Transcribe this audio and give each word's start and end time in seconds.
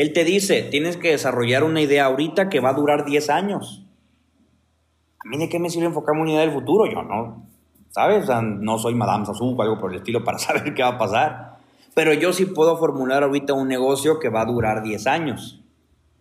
Él 0.00 0.14
te 0.14 0.24
dice, 0.24 0.62
tienes 0.62 0.96
que 0.96 1.10
desarrollar 1.10 1.62
una 1.62 1.82
idea 1.82 2.06
ahorita 2.06 2.48
que 2.48 2.60
va 2.60 2.70
a 2.70 2.72
durar 2.72 3.04
10 3.04 3.28
años. 3.28 3.84
¿A 5.22 5.28
mí 5.28 5.36
de 5.36 5.50
qué 5.50 5.58
me 5.58 5.68
sirve 5.68 5.88
enfocarme 5.88 6.22
una 6.22 6.30
idea 6.30 6.40
del 6.40 6.52
futuro? 6.52 6.90
Yo 6.90 7.02
no, 7.02 7.46
¿sabes? 7.90 8.26
no 8.42 8.78
soy 8.78 8.94
Madame 8.94 9.26
Sassou 9.26 9.54
o 9.54 9.60
algo 9.60 9.78
por 9.78 9.90
el 9.90 9.98
estilo 9.98 10.24
para 10.24 10.38
saber 10.38 10.72
qué 10.72 10.82
va 10.82 10.88
a 10.88 10.98
pasar. 10.98 11.58
Pero 11.94 12.14
yo 12.14 12.32
sí 12.32 12.46
puedo 12.46 12.78
formular 12.78 13.24
ahorita 13.24 13.52
un 13.52 13.68
negocio 13.68 14.18
que 14.18 14.30
va 14.30 14.40
a 14.40 14.46
durar 14.46 14.82
10 14.82 15.06
años. 15.06 15.62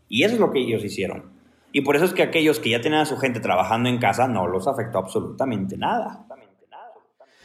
Y 0.10 0.24
eso 0.24 0.34
es 0.34 0.42
lo 0.42 0.52
que 0.52 0.60
ellos 0.60 0.84
hicieron. 0.84 1.32
Y 1.72 1.80
por 1.80 1.96
eso 1.96 2.04
es 2.04 2.12
que 2.12 2.24
aquellos 2.24 2.60
que 2.60 2.72
ya 2.72 2.82
tenían 2.82 3.04
a 3.04 3.06
su 3.06 3.16
gente 3.16 3.40
trabajando 3.40 3.88
en 3.88 4.00
casa 4.00 4.28
no 4.28 4.46
los 4.46 4.68
afectó 4.68 4.98
absolutamente 4.98 5.78
nada. 5.78 6.26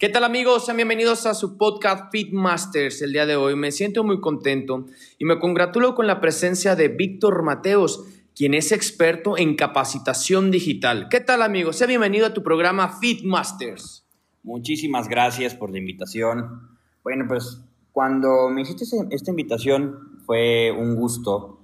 ¿Qué 0.00 0.08
tal 0.08 0.22
amigos? 0.22 0.64
Sean 0.64 0.76
bienvenidos 0.76 1.26
a 1.26 1.34
su 1.34 1.58
podcast 1.58 2.12
Fitmasters. 2.12 3.02
El 3.02 3.12
día 3.12 3.26
de 3.26 3.34
hoy 3.34 3.56
me 3.56 3.72
siento 3.72 4.04
muy 4.04 4.20
contento 4.20 4.84
y 5.18 5.24
me 5.24 5.40
congratulo 5.40 5.96
con 5.96 6.06
la 6.06 6.20
presencia 6.20 6.76
de 6.76 6.86
Víctor 6.86 7.42
Mateos, 7.42 8.04
quien 8.36 8.54
es 8.54 8.70
experto 8.70 9.36
en 9.36 9.56
capacitación 9.56 10.52
digital. 10.52 11.08
¿Qué 11.08 11.18
tal 11.18 11.42
amigos? 11.42 11.78
Sea 11.78 11.88
bienvenido 11.88 12.26
a 12.26 12.32
tu 12.32 12.44
programa 12.44 13.00
Fitmasters. 13.00 14.06
Muchísimas 14.44 15.08
gracias 15.08 15.56
por 15.56 15.72
la 15.72 15.78
invitación. 15.78 16.78
Bueno, 17.02 17.24
pues 17.26 17.60
cuando 17.90 18.50
me 18.50 18.62
hiciste 18.62 18.84
esta 19.10 19.30
invitación 19.32 20.20
fue 20.24 20.70
un 20.70 20.94
gusto 20.94 21.58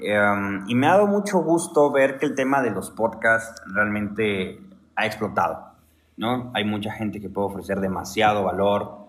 em, 0.00 0.64
y 0.66 0.74
me 0.74 0.88
ha 0.88 0.94
dado 0.94 1.06
mucho 1.06 1.38
gusto 1.38 1.92
ver 1.92 2.18
que 2.18 2.26
el 2.26 2.34
tema 2.34 2.62
de 2.62 2.72
los 2.72 2.90
podcasts 2.90 3.62
realmente 3.72 4.58
ha 4.96 5.06
explotado. 5.06 5.75
¿No? 6.16 6.50
Hay 6.54 6.64
mucha 6.64 6.92
gente 6.92 7.20
que 7.20 7.28
puede 7.28 7.48
ofrecer 7.48 7.80
demasiado 7.80 8.44
valor, 8.44 9.06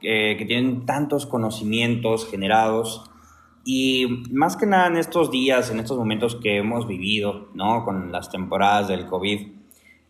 que 0.00 0.44
tienen 0.46 0.86
tantos 0.86 1.26
conocimientos 1.26 2.28
generados 2.30 3.10
y 3.64 4.24
más 4.32 4.56
que 4.56 4.64
nada 4.66 4.86
en 4.86 4.96
estos 4.96 5.30
días, 5.30 5.70
en 5.70 5.80
estos 5.80 5.98
momentos 5.98 6.36
que 6.36 6.56
hemos 6.56 6.86
vivido, 6.86 7.48
¿no? 7.54 7.84
Con 7.84 8.10
las 8.10 8.30
temporadas 8.30 8.88
del 8.88 9.06
COVID, 9.06 9.48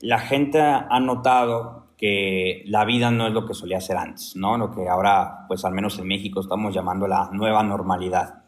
la 0.00 0.20
gente 0.20 0.60
ha 0.60 1.00
notado 1.00 1.88
que 1.96 2.62
la 2.66 2.84
vida 2.84 3.10
no 3.10 3.26
es 3.26 3.34
lo 3.34 3.44
que 3.44 3.52
solía 3.52 3.80
ser 3.80 3.96
antes, 3.96 4.34
¿no? 4.36 4.56
Lo 4.56 4.70
que 4.70 4.88
ahora, 4.88 5.46
pues 5.48 5.64
al 5.64 5.74
menos 5.74 5.98
en 5.98 6.06
México, 6.06 6.40
estamos 6.40 6.72
llamando 6.72 7.06
la 7.06 7.28
nueva 7.32 7.62
normalidad. 7.62 8.44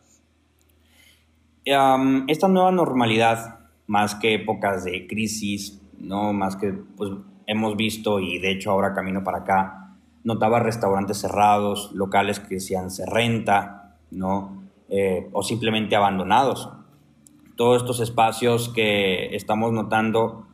esta 1.64 2.48
nueva 2.48 2.72
normalidad, 2.72 3.60
más 3.86 4.14
que 4.14 4.34
épocas 4.34 4.84
de 4.84 5.06
crisis, 5.06 5.82
¿no? 5.98 6.32
Más 6.32 6.56
que, 6.56 6.72
pues, 6.72 7.10
hemos 7.46 7.76
visto, 7.76 8.20
y 8.20 8.38
de 8.38 8.50
hecho 8.50 8.70
ahora 8.70 8.94
camino 8.94 9.24
para 9.24 9.38
acá, 9.38 9.82
notaba 10.24 10.60
restaurantes 10.60 11.18
cerrados, 11.18 11.90
locales 11.92 12.40
que 12.40 12.56
decían 12.56 12.90
se 12.90 13.06
renta, 13.06 13.96
¿no? 14.10 14.62
Eh, 14.88 15.28
o 15.32 15.42
simplemente 15.42 15.96
abandonados. 15.96 16.70
Todos 17.56 17.82
estos 17.82 18.00
espacios 18.00 18.68
que 18.68 19.34
estamos 19.34 19.72
notando 19.72 20.46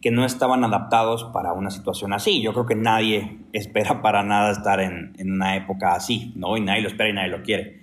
que 0.00 0.10
no 0.10 0.24
estaban 0.24 0.64
adaptados 0.64 1.24
para 1.32 1.54
una 1.54 1.70
situación 1.70 2.12
así. 2.12 2.42
Yo 2.42 2.52
creo 2.52 2.66
que 2.66 2.74
nadie 2.74 3.38
espera 3.52 4.02
para 4.02 4.22
nada 4.22 4.52
estar 4.52 4.80
en, 4.80 5.14
en 5.18 5.32
una 5.32 5.56
época 5.56 5.94
así, 5.94 6.32
¿no? 6.36 6.56
Y 6.56 6.60
nadie 6.60 6.82
lo 6.82 6.88
espera 6.88 7.08
y 7.08 7.12
nadie 7.14 7.30
lo 7.30 7.42
quiere. 7.42 7.80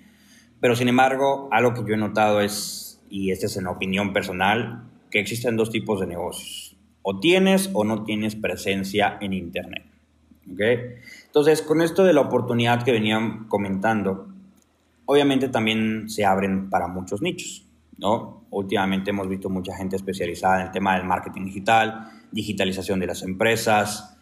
Pero 0.60 0.76
sin 0.76 0.88
embargo, 0.88 1.50
algo 1.52 1.74
que 1.74 1.82
yo 1.88 1.96
he 1.96 1.98
notado 1.98 2.42
es, 2.42 3.02
y 3.10 3.32
esta 3.32 3.48
es 3.48 3.58
en 3.58 3.66
opinión 3.66 4.14
personal, 4.14 4.84
que 5.10 5.20
existen 5.20 5.58
dos 5.58 5.72
tipos 5.72 6.00
de 6.00 6.08
negocios 6.08 6.71
o 7.02 7.20
tienes 7.20 7.70
o 7.74 7.84
no 7.84 8.04
tienes 8.04 8.36
presencia 8.36 9.18
en 9.22 9.34
Internet. 9.34 9.84
Entonces, 11.26 11.62
con 11.62 11.82
esto 11.82 12.04
de 12.04 12.14
la 12.14 12.22
oportunidad 12.22 12.84
que 12.84 12.92
venían 12.92 13.48
comentando, 13.48 14.28
obviamente 15.06 15.50
también 15.50 16.10
se 16.10 16.26
abren 16.26 16.70
para 16.70 16.88
muchos 16.88 17.22
nichos. 17.22 17.68
¿no? 17.98 18.46
Últimamente 18.50 19.12
hemos 19.12 19.30
visto 19.30 19.50
mucha 19.50 19.76
gente 19.76 19.96
especializada 19.96 20.60
en 20.60 20.68
el 20.68 20.72
tema 20.72 20.96
del 20.96 21.06
marketing 21.06 21.46
digital, 21.46 22.10
digitalización 22.32 23.00
de 23.00 23.08
las 23.08 23.22
empresas, 23.24 24.18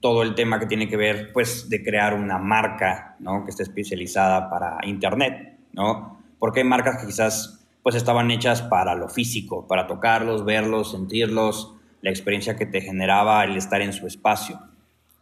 todo 0.00 0.22
el 0.22 0.34
tema 0.34 0.58
que 0.58 0.66
tiene 0.66 0.88
que 0.88 0.96
ver 0.96 1.32
pues, 1.32 1.68
de 1.68 1.82
crear 1.82 2.14
una 2.14 2.38
marca 2.38 3.16
¿no? 3.18 3.44
que 3.44 3.50
esté 3.50 3.64
especializada 3.64 4.48
para 4.48 4.78
Internet. 4.84 5.58
¿no? 5.72 6.18
Porque 6.38 6.60
hay 6.60 6.66
marcas 6.66 7.00
que 7.00 7.06
quizás 7.06 7.59
pues 7.82 7.94
estaban 7.94 8.30
hechas 8.30 8.62
para 8.62 8.94
lo 8.94 9.08
físico, 9.08 9.66
para 9.66 9.86
tocarlos, 9.86 10.44
verlos, 10.44 10.92
sentirlos, 10.92 11.74
la 12.02 12.10
experiencia 12.10 12.56
que 12.56 12.66
te 12.66 12.80
generaba 12.80 13.44
el 13.44 13.56
estar 13.56 13.80
en 13.80 13.92
su 13.92 14.06
espacio. 14.06 14.60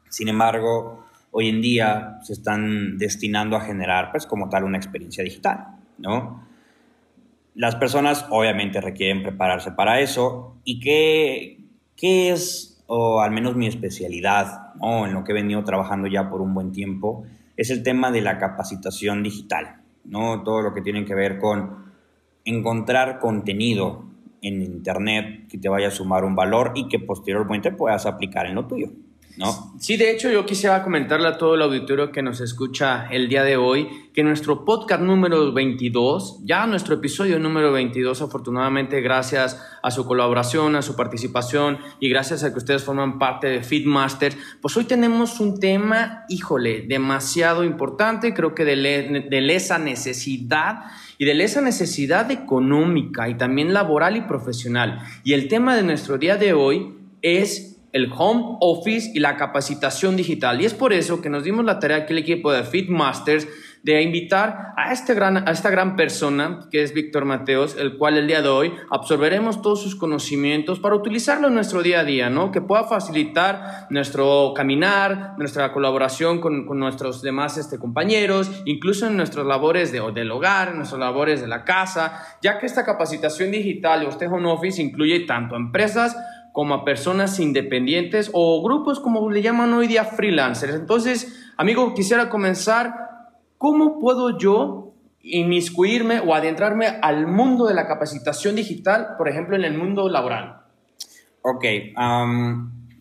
Sin 0.09 0.29
embargo, 0.29 1.05
hoy 1.31 1.49
en 1.49 1.61
día 1.61 2.19
se 2.23 2.33
están 2.33 2.99
destinando 2.99 3.57
a 3.57 3.61
generar, 3.61 4.11
pues 4.11 4.27
como 4.27 4.49
tal, 4.49 4.65
una 4.65 4.79
experiencia 4.79 5.23
digital, 5.23 5.77
¿no? 5.99 6.47
Las 7.55 7.75
personas 7.75 8.27
obviamente 8.31 8.81
requieren 8.81 9.23
prepararse 9.23 9.73
para 9.73 10.01
eso. 10.01 10.57
¿Y 10.63 10.79
qué, 10.79 11.59
qué 11.97 12.31
es, 12.31 12.85
o 12.87 13.21
al 13.21 13.33
menos 13.33 13.57
mi 13.57 13.67
especialidad, 13.67 14.75
¿no? 14.77 15.07
en 15.07 15.13
lo 15.13 15.25
que 15.25 15.33
he 15.33 15.35
venido 15.35 15.65
trabajando 15.65 16.07
ya 16.07 16.31
por 16.31 16.41
un 16.41 16.55
buen 16.55 16.71
tiempo, 16.71 17.25
es 17.57 17.71
el 17.71 17.83
tema 17.83 18.13
de 18.13 18.21
la 18.21 18.39
capacitación 18.39 19.25
digital, 19.25 19.83
¿no? 20.05 20.45
Todo 20.45 20.63
lo 20.63 20.73
que 20.73 20.83
tiene 20.83 21.05
que 21.05 21.17
ver 21.17 21.41
con 21.41 21.88
encontrar 22.49 23.19
contenido 23.19 24.05
en 24.41 24.63
Internet 24.63 25.49
que 25.49 25.59
te 25.59 25.69
vaya 25.69 25.89
a 25.89 25.91
sumar 25.91 26.25
un 26.25 26.35
valor 26.35 26.73
y 26.75 26.89
que 26.89 26.99
posteriormente 26.99 27.73
puedas 27.73 28.07
aplicar 28.07 28.47
en 28.47 28.55
lo 28.55 28.67
tuyo. 28.67 28.89
¿No? 29.37 29.77
Sí, 29.79 29.97
de 29.97 30.11
hecho 30.11 30.33
yo 30.33 30.45
quisiera 30.45 30.83
comentarle 30.83 31.29
a 31.29 31.39
todo 31.39 31.55
el 31.55 31.63
auditorio 31.63 32.11
que 32.11 32.23
nos 32.23 32.41
escucha 32.41 33.07
el 33.09 33.29
día 33.29 33.45
de 33.45 33.57
hoy 33.57 33.89
que 34.13 34.25
nuestro 34.25 34.65
podcast 34.65 35.01
número 35.01 35.53
22, 35.53 36.41
ya 36.43 36.67
nuestro 36.67 36.97
episodio 36.97 37.39
número 37.39 37.71
22, 37.71 38.21
afortunadamente 38.21 39.01
gracias 39.01 39.63
a 39.81 39.93
su 39.93 40.07
colaboración, 40.07 40.75
a 40.75 40.83
su 40.83 40.97
participación 40.97 41.79
y 42.01 42.09
gracias 42.09 42.43
a 42.43 42.51
que 42.51 42.59
ustedes 42.59 42.83
forman 42.83 43.21
parte 43.21 43.47
de 43.47 43.63
Feedmasters, 43.63 44.37
pues 44.61 44.77
hoy 44.77 44.87
tenemos 44.87 45.39
un 45.39 45.61
tema, 45.61 46.25
híjole, 46.29 46.87
demasiado 46.89 47.63
importante, 47.63 48.35
creo 48.35 48.57
que 48.57 48.65
de, 48.65 48.75
de 48.75 49.55
esa 49.55 49.79
necesidad 49.79 50.81
y 51.19 51.25
de 51.25 51.43
esa 51.43 51.61
necesidad 51.61 52.31
económica 52.31 53.29
y 53.29 53.37
también 53.37 53.75
laboral 53.75 54.17
y 54.17 54.23
profesional. 54.23 55.01
Y 55.25 55.33
el 55.33 55.49
tema 55.49 55.77
de 55.77 55.83
nuestro 55.83 56.17
día 56.17 56.37
de 56.37 56.53
hoy 56.53 56.95
es 57.23 57.81
el 57.93 58.11
home 58.17 58.57
office 58.61 59.11
y 59.15 59.19
la 59.19 59.37
capacitación 59.37 60.17
digital. 60.17 60.61
Y 60.61 60.65
es 60.65 60.75
por 60.75 60.93
eso 60.93 61.21
que 61.21 61.31
nos 61.31 61.45
dimos 61.45 61.65
la 61.65 61.81
tarea 61.81 61.99
aquí 61.99 62.13
el 62.13 62.21
equipo 62.21 62.53
de 62.53 62.63
Fitmasters 62.63 63.49
de 63.83 64.03
invitar 64.03 64.75
a, 64.77 64.93
este 64.93 65.15
gran, 65.15 65.49
a 65.49 65.51
esta 65.51 65.71
gran 65.71 65.97
persona, 65.97 66.69
que 66.71 66.83
es 66.83 66.95
Víctor 66.95 67.25
Mateos, 67.25 67.77
el 67.77 67.97
cual 67.97 68.17
el 68.17 68.27
día 68.27 68.43
de 68.43 68.49
hoy 68.49 68.73
absorberemos 68.91 69.63
todos 69.63 69.83
sus 69.83 69.97
conocimientos 69.97 70.81
para 70.81 70.95
utilizarlo 70.95 71.49
en 71.49 71.55
nuestro 71.55 71.83
día 71.83 72.01
a 72.01 72.05
día, 72.05 72.31
¿no? 72.31 72.51
Que 72.51 72.61
pueda 72.61 72.85
facilitar 72.85 73.87
nuestro 73.91 74.53
caminar, 74.55 75.35
nuestra 75.39 75.73
colaboración 75.73 76.41
con, 76.41 76.67
con 76.67 76.79
nuestros 76.79 77.23
demás 77.23 77.59
este, 77.59 77.79
compañeros, 77.79 78.51
incluso 78.65 79.07
en 79.07 79.17
nuestras 79.17 79.47
labores 79.47 79.93
de, 79.93 80.01
del 80.13 80.31
hogar, 80.31 80.69
en 80.69 80.77
nuestras 80.77 81.01
labores 81.01 81.41
de 81.41 81.49
la 81.49 81.65
casa, 81.65 82.23
ya 82.43 82.59
que 82.59 82.67
esta 82.67 82.85
capacitación 82.85 83.51
digital 83.51 84.05
o 84.05 84.09
este 84.09 84.27
home 84.27 84.51
office 84.51 84.83
incluye 84.83 85.21
tanto 85.21 85.57
empresas 85.57 86.17
como 86.53 86.75
a 86.75 86.85
personas 86.85 87.39
independientes 87.39 88.31
o 88.33 88.63
grupos 88.63 89.01
como 89.01 89.31
le 89.31 89.43
llaman 89.43 89.73
hoy 89.75 89.87
día 89.87 90.05
freelancers. 90.05 90.75
Entonces, 90.75 91.53
amigo, 91.57 91.95
quisiera 91.95 92.29
comenzar 92.29 93.08
¿Cómo 93.59 93.99
puedo 93.99 94.39
yo 94.39 94.95
inmiscuirme 95.21 96.21
o 96.21 96.35
adentrarme 96.35 96.87
al 96.87 97.27
mundo 97.27 97.67
de 97.67 97.75
la 97.75 97.89
capacitación 97.89 98.55
digital, 98.55 99.17
por 99.19 99.29
ejemplo, 99.29 99.57
en 99.57 99.65
el 99.65 99.77
mundo 99.77 100.09
laboral? 100.09 100.63
Ok, 101.43 101.65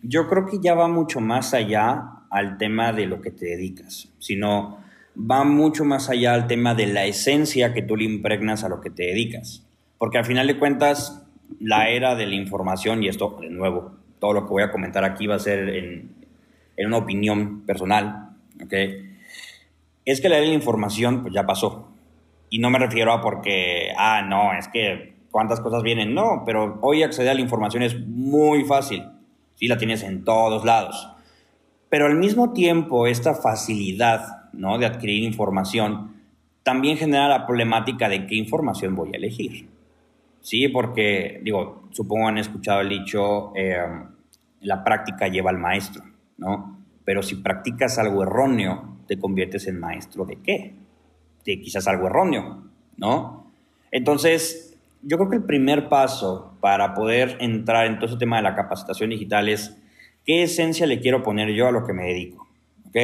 yo 0.02 0.28
creo 0.28 0.46
que 0.46 0.58
ya 0.60 0.74
va 0.74 0.88
mucho 0.88 1.20
más 1.20 1.54
allá 1.54 2.02
al 2.30 2.58
tema 2.58 2.92
de 2.92 3.06
lo 3.06 3.20
que 3.20 3.30
te 3.30 3.46
dedicas, 3.46 4.08
sino 4.18 4.78
va 5.18 5.44
mucho 5.44 5.84
más 5.84 6.10
allá 6.10 6.34
al 6.34 6.46
tema 6.46 6.74
de 6.74 6.86
la 6.86 7.04
esencia 7.04 7.72
que 7.72 7.82
tú 7.82 7.96
le 7.96 8.04
impregnas 8.04 8.64
a 8.64 8.68
lo 8.68 8.80
que 8.80 8.90
te 8.90 9.04
dedicas. 9.04 9.64
Porque 9.96 10.18
al 10.18 10.24
final 10.24 10.46
de 10.46 10.58
cuentas, 10.58 11.26
la 11.60 11.88
era 11.88 12.14
de 12.14 12.26
la 12.26 12.34
información, 12.34 13.02
y 13.02 13.08
esto 13.08 13.38
de 13.40 13.50
nuevo, 13.50 13.92
todo 14.18 14.32
lo 14.32 14.42
que 14.44 14.50
voy 14.50 14.62
a 14.62 14.70
comentar 14.70 15.04
aquí 15.04 15.26
va 15.26 15.36
a 15.36 15.40
ser 15.40 15.68
en, 15.68 16.10
en 16.76 16.86
una 16.86 16.98
opinión 16.98 17.62
personal, 17.62 18.30
¿ok? 18.62 18.74
Es 20.12 20.20
que 20.20 20.28
de 20.28 20.40
la 20.40 20.52
información 20.52 21.22
pues 21.22 21.34
ya 21.34 21.44
pasó, 21.44 21.88
Y 22.50 22.60
no 22.60 22.70
me 22.70 22.78
refiero 22.78 23.12
a 23.12 23.20
porque, 23.20 23.92
ah, 23.98 24.22
no, 24.22 24.54
es 24.54 24.68
que 24.68 25.14
cuántas 25.30 25.60
cosas 25.60 25.82
vienen, 25.82 26.14
no, 26.14 26.44
pero 26.46 26.78
hoy 26.80 27.02
acceder 27.02 27.32
a 27.32 27.34
la 27.34 27.42
información 27.42 27.82
es 27.82 27.98
muy 28.06 28.64
fácil, 28.64 29.04
sí, 29.54 29.68
la 29.68 29.76
tienes 29.76 30.02
en 30.02 30.24
todos 30.24 30.64
lados. 30.64 31.10
Pero 31.90 32.06
al 32.06 32.16
mismo 32.16 32.54
tiempo, 32.54 33.06
esta 33.06 33.34
facilidad, 33.34 34.50
¿no? 34.52 34.78
De 34.78 34.86
adquirir 34.86 35.24
información 35.24 36.14
también 36.62 36.96
genera 36.96 37.28
la 37.28 37.46
problemática 37.46 38.08
de 38.08 38.26
qué 38.26 38.34
información 38.34 38.94
voy 38.94 39.10
a 39.12 39.16
elegir. 39.16 39.68
Sí, 40.40 40.68
porque, 40.68 41.40
digo, 41.42 41.84
supongo 41.90 42.28
han 42.28 42.38
escuchado 42.38 42.80
el 42.80 42.88
dicho, 42.88 43.52
eh, 43.54 43.76
la 44.60 44.84
práctica 44.84 45.28
lleva 45.28 45.50
al 45.50 45.58
maestro, 45.58 46.04
¿no? 46.36 46.78
Pero 47.04 47.22
si 47.22 47.36
practicas 47.36 47.98
algo 47.98 48.22
erróneo, 48.22 48.97
te 49.08 49.18
conviertes 49.18 49.66
en 49.66 49.80
maestro 49.80 50.24
de 50.24 50.36
qué? 50.36 50.74
De 51.44 51.60
quizás 51.60 51.88
algo 51.88 52.06
erróneo, 52.06 52.62
¿no? 52.96 53.50
Entonces, 53.90 54.78
yo 55.02 55.16
creo 55.16 55.30
que 55.30 55.36
el 55.36 55.44
primer 55.44 55.88
paso 55.88 56.56
para 56.60 56.94
poder 56.94 57.38
entrar 57.40 57.86
en 57.86 57.96
todo 57.98 58.06
ese 58.06 58.18
tema 58.18 58.36
de 58.36 58.42
la 58.42 58.54
capacitación 58.54 59.10
digital 59.10 59.48
es 59.48 59.76
qué 60.24 60.42
esencia 60.42 60.86
le 60.86 61.00
quiero 61.00 61.22
poner 61.22 61.50
yo 61.50 61.66
a 61.68 61.72
lo 61.72 61.84
que 61.84 61.92
me 61.92 62.04
dedico, 62.04 62.46
¿ok? 62.86 62.96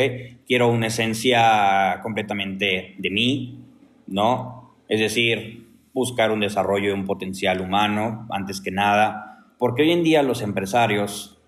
Quiero 0.47 0.69
una 0.69 0.89
esencia 0.89 2.01
completamente 2.03 2.95
de 2.99 3.11
mí, 3.11 3.65
¿no? 4.07 4.75
Es 4.89 5.01
decir, 5.01 5.67
buscar 5.95 6.31
un 6.31 6.41
desarrollo 6.41 6.89
de 6.89 6.95
un 6.95 7.07
potencial 7.07 7.61
humano 7.61 8.27
antes 8.31 8.61
que 8.61 8.71
nada, 8.71 9.47
porque 9.59 9.83
hoy 9.83 9.93
en 9.93 10.03
día 10.03 10.23
los 10.23 10.43
empresarios 10.43 11.41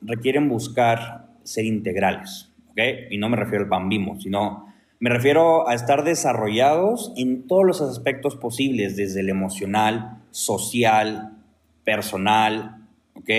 requieren 0.00 0.48
buscar 0.48 1.28
ser 1.44 1.66
integrales, 1.66 2.49
Y 3.10 3.18
no 3.18 3.28
me 3.28 3.36
refiero 3.36 3.64
al 3.64 3.70
bambismo, 3.70 4.18
sino 4.20 4.66
me 4.98 5.08
refiero 5.08 5.66
a 5.66 5.74
estar 5.74 6.04
desarrollados 6.04 7.12
en 7.16 7.46
todos 7.46 7.64
los 7.64 7.80
aspectos 7.80 8.36
posibles, 8.36 8.96
desde 8.96 9.20
el 9.20 9.30
emocional, 9.30 10.18
social, 10.30 11.38
personal, 11.84 12.86
¿ok? 13.14 13.30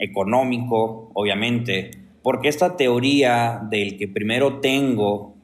Económico, 0.00 1.10
obviamente, 1.14 1.92
porque 2.22 2.48
esta 2.48 2.76
teoría 2.76 3.60
del 3.70 3.96
que 3.96 4.08
primero 4.08 4.60
tengo, 4.60 5.34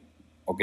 ¿ok? 0.44 0.62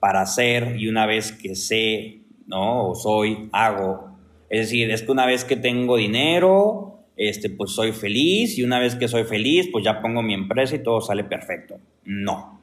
Para 0.00 0.22
hacer 0.22 0.76
y 0.78 0.88
una 0.88 1.06
vez 1.06 1.30
que 1.32 1.54
sé, 1.54 2.18
¿no? 2.46 2.88
O 2.88 2.94
soy, 2.96 3.48
hago. 3.52 4.16
Es 4.50 4.62
decir, 4.62 4.90
es 4.90 5.02
que 5.02 5.12
una 5.12 5.26
vez 5.26 5.44
que 5.44 5.56
tengo 5.56 5.96
dinero, 5.96 6.93
este, 7.16 7.48
pues 7.50 7.70
soy 7.70 7.92
feliz 7.92 8.58
y 8.58 8.64
una 8.64 8.78
vez 8.78 8.96
que 8.96 9.08
soy 9.08 9.24
feliz, 9.24 9.68
pues 9.70 9.84
ya 9.84 10.00
pongo 10.00 10.22
mi 10.22 10.34
empresa 10.34 10.74
y 10.74 10.82
todo 10.82 11.00
sale 11.00 11.24
perfecto. 11.24 11.78
No. 12.04 12.60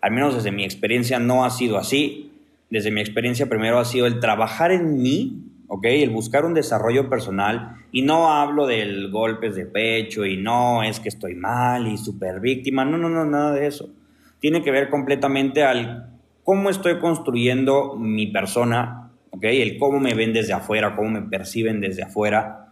Al 0.00 0.12
menos 0.12 0.34
desde 0.34 0.52
mi 0.52 0.64
experiencia 0.64 1.18
no 1.18 1.44
ha 1.44 1.50
sido 1.50 1.78
así. 1.78 2.32
Desde 2.68 2.90
mi 2.90 3.00
experiencia 3.00 3.48
primero 3.48 3.78
ha 3.78 3.84
sido 3.84 4.06
el 4.06 4.18
trabajar 4.18 4.72
en 4.72 5.00
mí, 5.00 5.44
¿ok? 5.68 5.84
El 5.86 6.10
buscar 6.10 6.44
un 6.44 6.54
desarrollo 6.54 7.08
personal. 7.08 7.76
Y 7.92 8.02
no 8.02 8.32
hablo 8.32 8.66
del 8.66 9.10
golpes 9.10 9.54
de 9.54 9.66
pecho 9.66 10.26
y 10.26 10.36
no 10.36 10.82
es 10.82 10.98
que 10.98 11.08
estoy 11.08 11.34
mal 11.34 11.86
y 11.86 11.96
súper 11.96 12.40
víctima. 12.40 12.84
No, 12.84 12.98
no, 12.98 13.08
no, 13.08 13.24
nada 13.24 13.52
de 13.52 13.66
eso. 13.66 13.88
Tiene 14.40 14.62
que 14.62 14.72
ver 14.72 14.90
completamente 14.90 15.62
al 15.62 16.10
cómo 16.42 16.70
estoy 16.70 16.98
construyendo 16.98 17.96
mi 17.96 18.26
persona, 18.26 19.12
¿ok? 19.30 19.44
El 19.44 19.78
cómo 19.78 20.00
me 20.00 20.14
ven 20.14 20.32
desde 20.32 20.52
afuera, 20.52 20.96
cómo 20.96 21.08
me 21.10 21.22
perciben 21.22 21.80
desde 21.80 22.02
afuera 22.02 22.65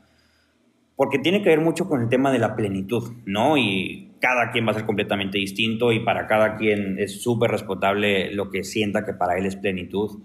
porque 0.96 1.19
tiene 1.19 1.43
que 1.43 1.49
ver 1.49 1.61
mucho 1.61 1.88
con 1.88 2.02
el 2.02 2.08
tema 2.08 2.31
de 2.31 2.38
la 2.38 2.55
plenitud, 2.55 3.12
¿no? 3.26 3.56
Y 3.56 4.12
cada 4.20 4.50
quien 4.52 4.67
va 4.67 4.70
a 4.70 4.75
ser 4.75 4.87
completamente 4.87 5.38
distinto 5.38 5.93
y 5.93 6.00
para 6.00 6.26
cada 6.26 6.56
quien 6.56 6.99
es 6.99 7.20
súper 7.23 7.50
respetable 7.50 8.32
lo 8.32 8.50
que 8.50 8.64
sienta 8.64 9.05
que 9.05 9.12
para 9.12 9.37
él 9.37 9.46
es 9.46 9.56
plenitud. 9.56 10.20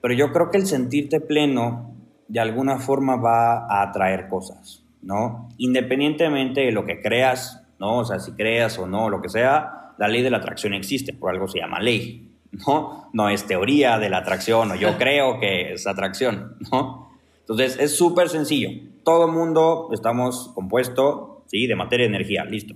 Pero 0.00 0.14
yo 0.14 0.32
creo 0.32 0.50
que 0.50 0.58
el 0.58 0.66
sentirte 0.66 1.20
pleno 1.20 1.94
de 2.26 2.40
alguna 2.40 2.78
forma 2.78 3.16
va 3.16 3.66
a 3.66 3.82
atraer 3.82 4.28
cosas, 4.28 4.84
¿no? 5.02 5.48
Independientemente 5.56 6.62
de 6.62 6.72
lo 6.72 6.84
que 6.84 7.00
creas, 7.00 7.66
¿no? 7.78 7.98
O 7.98 8.04
sea, 8.04 8.18
si 8.18 8.32
creas 8.32 8.78
o 8.78 8.86
no, 8.86 9.08
lo 9.08 9.22
que 9.22 9.28
sea, 9.28 9.94
la 9.98 10.08
ley 10.08 10.22
de 10.22 10.30
la 10.30 10.38
atracción 10.38 10.74
existe, 10.74 11.12
por 11.12 11.30
algo 11.32 11.48
se 11.48 11.58
llama 11.58 11.80
ley, 11.80 12.30
¿no? 12.66 13.08
No 13.12 13.28
es 13.28 13.46
teoría 13.46 13.98
de 13.98 14.10
la 14.10 14.18
atracción 14.18 14.70
o 14.72 14.74
yo 14.74 14.96
creo 14.98 15.40
que 15.40 15.72
es 15.72 15.86
atracción, 15.86 16.56
¿no? 16.70 17.08
Entonces 17.40 17.78
es 17.80 17.96
súper 17.96 18.28
sencillo. 18.28 18.68
Todo 19.08 19.26
mundo 19.26 19.88
estamos 19.94 20.52
compuesto 20.54 21.42
¿sí? 21.46 21.66
de 21.66 21.74
materia 21.74 22.04
y 22.04 22.08
energía, 22.08 22.44
listo. 22.44 22.74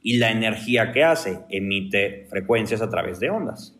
Y 0.00 0.18
la 0.18 0.30
energía 0.30 0.92
que 0.92 1.02
hace 1.02 1.40
emite 1.50 2.28
frecuencias 2.30 2.82
a 2.82 2.88
través 2.88 3.18
de 3.18 3.30
ondas. 3.30 3.76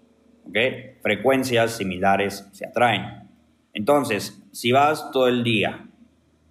¿okay? 0.48 0.96
Frecuencias 1.00 1.76
similares 1.76 2.48
se 2.50 2.66
atraen. 2.66 3.28
Entonces, 3.72 4.42
si 4.50 4.72
vas 4.72 5.12
todo 5.12 5.28
el 5.28 5.44
día 5.44 5.85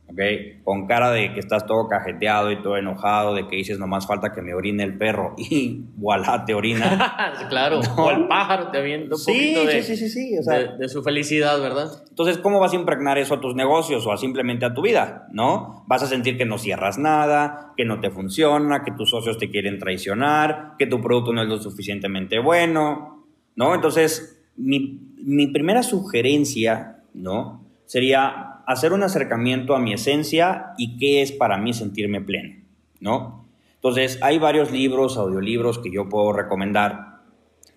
¿ok? 0.08 0.20
Con 0.64 0.88
cara 0.88 1.12
de 1.12 1.34
que 1.34 1.40
estás 1.40 1.66
todo 1.66 1.88
cajeteado 1.88 2.52
y 2.52 2.62
todo 2.62 2.78
enojado, 2.78 3.34
de 3.34 3.48
que 3.48 3.56
dices 3.56 3.80
nomás 3.80 4.08
falta 4.08 4.34
que 4.34 4.42
me 4.42 4.54
orine 4.54 4.84
el 4.84 4.98
perro 4.98 5.34
y 5.38 5.82
voilà, 5.96 6.46
te 6.46 6.54
orina. 6.54 7.34
claro, 7.50 7.80
o 7.98 8.12
el 8.12 8.28
pájaro 8.28 8.70
te 8.70 8.78
avienta 8.78 9.16
un 9.16 9.22
poquito 9.24 9.66
de, 9.66 9.82
sí, 9.82 9.98
sí, 9.98 10.10
sí, 10.10 10.36
de, 10.80 10.90
su 10.90 11.04
felicidad, 11.04 11.60
¿verdad? 11.60 11.88
Entonces, 12.10 12.38
¿cómo 12.38 12.60
vas 12.60 12.74
a 12.74 12.76
impregnar 12.76 13.18
eso 13.18 13.36
a 13.36 13.42
tus 13.42 13.56
negocios 13.56 14.06
o 14.06 14.12
a 14.12 14.18
simplemente 14.18 14.66
a 14.66 14.74
tu 14.74 14.82
vida? 14.82 15.28
¿No? 15.32 15.84
Vas 15.88 16.04
a 16.04 16.08
sentir 16.08 16.38
que 16.38 16.46
no 16.46 16.58
cierras 16.58 16.98
nada, 16.98 17.74
que 17.76 17.86
no 17.86 18.00
te 18.00 18.10
funciona, 18.10 18.84
que 18.84 18.92
tus 18.92 19.10
socios 19.10 19.38
te 19.38 19.50
quieren 19.50 19.80
traicionar, 19.80 20.74
que 20.78 20.88
tu 20.88 21.02
producto 21.02 21.34
no 21.34 21.42
es 21.42 21.50
lo 21.50 21.58
suficientemente 21.58 22.40
bueno, 22.40 23.26
¿no? 23.56 23.76
Entonces, 23.76 24.44
mi, 24.56 25.00
mi 25.18 25.48
primera 25.48 25.84
sugerencia, 25.84 27.00
¿no? 27.14 27.62
Sería 27.86 28.55
hacer 28.68 28.94
un 28.94 29.04
acercamiento 29.04 29.76
a 29.76 29.80
mi 29.80 29.94
esencia 29.94 30.74
y 30.78 30.98
qué 30.98 31.22
es 31.22 31.32
para 31.32 31.58
mí 31.58 31.74
sentirme 31.74 32.22
pleno, 32.22 32.56
¿no? 33.00 33.46
Entonces, 33.76 34.18
hay 34.22 34.40
varios 34.40 34.72
libros, 34.72 35.18
audiolibros 35.18 35.80
que 35.80 35.92
yo 35.92 36.10
puedo 36.10 36.34
recomendar, 36.34 37.22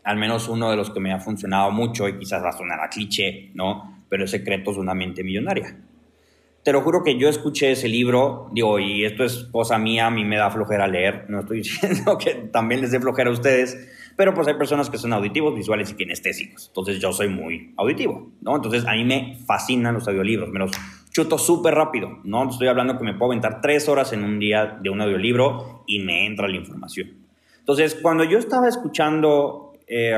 al 0.05 0.17
menos 0.17 0.49
uno 0.49 0.71
de 0.71 0.77
los 0.77 0.91
que 0.91 1.01
me 1.01 1.13
ha 1.13 1.19
funcionado 1.19 1.71
mucho 1.71 2.09
y 2.09 2.19
quizás 2.19 2.43
va 2.43 2.49
a 2.49 2.57
sonar 2.57 2.81
a 2.81 2.89
cliché, 2.89 3.51
¿no? 3.55 4.05
Pero 4.09 4.25
es 4.25 4.31
Secretos 4.31 4.77
de 4.77 4.81
una 4.81 4.95
mente 4.95 5.23
millonaria. 5.23 5.77
Te 6.63 6.73
lo 6.73 6.81
juro 6.83 7.03
que 7.03 7.19
yo 7.19 7.29
escuché 7.29 7.73
ese 7.73 7.89
libro, 7.89 8.49
digo, 8.53 8.79
y 8.79 9.05
esto 9.05 9.25
es 9.25 9.49
cosa 9.53 9.79
mía, 9.79 10.07
a 10.07 10.11
mí 10.11 10.25
me 10.25 10.37
da 10.37 10.51
flojera 10.51 10.87
leer, 10.87 11.27
no 11.29 11.41
estoy 11.41 11.59
diciendo 11.63 12.17
que 12.19 12.35
también 12.53 12.81
les 12.81 12.91
dé 12.91 13.01
flojera 13.01 13.31
a 13.31 13.33
ustedes, 13.33 13.77
pero 14.19 14.35
pues 14.35 14.49
hay 14.49 14.55
personas 14.55 14.91
que 14.91 14.99
son 14.99 15.13
auditivos, 15.13 15.55
visuales 15.55 15.93
y 15.93 15.95
kinestésicos. 15.95 16.67
Entonces 16.67 16.99
yo 16.99 17.13
soy 17.13 17.29
muy 17.29 17.73
auditivo, 17.77 18.33
¿no? 18.41 18.57
Entonces 18.57 18.85
a 18.85 18.95
mí 18.95 19.05
me 19.05 19.39
fascinan 19.47 19.95
los 19.95 20.09
audiolibros, 20.09 20.49
me 20.49 20.59
los 20.59 20.73
chuto 21.13 21.39
súper 21.39 21.75
rápido, 21.75 22.19
¿no? 22.25 22.51
Estoy 22.51 22.67
hablando 22.67 22.99
que 22.99 23.05
me 23.05 23.15
puedo 23.15 23.31
aventar 23.31 23.61
tres 23.61 23.89
horas 23.89 24.13
en 24.13 24.25
un 24.25 24.41
día 24.41 24.77
de 24.83 24.91
un 24.91 25.01
audiolibro 25.01 25.85
y 25.87 26.01
me 26.01 26.27
entra 26.27 26.49
la 26.49 26.57
información. 26.57 27.13
Entonces, 27.61 27.95
cuando 27.95 28.25
yo 28.25 28.39
estaba 28.39 28.67
escuchando 28.67 29.75
eh, 29.87 30.17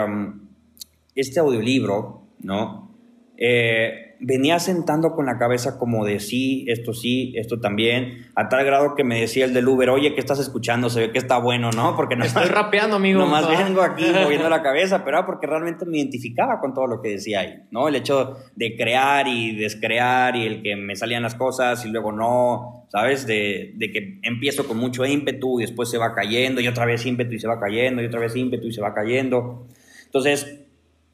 este 1.15 1.41
audiolibro, 1.41 2.23
¿no? 2.39 2.91
Eh, 3.37 4.10
venía 4.21 4.59
sentando 4.59 5.13
con 5.13 5.27
la 5.27 5.39
cabeza 5.39 5.79
como 5.79 6.05
de 6.05 6.21
sí, 6.21 6.65
esto 6.69 6.93
sí, 6.93 7.33
esto 7.37 7.59
también, 7.59 8.27
a 8.35 8.49
tal 8.49 8.65
grado 8.65 8.95
que 8.95 9.03
me 9.03 9.21
decía 9.21 9.47
el 9.47 9.55
del 9.55 9.67
Uber, 9.67 9.91
oye, 9.91 10.15
¿qué 10.15 10.21
estás 10.21 10.39
escuchando? 10.39 10.91
Se 10.91 11.01
ve 11.01 11.13
que 11.13 11.19
está 11.19 11.39
bueno, 11.39 11.71
¿no? 11.71 11.97
Porque 11.97 12.17
no 12.17 12.25
estoy 12.25 12.45
rapeando, 12.49 12.97
amigo. 12.97 13.21
Nomás 13.21 13.49
vengo 13.49 13.81
aquí 13.83 14.05
moviendo 14.23 14.49
la 14.51 14.63
cabeza, 14.63 15.05
pero 15.05 15.25
porque 15.25 15.47
realmente 15.47 15.87
me 15.87 15.99
identificaba 15.99 16.61
con 16.61 16.75
todo 16.75 16.87
lo 16.87 17.01
que 17.01 17.11
decía 17.11 17.41
ahí, 17.41 17.63
¿no? 17.71 17.89
El 17.89 17.97
hecho 17.97 18.37
de 18.57 18.77
crear 18.77 19.27
y 19.27 19.57
descrear 19.57 20.37
y 20.37 20.47
el 20.47 20.63
que 20.63 20.77
me 20.77 20.97
salían 20.97 21.23
las 21.23 21.35
cosas 21.35 21.85
y 21.87 21.89
luego 21.89 22.13
no, 22.13 22.87
¿sabes? 22.89 23.27
De, 23.27 23.73
de 23.77 23.91
que 23.91 24.21
empiezo 24.23 24.69
con 24.69 24.77
mucho 24.77 25.07
ímpetu 25.07 25.61
y 25.61 25.63
después 25.63 25.91
se 25.91 25.97
va 25.97 26.15
cayendo 26.15 26.61
y 26.61 26.69
otra 26.69 26.85
vez 26.85 27.07
ímpetu 27.07 27.35
y 27.35 27.41
se 27.41 27.49
va 27.49 27.59
cayendo 27.59 28.03
y 28.03 28.07
otra 28.07 28.21
vez 28.21 28.37
ímpetu 28.37 28.67
y 28.67 28.73
se 28.73 28.83
va 28.83 28.93
cayendo. 28.93 29.67
Entonces, 30.05 30.60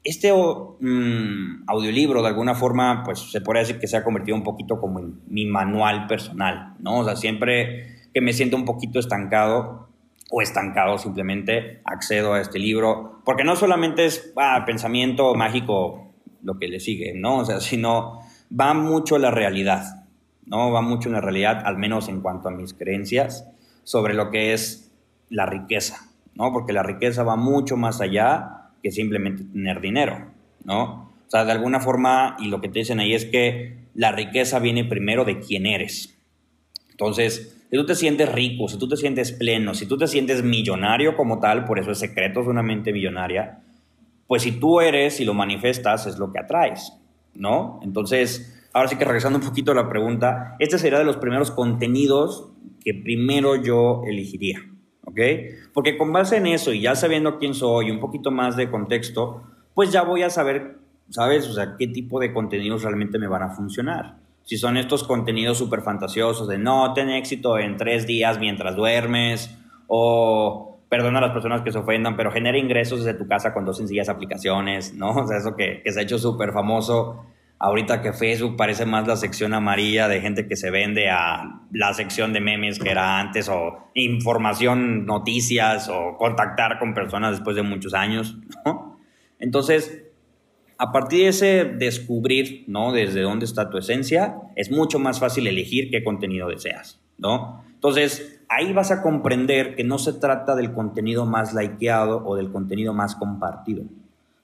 este 0.07 0.31
mm, 0.31 1.63
audiolibro, 1.67 2.21
de 2.21 2.29
alguna 2.29 2.55
forma, 2.55 3.03
pues 3.03 3.29
se 3.29 3.41
puede 3.41 3.59
decir 3.59 3.77
que 3.77 3.87
se 3.87 3.97
ha 3.97 4.05
convertido 4.05 4.37
un 4.37 4.43
poquito 4.43 4.79
como 4.79 4.99
en 4.99 5.19
mi 5.27 5.45
manual 5.45 6.07
personal, 6.07 6.75
¿no? 6.79 6.99
O 6.99 7.03
sea, 7.03 7.17
siempre 7.17 8.07
que 8.13 8.21
me 8.21 8.31
siento 8.31 8.55
un 8.55 8.63
poquito 8.63 8.99
estancado 8.99 9.89
o 10.31 10.41
estancado 10.41 10.97
simplemente, 10.97 11.81
accedo 11.83 12.33
a 12.33 12.41
este 12.41 12.57
libro, 12.57 13.21
porque 13.25 13.43
no 13.43 13.57
solamente 13.57 14.05
es 14.05 14.31
ah, 14.37 14.63
pensamiento 14.65 15.35
mágico 15.35 16.13
lo 16.41 16.57
que 16.57 16.69
le 16.69 16.79
sigue, 16.79 17.13
¿no? 17.13 17.39
O 17.39 17.45
sea, 17.45 17.59
sino 17.59 18.21
va 18.57 18.73
mucho 18.73 19.17
la 19.17 19.31
realidad, 19.31 20.05
¿no? 20.45 20.71
Va 20.71 20.81
mucho 20.81 21.09
en 21.09 21.15
la 21.15 21.21
realidad, 21.21 21.63
al 21.65 21.77
menos 21.77 22.07
en 22.07 22.21
cuanto 22.21 22.47
a 22.47 22.51
mis 22.51 22.73
creencias, 22.73 23.45
sobre 23.83 24.13
lo 24.13 24.31
que 24.31 24.53
es 24.53 24.89
la 25.29 25.45
riqueza, 25.45 26.07
¿no? 26.33 26.53
Porque 26.53 26.71
la 26.71 26.83
riqueza 26.83 27.23
va 27.23 27.35
mucho 27.35 27.75
más 27.75 27.99
allá 27.99 28.66
que 28.81 28.91
simplemente 28.91 29.43
tener 29.43 29.81
dinero, 29.81 30.31
¿no? 30.63 31.11
O 31.27 31.29
sea, 31.29 31.45
de 31.45 31.51
alguna 31.51 31.79
forma, 31.79 32.37
y 32.39 32.47
lo 32.47 32.61
que 32.61 32.69
te 32.69 32.79
dicen 32.79 32.99
ahí 32.99 33.13
es 33.13 33.25
que 33.25 33.77
la 33.93 34.11
riqueza 34.11 34.59
viene 34.59 34.85
primero 34.85 35.25
de 35.25 35.39
quién 35.39 35.65
eres. 35.65 36.17
Entonces, 36.91 37.57
si 37.69 37.75
tú 37.75 37.85
te 37.85 37.95
sientes 37.95 38.31
rico, 38.31 38.67
si 38.67 38.77
tú 38.77 38.87
te 38.87 38.95
sientes 38.95 39.31
pleno, 39.33 39.73
si 39.73 39.85
tú 39.85 39.97
te 39.97 40.07
sientes 40.07 40.43
millonario 40.43 41.17
como 41.17 41.39
tal, 41.39 41.65
por 41.65 41.79
eso 41.79 41.91
es 41.91 41.99
secreto 41.99 42.43
de 42.43 42.49
una 42.49 42.63
mente 42.63 42.93
millonaria, 42.93 43.59
pues 44.25 44.43
si 44.43 44.53
tú 44.53 44.79
eres 44.79 45.19
y 45.19 45.25
lo 45.25 45.33
manifestas, 45.33 46.07
es 46.07 46.17
lo 46.17 46.31
que 46.31 46.39
atraes. 46.39 46.93
¿no? 47.37 47.79
Entonces, 47.83 48.67
ahora 48.73 48.89
sí 48.89 48.97
que 48.97 49.05
regresando 49.05 49.39
un 49.39 49.45
poquito 49.45 49.71
a 49.71 49.75
la 49.75 49.89
pregunta, 49.89 50.55
este 50.59 50.77
sería 50.77 50.99
de 50.99 51.05
los 51.05 51.17
primeros 51.17 51.51
contenidos 51.51 52.49
que 52.83 52.93
primero 52.93 53.55
yo 53.61 54.03
elegiría, 54.07 54.59
¿ok? 55.07 55.19
Porque 55.73 55.97
con 55.97 56.11
base 56.11 56.37
en 56.37 56.47
eso 56.47 56.73
y 56.73 56.81
ya 56.81 56.95
sabiendo 56.95 57.39
quién 57.39 57.53
soy, 57.53 57.89
un 57.89 57.99
poquito 57.99 58.29
más 58.29 58.55
de 58.55 58.69
contexto, 58.69 59.41
pues 59.73 59.91
ya 59.91 60.03
voy 60.03 60.23
a 60.23 60.29
saber, 60.29 60.77
¿sabes? 61.09 61.47
O 61.47 61.53
sea, 61.53 61.75
qué 61.77 61.87
tipo 61.87 62.19
de 62.19 62.33
contenidos 62.33 62.83
realmente 62.83 63.17
me 63.17 63.27
van 63.27 63.43
a 63.43 63.49
funcionar. 63.49 64.17
Si 64.43 64.57
son 64.57 64.77
estos 64.77 65.03
contenidos 65.03 65.57
súper 65.57 65.81
fantasiosos 65.81 66.47
de 66.47 66.57
no, 66.57 66.93
ten 66.93 67.09
éxito 67.09 67.57
en 67.57 67.77
tres 67.77 68.05
días 68.05 68.39
mientras 68.39 68.75
duermes, 68.75 69.57
o 69.87 70.79
perdona 70.89 71.19
a 71.19 71.21
las 71.21 71.31
personas 71.31 71.61
que 71.61 71.71
se 71.71 71.77
ofendan, 71.77 72.15
pero 72.15 72.31
genera 72.31 72.57
ingresos 72.57 73.03
desde 73.03 73.17
tu 73.17 73.27
casa 73.27 73.53
con 73.53 73.65
dos 73.65 73.77
sencillas 73.77 74.09
aplicaciones, 74.09 74.93
¿no? 74.93 75.11
O 75.11 75.27
sea, 75.27 75.37
eso 75.37 75.55
que, 75.55 75.81
que 75.83 75.91
se 75.91 75.99
ha 75.99 76.03
hecho 76.03 76.17
súper 76.17 76.51
famoso 76.51 77.25
ahorita 77.59 78.01
que 78.01 78.13
Facebook 78.13 78.55
parece 78.55 78.85
más 78.85 79.07
la 79.07 79.15
sección 79.15 79.53
amarilla 79.53 80.07
de 80.07 80.21
gente 80.21 80.47
que 80.47 80.55
se 80.55 80.69
vende 80.69 81.09
a 81.09 81.61
la 81.71 81.93
sección 81.93 82.33
de 82.33 82.39
memes 82.39 82.79
que 82.79 82.89
era 82.89 83.19
antes 83.19 83.49
o 83.49 83.89
información, 83.93 85.05
noticias 85.05 85.89
o 85.89 86.15
contactar 86.17 86.79
con 86.79 86.93
personas 86.93 87.31
después 87.31 87.55
de 87.55 87.63
muchos 87.63 87.93
años. 87.93 88.37
Entonces, 89.39 90.03
a 90.77 90.91
partir 90.91 91.21
de 91.23 91.27
ese 91.29 91.65
descubrir, 91.65 92.63
¿no? 92.67 92.91
Desde 92.91 93.21
dónde 93.21 93.45
está 93.45 93.69
tu 93.69 93.77
esencia, 93.77 94.35
es 94.55 94.69
mucho 94.69 94.99
más 94.99 95.19
fácil 95.19 95.47
elegir 95.47 95.89
qué 95.89 96.03
contenido 96.03 96.47
deseas, 96.47 97.01
¿no? 97.17 97.63
Entonces, 97.73 98.41
ahí 98.49 98.73
vas 98.73 98.91
a 98.91 99.01
comprender 99.01 99.75
que 99.75 99.83
no 99.83 99.97
se 99.97 100.13
trata 100.13 100.55
del 100.55 100.73
contenido 100.73 101.25
más 101.25 101.53
likeado 101.53 102.23
o 102.25 102.35
del 102.35 102.51
contenido 102.51 102.93
más 102.93 103.15
compartido, 103.15 103.85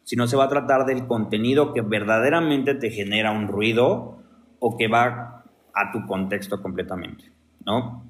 sino 0.04 0.28
se 0.28 0.36
va 0.36 0.46
a 0.46 0.50
tratar 0.50 0.86
del 0.86 1.08
contenido 1.08 1.74
que 1.74 1.82
verdaderamente 1.82 2.76
te 2.76 2.90
genera 2.90 3.32
un 3.32 3.48
ruido 3.48 4.18
o 4.60 4.78
que 4.78 4.88
va 4.88 5.44
a 5.74 5.92
tu 5.92 6.06
contexto 6.06 6.62
completamente, 6.62 7.32
¿no? 7.66 8.04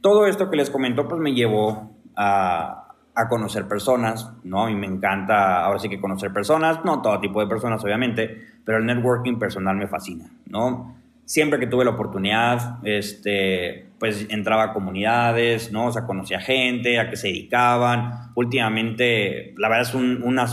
Todo 0.00 0.26
esto 0.26 0.48
que 0.48 0.56
les 0.56 0.70
comento 0.70 1.08
pues 1.08 1.20
me 1.20 1.34
llevó 1.34 1.90
a, 2.16 2.84
conocer 3.28 3.66
personas, 3.66 4.32
¿no? 4.44 4.62
A 4.62 4.66
mí 4.68 4.76
me 4.76 4.86
encanta 4.86 5.64
ahora 5.64 5.80
sí 5.80 5.88
que 5.88 6.00
conocer 6.00 6.32
personas, 6.32 6.84
no 6.84 7.02
todo 7.02 7.18
tipo 7.18 7.40
de 7.40 7.48
personas 7.48 7.82
obviamente, 7.82 8.46
pero 8.64 8.78
el 8.78 8.86
networking 8.86 9.40
personal 9.40 9.76
me 9.76 9.88
fascina, 9.88 10.30
¿no? 10.46 10.94
Siempre 11.24 11.58
que 11.58 11.66
tuve 11.66 11.84
la 11.84 11.90
oportunidad, 11.90 12.78
este, 12.84 13.87
pues 13.98 14.26
entraba 14.30 14.64
a 14.64 14.72
comunidades, 14.72 15.72
¿no? 15.72 15.86
O 15.86 15.92
sea, 15.92 16.06
conocía 16.06 16.40
gente, 16.40 16.98
a 16.98 17.10
qué 17.10 17.16
se 17.16 17.28
dedicaban. 17.28 18.30
Últimamente, 18.34 19.54
la 19.56 19.68
verdad 19.68 19.88
es 19.88 19.94
una, 19.94 20.46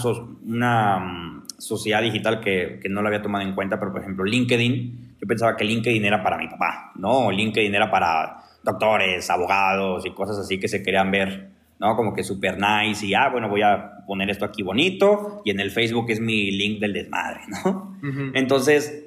una 0.44 1.00
mm, 1.00 1.44
sociedad 1.58 2.02
digital 2.02 2.40
que, 2.40 2.80
que, 2.82 2.90
no 2.90 3.02
lo 3.02 3.08
había 3.08 3.22
tomado 3.22 3.44
en 3.44 3.54
cuenta, 3.54 3.80
pero 3.80 3.92
por 3.92 4.02
ejemplo, 4.02 4.26
LinkedIn, 4.26 5.16
yo 5.20 5.28
pensaba 5.28 5.56
que 5.56 5.64
LinkedIn 5.64 6.04
era 6.04 6.24
para 6.24 6.38
mi 6.38 6.48
papá, 6.48 6.92
¿no? 6.96 7.32
LinkedIn 7.32 7.74
era 7.74 7.90
para 7.92 8.38
doctores, 8.64 9.30
abogados 9.30 10.06
y 10.06 10.12
cosas 10.12 10.40
así 10.40 10.60
que 10.60 10.68
se 10.68 10.82
querían 10.82 11.12
ver, 11.12 11.52
¿no? 11.80 11.96
Como 11.96 12.14
que 12.14 12.24
super 12.24 12.58
nice 12.58 13.06
y, 13.06 13.14
ah, 13.14 13.30
bueno, 13.32 13.48
voy 13.48 13.62
a 13.62 13.92
poner 14.08 14.30
esto 14.30 14.46
aquí 14.46 14.64
bonito 14.64 15.42
y 15.46 15.52
en 15.52 15.60
el 15.60 15.72
Facebook 15.72 16.08
es 16.10 16.20
mi 16.20 16.52
link 16.52 16.80
del 16.80 16.94
desmadre, 16.94 17.42
¿no? 17.64 17.96
Entonces, 18.34 19.06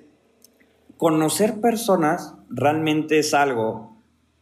conocer 0.96 1.60
personas 1.60 2.34
realmente 2.50 3.18
es 3.18 3.34
algo 3.34 3.87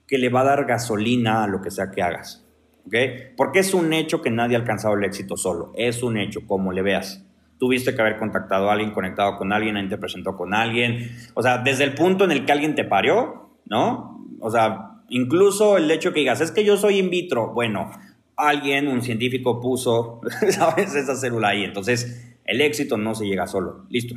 que 0.07 0.19
le 0.19 0.29
va 0.29 0.43
a 0.43 0.45
dar 0.45 0.65
gasolina 0.67 1.45
a 1.45 1.47
lo 1.47 1.61
que 1.61 1.71
sea 1.71 1.91
que 1.91 2.03
hagas. 2.03 2.45
¿Ok? 2.87 2.95
Porque 3.37 3.59
es 3.59 3.75
un 3.75 3.93
hecho 3.93 4.23
que 4.23 4.31
nadie 4.31 4.57
ha 4.57 4.61
alcanzado 4.61 4.95
el 4.95 5.05
éxito 5.05 5.37
solo. 5.37 5.73
Es 5.75 6.03
un 6.03 6.17
hecho, 6.17 6.47
como 6.47 6.73
le 6.73 6.83
veas. 6.83 7.25
Tuviste 7.59 7.95
que 7.95 8.01
haber 8.01 8.19
contactado 8.19 8.71
a 8.71 8.75
alguien, 8.75 8.93
conectado 8.93 9.37
con 9.37 9.53
alguien, 9.53 9.77
alguien 9.77 9.91
te 9.91 9.99
presentó 9.99 10.37
con 10.37 10.55
alguien. 10.55 11.17
O 11.35 11.43
sea, 11.43 11.59
desde 11.59 11.85
el 11.85 11.95
punto 11.95 12.25
en 12.25 12.31
el 12.31 12.45
que 12.45 12.53
alguien 12.53 12.75
te 12.75 12.85
parió, 12.85 13.51
¿no? 13.65 14.25
O 14.41 14.51
sea, 14.51 15.01
incluso 15.09 15.77
el 15.77 15.91
hecho 15.91 16.13
que 16.13 16.21
digas, 16.21 16.41
es 16.41 16.53
que 16.53 16.65
yo 16.65 16.77
soy 16.77 16.99
in 16.99 17.11
vitro. 17.11 17.53
Bueno, 17.53 17.91
alguien, 18.37 18.87
un 18.87 19.03
científico 19.03 19.61
puso, 19.61 20.21
¿sabes? 20.51 20.95
Esa 20.95 21.17
célula 21.17 21.49
ahí. 21.49 21.65
Entonces, 21.65 22.37
el 22.45 22.61
éxito 22.61 22.97
no 22.97 23.15
se 23.15 23.27
llega 23.27 23.47
solo. 23.47 23.87
Listo. 23.89 24.15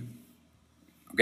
¿Ok? 1.12 1.22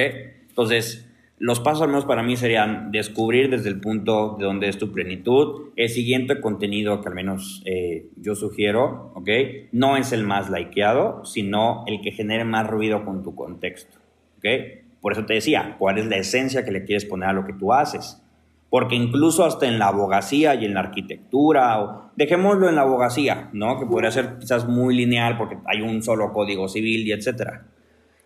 Entonces, 0.49 1.06
los 1.39 1.59
pasos 1.59 1.83
al 1.83 1.89
menos 1.89 2.05
para 2.05 2.23
mí 2.23 2.35
serían 2.35 2.91
descubrir 2.91 3.49
desde 3.49 3.69
el 3.69 3.79
punto 3.79 4.35
de 4.39 4.45
donde 4.45 4.69
es 4.69 4.77
tu 4.79 4.91
plenitud. 4.91 5.69
El 5.75 5.89
siguiente 5.89 6.41
contenido 6.41 6.99
que 7.01 7.09
al 7.09 7.15
menos 7.15 7.61
eh, 7.65 8.07
yo 8.15 8.33
sugiero, 8.33 9.11
¿ok? 9.13 9.29
No 9.71 9.97
es 9.97 10.11
el 10.13 10.23
más 10.23 10.49
likeado, 10.49 11.23
sino 11.25 11.83
el 11.85 12.01
que 12.01 12.11
genere 12.11 12.43
más 12.43 12.67
ruido 12.67 13.05
con 13.05 13.21
tu 13.21 13.35
contexto, 13.35 13.99
¿ok? 14.37 14.45
Por 14.99 15.11
eso 15.11 15.25
te 15.25 15.35
decía, 15.35 15.75
¿cuál 15.77 15.99
es 15.99 16.07
la 16.07 16.17
esencia 16.17 16.65
que 16.65 16.71
le 16.71 16.85
quieres 16.85 17.05
poner 17.05 17.29
a 17.29 17.33
lo 17.33 17.45
que 17.45 17.53
tú 17.53 17.71
haces? 17.71 18.23
Porque 18.71 18.95
incluso 18.95 19.45
hasta 19.45 19.67
en 19.67 19.77
la 19.77 19.89
abogacía 19.89 20.55
y 20.55 20.65
en 20.65 20.73
la 20.73 20.79
arquitectura, 20.79 21.79
o 21.79 22.11
dejémoslo 22.15 22.67
en 22.67 22.75
la 22.75 22.81
abogacía, 22.81 23.51
¿no? 23.53 23.79
Que 23.79 23.85
podría 23.85 24.09
ser 24.09 24.39
quizás 24.39 24.67
muy 24.67 24.95
lineal 24.95 25.37
porque 25.37 25.59
hay 25.67 25.81
un 25.81 26.01
solo 26.01 26.33
código 26.33 26.67
civil 26.67 27.07
y 27.07 27.11
etcétera 27.11 27.67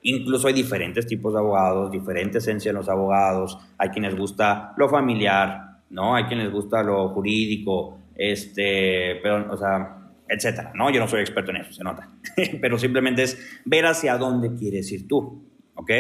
Incluso 0.04 0.48
hay 0.48 0.54
diferentes 0.54 1.06
tipos 1.06 1.34
de 1.34 1.40
abogados, 1.40 1.92
diferente 1.92 2.40
esencia 2.40 2.70
en 2.70 2.76
los 2.76 2.90
abogados. 2.90 3.58
Hay 3.78 3.90
quienes 3.90 4.16
gusta 4.16 4.74
lo 4.78 4.90
familiar, 4.90 5.80
¿no? 5.90 6.16
Hay 6.16 6.24
quienes 6.26 6.52
gusta 6.52 6.82
lo 6.82 7.10
jurídico, 7.10 7.98
este, 8.16 9.20
pero, 9.22 9.52
o 9.52 9.58
sea, 9.58 9.98
etcétera, 10.28 10.72
¿no? 10.76 10.90
Yo 10.90 11.00
no 11.00 11.08
soy 11.08 11.22
experto 11.22 11.52
en 11.52 11.58
eso, 11.58 11.74
se 11.74 11.84
nota. 11.84 12.10
pero 12.62 12.78
simplemente 12.78 13.24
es 13.24 13.38
ver 13.66 13.86
hacia 13.86 14.18
dónde 14.18 14.56
quieres 14.56 14.92
ir 14.92 15.08
tú, 15.08 15.44
¿ok? 15.76 15.92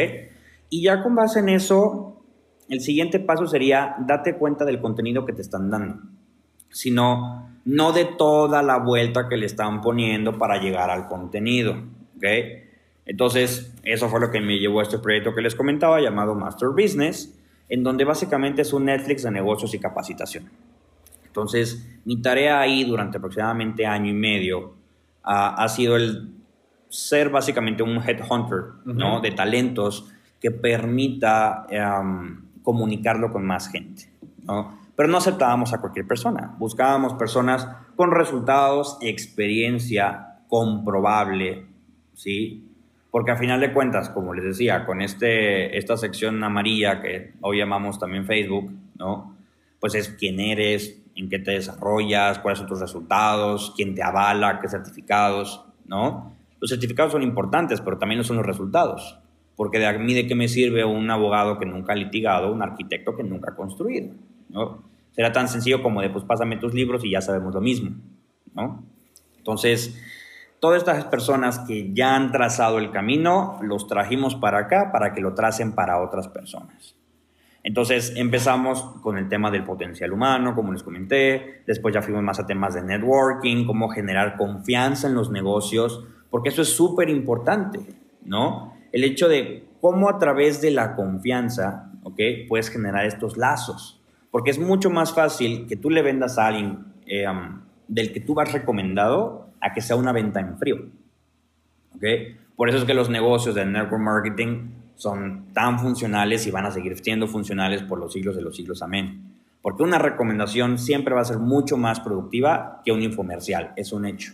Y 0.70 0.84
ya 0.84 1.04
con 1.04 1.16
base 1.16 1.40
en 1.40 1.50
eso, 1.50 2.24
el 2.70 2.80
siguiente 2.80 3.20
paso 3.20 3.46
sería 3.46 3.96
date 4.00 4.38
cuenta 4.38 4.64
del 4.64 4.80
contenido 4.80 5.26
que 5.26 5.34
te 5.34 5.42
están 5.42 5.70
dando, 5.70 6.00
sino 6.70 7.50
no 7.66 7.92
de 7.92 8.06
toda 8.06 8.64
la 8.64 8.78
vuelta 8.78 9.28
que 9.28 9.38
le 9.38 9.46
están 9.46 9.82
poniendo 9.82 10.38
para 10.38 10.60
llegar 10.62 10.90
al 10.90 11.08
contenido, 11.08 11.74
¿ok? 12.16 12.26
Entonces, 13.06 13.74
eso 13.84 14.10
fue 14.10 14.20
lo 14.20 14.32
que 14.32 14.42
me 14.42 14.58
llevó 14.58 14.80
a 14.80 14.84
este 14.84 15.00
proyecto 15.00 15.34
que 15.34 15.42
les 15.42 15.56
comentaba 15.56 16.00
llamado 16.00 16.36
Master 16.36 16.70
Business, 16.70 17.38
en 17.68 17.84
donde 17.84 18.06
básicamente 18.06 18.62
es 18.62 18.74
un 18.74 18.86
Netflix 18.86 19.24
de 19.24 19.32
negocios 19.32 19.74
y 19.74 19.80
capacitación. 19.80 20.50
Entonces, 21.26 22.00
mi 22.06 22.22
tarea 22.22 22.60
ahí 22.60 22.84
durante 22.84 23.18
aproximadamente 23.18 23.86
año 23.86 24.12
y 24.12 24.14
medio 24.14 24.76
ha 25.24 25.68
sido 25.70 25.96
el 25.96 26.42
ser 26.92 27.30
básicamente 27.30 27.84
un 27.84 27.98
headhunter 27.98 28.74
¿no? 28.86 29.22
de 29.22 29.32
talentos 29.32 30.12
que 30.40 30.52
permita 30.52 31.66
em, 31.70 32.42
comunicarlo 32.62 33.32
con 33.32 33.46
más 33.46 33.70
gente. 33.70 34.12
¿no? 34.44 34.78
Pero 34.96 35.08
no 35.08 35.18
aceptábamos 35.18 35.74
a 35.74 35.80
cualquier 35.80 36.06
persona, 36.06 36.54
buscábamos 36.60 37.14
personas 37.14 37.68
con 37.96 38.12
resultados, 38.12 38.98
experiencia 39.02 40.42
comprobable, 40.50 41.66
¿sí? 42.14 42.71
Porque 43.12 43.32
a 43.32 43.36
final 43.36 43.60
de 43.60 43.74
cuentas, 43.74 44.10
como 44.10 44.34
les 44.34 44.46
decía, 44.46 44.86
con 44.86 45.02
este, 45.02 45.78
esta 45.78 45.98
sección 45.98 46.42
amarilla 46.44 47.02
que 47.02 47.34
hoy 47.42 47.58
llamamos 47.58 48.00
también 48.00 48.26
Facebook, 48.26 48.72
¿no? 48.98 49.36
Pues 49.82 49.96
es 49.96 50.10
quién 50.10 50.40
eres, 50.40 51.02
en 51.16 51.30
qué 51.30 51.40
te 51.40 51.52
desarrollas, 51.52 52.40
cuáles 52.40 52.60
son 52.60 52.68
tus 52.68 52.80
resultados, 52.80 53.74
quién 53.76 53.96
te 53.96 54.02
avala, 54.02 54.60
qué 54.62 54.70
certificados, 54.70 55.66
¿no? 55.86 56.34
Los 56.62 56.70
certificados 56.70 57.12
son 57.12 57.24
importantes, 57.24 57.82
pero 57.82 57.98
también 57.98 58.24
son 58.24 58.38
los 58.38 58.46
resultados. 58.46 59.18
Porque 59.58 59.80
de 59.80 59.88
a 59.88 59.94
mí 59.94 60.14
de 60.14 60.26
qué 60.26 60.36
me 60.36 60.48
sirve 60.48 60.86
un 60.86 61.10
abogado 61.12 61.60
que 61.60 61.66
nunca 61.66 61.94
ha 61.94 61.96
litigado, 61.96 62.52
un 62.54 62.62
arquitecto 62.62 63.16
que 63.16 63.24
nunca 63.24 63.52
ha 63.52 63.56
construido, 63.56 64.14
¿no? 64.50 64.84
Será 65.12 65.34
tan 65.34 65.50
sencillo 65.50 65.84
como 65.84 66.02
de, 66.02 66.10
pues 66.10 66.24
pásame 66.24 66.56
tus 66.58 66.74
libros 66.74 67.04
y 67.04 67.12
ya 67.12 67.22
sabemos 67.22 67.54
lo 67.54 67.60
mismo, 67.60 67.92
¿no? 68.54 68.84
Entonces, 69.38 70.00
Todas 70.62 70.84
estas 70.84 71.06
personas 71.06 71.58
que 71.68 71.92
ya 71.92 72.16
han 72.16 72.32
trazado 72.32 72.78
el 72.78 72.92
camino, 72.92 73.58
los 73.64 73.88
trajimos 73.88 74.36
para 74.36 74.60
acá 74.60 74.92
para 74.92 75.12
que 75.12 75.20
lo 75.20 75.34
tracen 75.34 75.74
para 75.74 76.00
otras 76.00 76.28
personas. 76.28 76.96
Entonces 77.64 78.14
empezamos 78.16 78.84
con 79.02 79.18
el 79.18 79.28
tema 79.28 79.50
del 79.50 79.64
potencial 79.64 80.14
humano, 80.14 80.54
como 80.54 80.72
les 80.72 80.84
comenté, 80.84 81.64
después 81.66 81.96
ya 81.96 82.04
fuimos 82.04 82.22
más 82.22 82.40
a 82.40 82.46
temas 82.46 82.76
de 82.76 82.84
networking, 82.84 83.66
cómo 83.66 83.90
generar 83.90 84.38
confianza 84.38 85.08
en 85.08 85.16
los 85.16 85.32
negocios, 85.32 86.04
porque 86.30 86.50
eso 86.50 86.62
es 86.62 86.70
súper 86.70 87.10
importante, 87.10 87.80
¿no? 88.24 88.76
El 88.92 89.04
hecho 89.04 89.28
de 89.28 89.68
cómo 89.82 90.10
a 90.10 90.20
través 90.20 90.62
de 90.62 90.70
la 90.70 90.96
confianza, 90.96 91.90
¿ok? 92.04 92.20
Puedes 92.48 92.70
generar 92.70 93.08
estos 93.08 93.36
lazos, 93.36 94.00
porque 94.30 94.52
es 94.52 94.60
mucho 94.60 94.92
más 94.92 95.12
fácil 95.12 95.66
que 95.66 95.76
tú 95.76 95.90
le 95.90 96.04
vendas 96.04 96.38
a 96.38 96.46
alguien 96.46 96.86
eh, 97.08 97.26
del 97.88 98.14
que 98.14 98.20
tú 98.20 98.36
vas 98.36 98.54
recomendado 98.54 99.51
a 99.62 99.74
que 99.74 99.82
sea 99.82 99.96
una 99.96 100.12
venta 100.12 100.40
en 100.40 100.58
frío. 100.58 100.78
¿Ok? 101.96 102.04
Por 102.56 102.70
eso 102.70 102.80
es 102.80 102.84
que 102.84 102.94
los 102.94 103.10
negocios 103.10 103.56
de 103.56 103.66
network 103.66 104.02
marketing 104.02 104.70
son 104.96 105.46
tan 105.54 105.80
funcionales 105.80 106.46
y 106.46 106.52
van 106.52 106.66
a 106.66 106.72
seguir 106.72 106.98
siendo 107.00 107.28
funcionales 107.28 107.82
por 107.82 108.00
los 108.00 108.14
siglos 108.14 108.36
de 108.36 108.42
los 108.42 108.56
siglos. 108.56 108.82
Amén. 108.82 109.24
Porque 109.62 109.84
una 109.84 109.98
recomendación 109.98 110.78
siempre 110.78 111.16
va 111.16 111.22
a 111.22 111.26
ser 111.26 111.38
mucho 111.38 111.78
más 111.78 112.00
productiva 112.00 112.82
que 112.86 112.92
un 112.92 113.02
infomercial. 113.02 113.74
Es 113.76 113.92
un 113.94 114.06
hecho. 114.06 114.34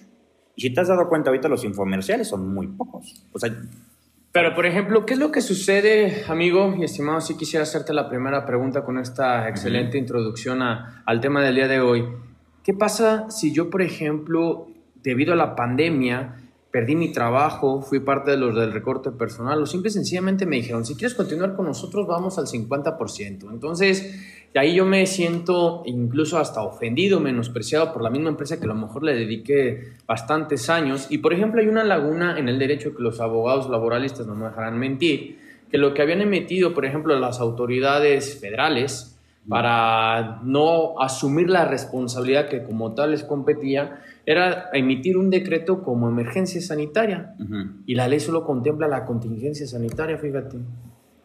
Y 0.55 0.62
si 0.62 0.74
te 0.74 0.81
has 0.81 0.88
dado 0.88 1.07
cuenta 1.07 1.29
ahorita, 1.29 1.48
los 1.48 1.63
infomerciales 1.63 2.27
son 2.27 2.53
muy 2.53 2.67
pocos. 2.67 3.24
O 3.31 3.39
sea, 3.39 3.53
Pero, 4.31 4.55
por 4.55 4.65
ejemplo, 4.65 5.05
¿qué 5.05 5.13
es 5.13 5.19
lo 5.19 5.31
que 5.31 5.41
sucede, 5.41 6.24
amigo 6.27 6.75
y 6.77 6.84
estimado? 6.84 7.22
Si 7.22 7.38
quisiera 7.38 7.63
hacerte 7.63 7.93
la 7.93 8.10
primera 8.10 8.46
pregunta 8.46 8.84
con 8.84 8.98
esta 8.98 9.48
excelente 9.48 9.98
introducción 9.98 10.62
al 10.62 11.22
tema 11.22 11.41
del 11.41 11.55
día 11.55 11.67
de 11.67 11.79
hoy. 11.79 12.05
¿Qué 12.63 12.74
pasa 12.74 13.29
si 13.29 13.53
yo, 13.53 13.69
por 13.69 13.81
ejemplo, 13.81 14.67
debido 15.08 15.32
a 15.32 15.38
la 15.38 15.56
pandemia, 15.56 16.36
perdí 16.70 16.98
mi 16.98 17.14
trabajo, 17.14 17.82
fui 17.82 18.02
parte 18.02 18.32
de 18.32 18.38
los 18.38 18.54
del 18.54 18.74
recorte 18.74 19.12
personal, 19.12 19.62
o 19.62 19.66
simple 19.66 19.88
y 19.88 19.94
sencillamente 19.94 20.46
me 20.46 20.58
dijeron, 20.58 20.86
si 20.86 20.96
quieres 20.96 21.16
continuar 21.16 21.56
con 21.56 21.66
nosotros, 21.66 22.06
vamos 22.06 22.38
al 22.38 22.46
50%. 22.46 23.50
Entonces, 23.50 24.50
ahí 24.54 24.76
yo 24.76 24.86
me 24.86 25.06
siento 25.06 25.84
incluso 25.86 26.38
hasta 26.38 26.62
ofendido, 26.62 27.22
menospreciado 27.22 27.94
por 27.94 28.02
la 28.02 28.10
misma 28.10 28.30
empresa 28.30 28.60
que 28.60 28.66
a 28.66 28.68
lo 28.68 28.76
mejor 28.76 29.04
le 29.04 29.14
dediqué 29.14 29.94
bastantes 30.06 30.70
años. 30.70 31.08
Y, 31.10 31.20
por 31.20 31.34
ejemplo, 31.34 31.62
hay 31.62 31.68
una 31.68 31.86
laguna 31.86 32.38
en 32.38 32.50
el 32.50 32.60
derecho 32.60 32.94
que 32.94 33.02
los 33.02 33.22
abogados 33.22 33.70
laboralistas 33.70 34.28
no 34.28 34.36
me 34.36 34.48
dejarán 34.48 34.78
mentir, 34.78 35.40
que 35.72 35.78
lo 35.78 35.94
que 35.94 36.02
habían 36.02 36.20
emitido, 36.20 36.74
por 36.74 36.86
ejemplo, 36.86 37.18
las 37.18 37.40
autoridades 37.40 38.40
federales, 38.42 39.18
para 39.48 40.42
no 40.44 41.00
asumir 41.00 41.50
la 41.50 41.66
responsabilidad 41.66 42.50
que 42.50 42.64
como 42.64 42.94
tal 42.94 43.12
les 43.12 43.24
competía, 43.24 44.02
era 44.27 44.69
emitir 44.74 45.17
un 45.17 45.29
decreto 45.29 45.81
como 45.81 46.10
emergencia 46.10 46.60
sanitaria. 46.62 47.34
Y 47.86 47.96
la 47.96 48.10
ley 48.10 48.19
solo 48.19 48.43
contempla 48.43 48.89
la 48.89 49.05
contingencia 49.05 49.65
sanitaria, 49.65 50.17
fíjate. 50.17 50.57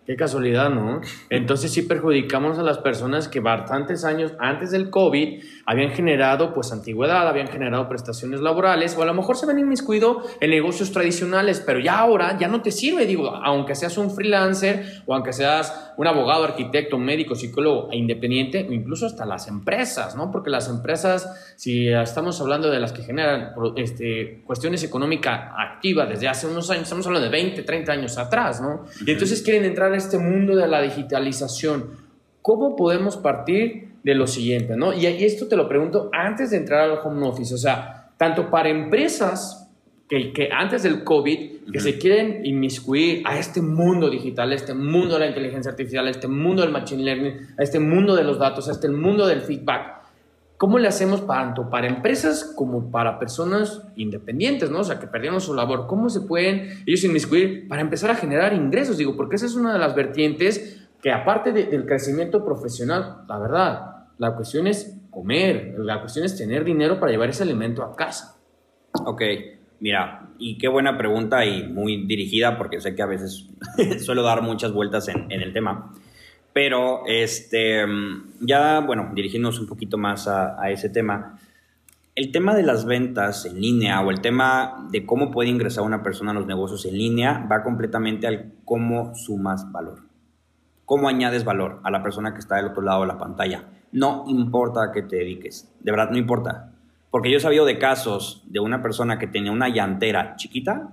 Qué 0.06 0.14
casualidad, 0.14 0.70
¿no? 0.70 1.00
Entonces 1.28 1.72
sí 1.72 1.82
perjudicamos 1.82 2.60
a 2.60 2.62
las 2.62 2.78
personas 2.78 3.26
que 3.26 3.40
bastantes 3.40 4.04
años 4.04 4.34
antes 4.38 4.70
del 4.70 4.88
COVID 4.90 5.42
habían 5.66 5.90
generado 5.90 6.52
pues 6.54 6.72
antigüedad, 6.72 7.28
habían 7.28 7.48
generado 7.48 7.88
prestaciones 7.88 8.40
laborales 8.40 8.96
o 8.96 9.02
a 9.02 9.06
lo 9.06 9.14
mejor 9.14 9.36
se 9.36 9.46
ven 9.46 9.58
inmiscuido 9.58 10.22
en 10.40 10.50
negocios 10.50 10.92
tradicionales, 10.92 11.62
pero 11.64 11.78
ya 11.78 11.98
ahora 11.98 12.36
ya 12.38 12.48
no 12.48 12.62
te 12.62 12.70
sirve, 12.70 13.06
digo, 13.06 13.28
aunque 13.28 13.74
seas 13.74 13.96
un 13.98 14.10
freelancer 14.10 15.02
o 15.06 15.14
aunque 15.14 15.32
seas 15.32 15.92
un 15.96 16.06
abogado, 16.06 16.44
arquitecto, 16.44 16.98
médico, 16.98 17.34
psicólogo 17.34 17.88
e 17.92 17.96
independiente 17.96 18.66
o 18.68 18.72
incluso 18.72 19.06
hasta 19.06 19.26
las 19.26 19.48
empresas, 19.48 20.16
¿no? 20.16 20.30
Porque 20.30 20.50
las 20.50 20.68
empresas, 20.68 21.54
si 21.56 21.88
estamos 21.88 22.40
hablando 22.40 22.70
de 22.70 22.80
las 22.80 22.92
que 22.92 23.02
generan 23.02 23.52
este, 23.76 24.42
cuestiones 24.44 24.82
económicas 24.82 25.50
activas 25.56 26.08
desde 26.08 26.28
hace 26.28 26.46
unos 26.46 26.70
años, 26.70 26.84
estamos 26.84 27.06
hablando 27.06 27.26
de 27.26 27.32
20, 27.32 27.62
30 27.62 27.92
años 27.92 28.18
atrás, 28.18 28.60
¿no? 28.60 28.84
Y 29.06 29.10
entonces 29.10 29.42
quieren 29.42 29.64
entrar 29.64 29.92
a 29.92 29.96
este 29.96 30.18
mundo 30.18 30.56
de 30.56 30.66
la 30.66 30.80
digitalización. 30.80 31.90
¿Cómo 32.40 32.74
podemos 32.74 33.16
partir 33.16 33.91
de 34.02 34.14
lo 34.14 34.26
siguiente, 34.26 34.76
¿no? 34.76 34.92
Y, 34.92 35.06
esto 35.06 35.46
te 35.48 35.56
lo 35.56 35.68
pregunto 35.68 36.10
antes 36.12 36.50
de 36.50 36.56
entrar 36.56 36.90
al 36.90 36.98
home 37.04 37.26
office, 37.26 37.54
o 37.54 37.58
sea, 37.58 38.10
tanto 38.16 38.50
para 38.50 38.68
empresas 38.68 39.70
que, 40.08 40.32
que 40.32 40.50
antes 40.52 40.82
del 40.82 41.04
COVID, 41.04 41.70
que 41.72 41.80
se 41.80 41.98
quieren 41.98 42.44
inmiscuir 42.44 43.22
a 43.24 43.38
este 43.38 43.62
mundo 43.62 44.10
digital, 44.10 44.52
a 44.52 44.54
este 44.54 44.74
mundo 44.74 45.14
de 45.14 45.20
la 45.20 45.26
inteligencia 45.28 45.70
artificial, 45.70 46.06
a 46.06 46.10
este 46.10 46.28
mundo 46.28 46.62
del 46.62 46.72
machine 46.72 47.02
learning, 47.02 47.34
a 47.58 47.62
este 47.62 47.78
mundo 47.78 48.14
de 48.14 48.24
los 48.24 48.38
datos, 48.38 48.68
a 48.68 48.72
este 48.72 48.88
mundo 48.88 49.26
del 49.26 49.40
feedback. 49.40 50.02
¿Cómo 50.58 50.78
le 50.78 50.86
hacemos 50.86 51.26
tanto 51.26 51.70
para 51.70 51.88
empresas 51.88 52.52
como 52.56 52.90
para 52.90 53.18
personas 53.18 53.82
independientes, 53.96 54.70
¿no? 54.70 54.80
O 54.80 54.84
sea, 54.84 55.00
que 55.00 55.08
perdieron 55.08 55.40
su 55.40 55.54
labor. 55.54 55.88
¿Cómo 55.88 56.08
se 56.08 56.20
pueden 56.20 56.84
ellos 56.86 57.02
inmiscuir 57.02 57.66
para 57.66 57.82
empezar 57.82 58.10
a 58.10 58.14
generar 58.14 58.52
ingresos? 58.52 58.96
Digo, 58.96 59.16
porque 59.16 59.34
esa 59.34 59.46
es 59.46 59.56
una 59.56 59.72
de 59.72 59.80
las 59.80 59.96
vertientes 59.96 60.86
que 61.02 61.10
aparte 61.10 61.52
del 61.52 61.84
crecimiento 61.84 62.44
profesional, 62.44 63.24
la 63.28 63.38
verdad, 63.40 63.91
la 64.18 64.34
cuestión 64.34 64.66
es 64.66 64.98
comer, 65.10 65.74
la 65.78 66.00
cuestión 66.00 66.24
es 66.24 66.36
tener 66.36 66.64
dinero 66.64 66.98
para 66.98 67.12
llevar 67.12 67.28
ese 67.28 67.42
alimento 67.42 67.82
a 67.82 67.94
casa. 67.94 68.36
Ok, 69.04 69.22
mira, 69.80 70.28
y 70.38 70.58
qué 70.58 70.68
buena 70.68 70.96
pregunta 70.96 71.44
y 71.44 71.66
muy 71.68 72.06
dirigida 72.06 72.56
porque 72.56 72.80
sé 72.80 72.94
que 72.94 73.02
a 73.02 73.06
veces 73.06 73.48
suelo 74.04 74.22
dar 74.22 74.42
muchas 74.42 74.72
vueltas 74.72 75.08
en, 75.08 75.30
el 75.30 75.52
tema. 75.52 75.92
Pero 76.52 77.02
este, 77.06 77.84
ya, 78.40 78.80
bueno, 78.80 79.10
dirigiéndonos 79.14 79.58
un 79.58 79.66
poquito 79.66 79.96
más 79.96 80.28
a, 80.28 80.60
a, 80.60 80.70
ese 80.70 80.90
tema, 80.90 81.38
el 82.14 82.30
tema 82.30 82.54
de 82.54 82.62
las 82.62 82.84
ventas 82.84 83.46
en 83.46 83.60
línea 83.60 84.00
o 84.02 84.10
el 84.10 84.20
tema 84.20 84.86
de 84.90 85.06
cómo 85.06 85.30
puede 85.30 85.48
ingresar 85.48 85.84
una 85.84 86.02
persona 86.02 86.32
a 86.32 86.34
los 86.34 86.46
negocios 86.46 86.84
en 86.84 86.98
línea 86.98 87.46
va 87.50 87.62
completamente 87.62 88.26
al 88.26 88.52
cómo 88.64 89.14
sumas 89.14 89.72
valor. 89.72 90.00
Cómo 90.84 91.08
añades 91.08 91.44
valor 91.44 91.80
a 91.84 91.90
la 91.90 92.02
persona 92.02 92.34
que 92.34 92.40
está 92.40 92.56
del 92.56 92.66
otro 92.66 92.82
lado 92.82 93.00
de 93.02 93.06
la 93.06 93.18
pantalla 93.18 93.64
no 93.92 94.24
importa 94.26 94.84
a 94.84 94.92
qué 94.92 95.02
te 95.02 95.16
dediques, 95.16 95.72
de 95.80 95.90
verdad 95.90 96.10
no 96.10 96.18
importa. 96.18 96.72
Porque 97.10 97.30
yo 97.30 97.36
he 97.36 97.40
sabido 97.40 97.66
de 97.66 97.78
casos 97.78 98.42
de 98.46 98.58
una 98.58 98.82
persona 98.82 99.18
que 99.18 99.26
tenía 99.26 99.52
una 99.52 99.68
llantera 99.68 100.34
chiquita 100.36 100.88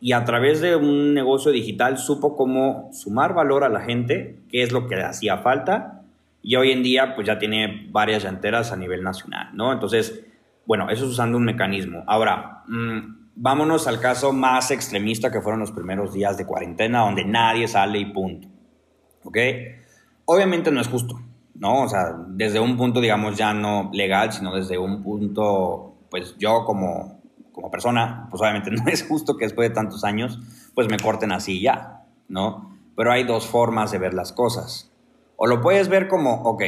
y 0.00 0.12
a 0.12 0.24
través 0.24 0.60
de 0.60 0.76
un 0.76 1.14
negocio 1.14 1.50
digital 1.50 1.98
supo 1.98 2.36
cómo 2.36 2.90
sumar 2.92 3.34
valor 3.34 3.64
a 3.64 3.68
la 3.68 3.80
gente, 3.80 4.38
qué 4.48 4.62
es 4.62 4.70
lo 4.70 4.86
que 4.86 4.96
le 4.96 5.04
hacía 5.04 5.38
falta, 5.38 6.02
y 6.42 6.54
hoy 6.54 6.70
en 6.70 6.84
día 6.84 7.16
pues 7.16 7.26
ya 7.26 7.40
tiene 7.40 7.88
varias 7.90 8.22
llanteras 8.22 8.70
a 8.70 8.76
nivel 8.76 9.02
nacional, 9.02 9.48
¿no? 9.54 9.72
Entonces, 9.72 10.24
bueno, 10.64 10.88
eso 10.90 11.04
es 11.04 11.10
usando 11.10 11.38
un 11.38 11.44
mecanismo. 11.44 12.04
Ahora, 12.06 12.62
mm, 12.68 13.32
vámonos 13.34 13.88
al 13.88 14.00
caso 14.00 14.32
más 14.32 14.70
extremista 14.70 15.32
que 15.32 15.40
fueron 15.40 15.60
los 15.60 15.72
primeros 15.72 16.12
días 16.12 16.36
de 16.38 16.46
cuarentena, 16.46 17.00
donde 17.00 17.24
nadie 17.24 17.66
sale 17.66 17.98
y 17.98 18.06
punto, 18.06 18.46
¿ok? 19.24 19.38
Obviamente 20.24 20.70
no 20.70 20.80
es 20.80 20.88
justo, 20.88 21.18
¿no? 21.58 21.82
O 21.82 21.88
sea, 21.88 22.14
desde 22.28 22.60
un 22.60 22.76
punto, 22.76 23.00
digamos, 23.00 23.36
ya 23.36 23.52
no 23.54 23.90
legal, 23.92 24.32
sino 24.32 24.54
desde 24.54 24.78
un 24.78 25.02
punto, 25.02 25.94
pues 26.10 26.36
yo 26.38 26.64
como, 26.64 27.20
como 27.52 27.70
persona, 27.70 28.26
pues 28.30 28.40
obviamente 28.40 28.70
no 28.72 28.86
es 28.86 29.06
justo 29.06 29.36
que 29.36 29.46
después 29.46 29.68
de 29.68 29.74
tantos 29.74 30.04
años, 30.04 30.38
pues 30.74 30.88
me 30.88 30.98
corten 30.98 31.32
así 31.32 31.60
ya, 31.60 32.04
¿no? 32.28 32.76
Pero 32.96 33.12
hay 33.12 33.24
dos 33.24 33.46
formas 33.46 33.90
de 33.90 33.98
ver 33.98 34.14
las 34.14 34.32
cosas. 34.32 34.90
O 35.36 35.46
lo 35.46 35.60
puedes 35.60 35.88
ver 35.88 36.08
como, 36.08 36.42
ok, 36.42 36.62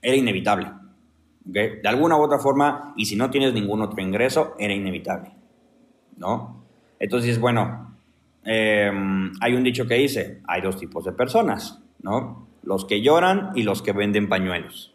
era 0.00 0.16
inevitable, 0.16 0.66
¿ok? 0.66 1.54
De 1.82 1.88
alguna 1.88 2.16
u 2.16 2.22
otra 2.22 2.38
forma, 2.38 2.94
y 2.96 3.06
si 3.06 3.16
no 3.16 3.30
tienes 3.30 3.52
ningún 3.52 3.82
otro 3.82 4.00
ingreso, 4.02 4.54
era 4.58 4.72
inevitable, 4.72 5.32
¿no? 6.16 6.64
Entonces, 6.98 7.38
bueno, 7.38 7.96
em, 8.44 9.32
hay 9.40 9.54
un 9.54 9.62
dicho 9.62 9.86
que 9.86 9.94
dice, 9.94 10.40
hay 10.46 10.62
dos 10.62 10.78
tipos 10.78 11.04
de 11.04 11.12
personas, 11.12 11.82
¿no? 12.00 12.46
Los 12.64 12.84
que 12.84 13.02
lloran 13.02 13.50
y 13.54 13.62
los 13.62 13.82
que 13.82 13.92
venden 13.92 14.28
pañuelos. 14.28 14.94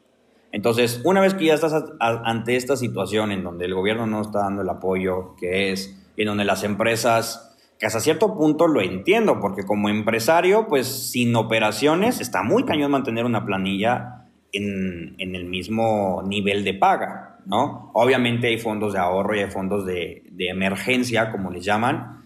Entonces, 0.52 1.02
una 1.04 1.22
vez 1.22 1.36
que 1.36 1.46
ya 1.46 1.54
estás 1.54 1.74
ante 2.00 2.56
esta 2.56 2.76
situación 2.76 3.32
en 3.32 3.44
donde 3.44 3.66
el 3.66 3.76
gobierno 3.76 4.08
no 4.08 4.22
está 4.22 4.40
dando 4.40 4.64
el 4.64 4.70
apoyo 4.70 5.36
que 5.36 5.72
es, 5.72 5.96
en 6.18 6.28
donde 6.28 6.44
las 6.44 6.64
empresas, 6.64 7.56
que 7.78 7.86
hasta 7.86 8.00
cierto 8.00 8.36
punto 8.36 8.68
lo 8.68 8.82
entiendo, 8.82 9.40
porque 9.40 9.64
como 9.64 9.90
empresario, 9.90 10.68
pues 10.68 10.88
sin 10.88 11.36
operaciones 11.36 12.20
está 12.20 12.42
muy 12.44 12.64
cañón 12.66 12.92
mantener 12.92 13.26
una 13.26 13.46
planilla 13.46 14.26
en, 14.52 15.16
el 15.20 15.46
mismo 15.46 16.24
nivel 16.26 16.64
de 16.64 16.74
paga, 16.74 17.38
¿no? 17.46 17.92
Obviamente 17.94 18.48
hay 18.48 18.58
fondos 18.58 18.94
de 18.94 19.00
ahorro 19.00 19.36
y 19.36 19.40
hay 19.40 19.52
fondos 19.52 19.86
de, 19.86 20.24
de 20.32 20.50
emergencia, 20.50 21.32
como 21.32 21.52
les 21.52 21.64
llaman, 21.64 22.19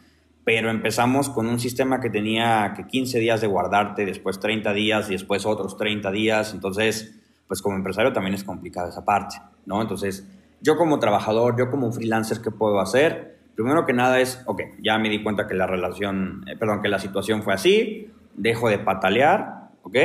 pero 0.45 0.69
empezamos 0.69 1.29
con 1.29 1.47
un 1.47 1.59
sistema 1.59 2.01
que 2.01 2.09
tenía 2.09 2.73
que 2.75 2.85
15 2.85 3.19
días 3.19 3.41
de 3.41 3.47
guardarte, 3.47 4.05
después 4.05 4.39
30 4.39 4.73
días 4.73 5.09
y 5.09 5.13
después 5.13 5.45
otros 5.45 5.77
30 5.77 6.11
días, 6.11 6.53
entonces, 6.53 7.19
pues 7.47 7.61
como 7.61 7.77
empresario 7.77 8.11
también 8.11 8.33
es 8.33 8.43
complicada 8.43 8.89
esa 8.89 9.05
parte, 9.05 9.37
¿no? 9.65 9.81
Entonces, 9.81 10.27
yo 10.61 10.77
como 10.77 10.99
trabajador, 10.99 11.57
yo 11.57 11.69
como 11.71 11.91
freelancer, 11.91 12.41
¿qué 12.41 12.51
puedo 12.51 12.79
hacer? 12.79 13.37
Primero 13.55 13.85
que 13.85 13.93
nada 13.93 14.19
es, 14.19 14.41
ok, 14.45 14.61
ya 14.81 14.97
me 14.97 15.09
di 15.09 15.23
cuenta 15.23 15.47
que 15.47 15.53
la 15.53 15.67
relación, 15.67 16.43
eh, 16.47 16.57
perdón, 16.57 16.81
que 16.81 16.89
la 16.89 16.99
situación 16.99 17.43
fue 17.43 17.53
así, 17.53 18.11
dejo 18.35 18.69
de 18.69 18.79
patalear, 18.79 19.69
¿ok? 19.83 19.95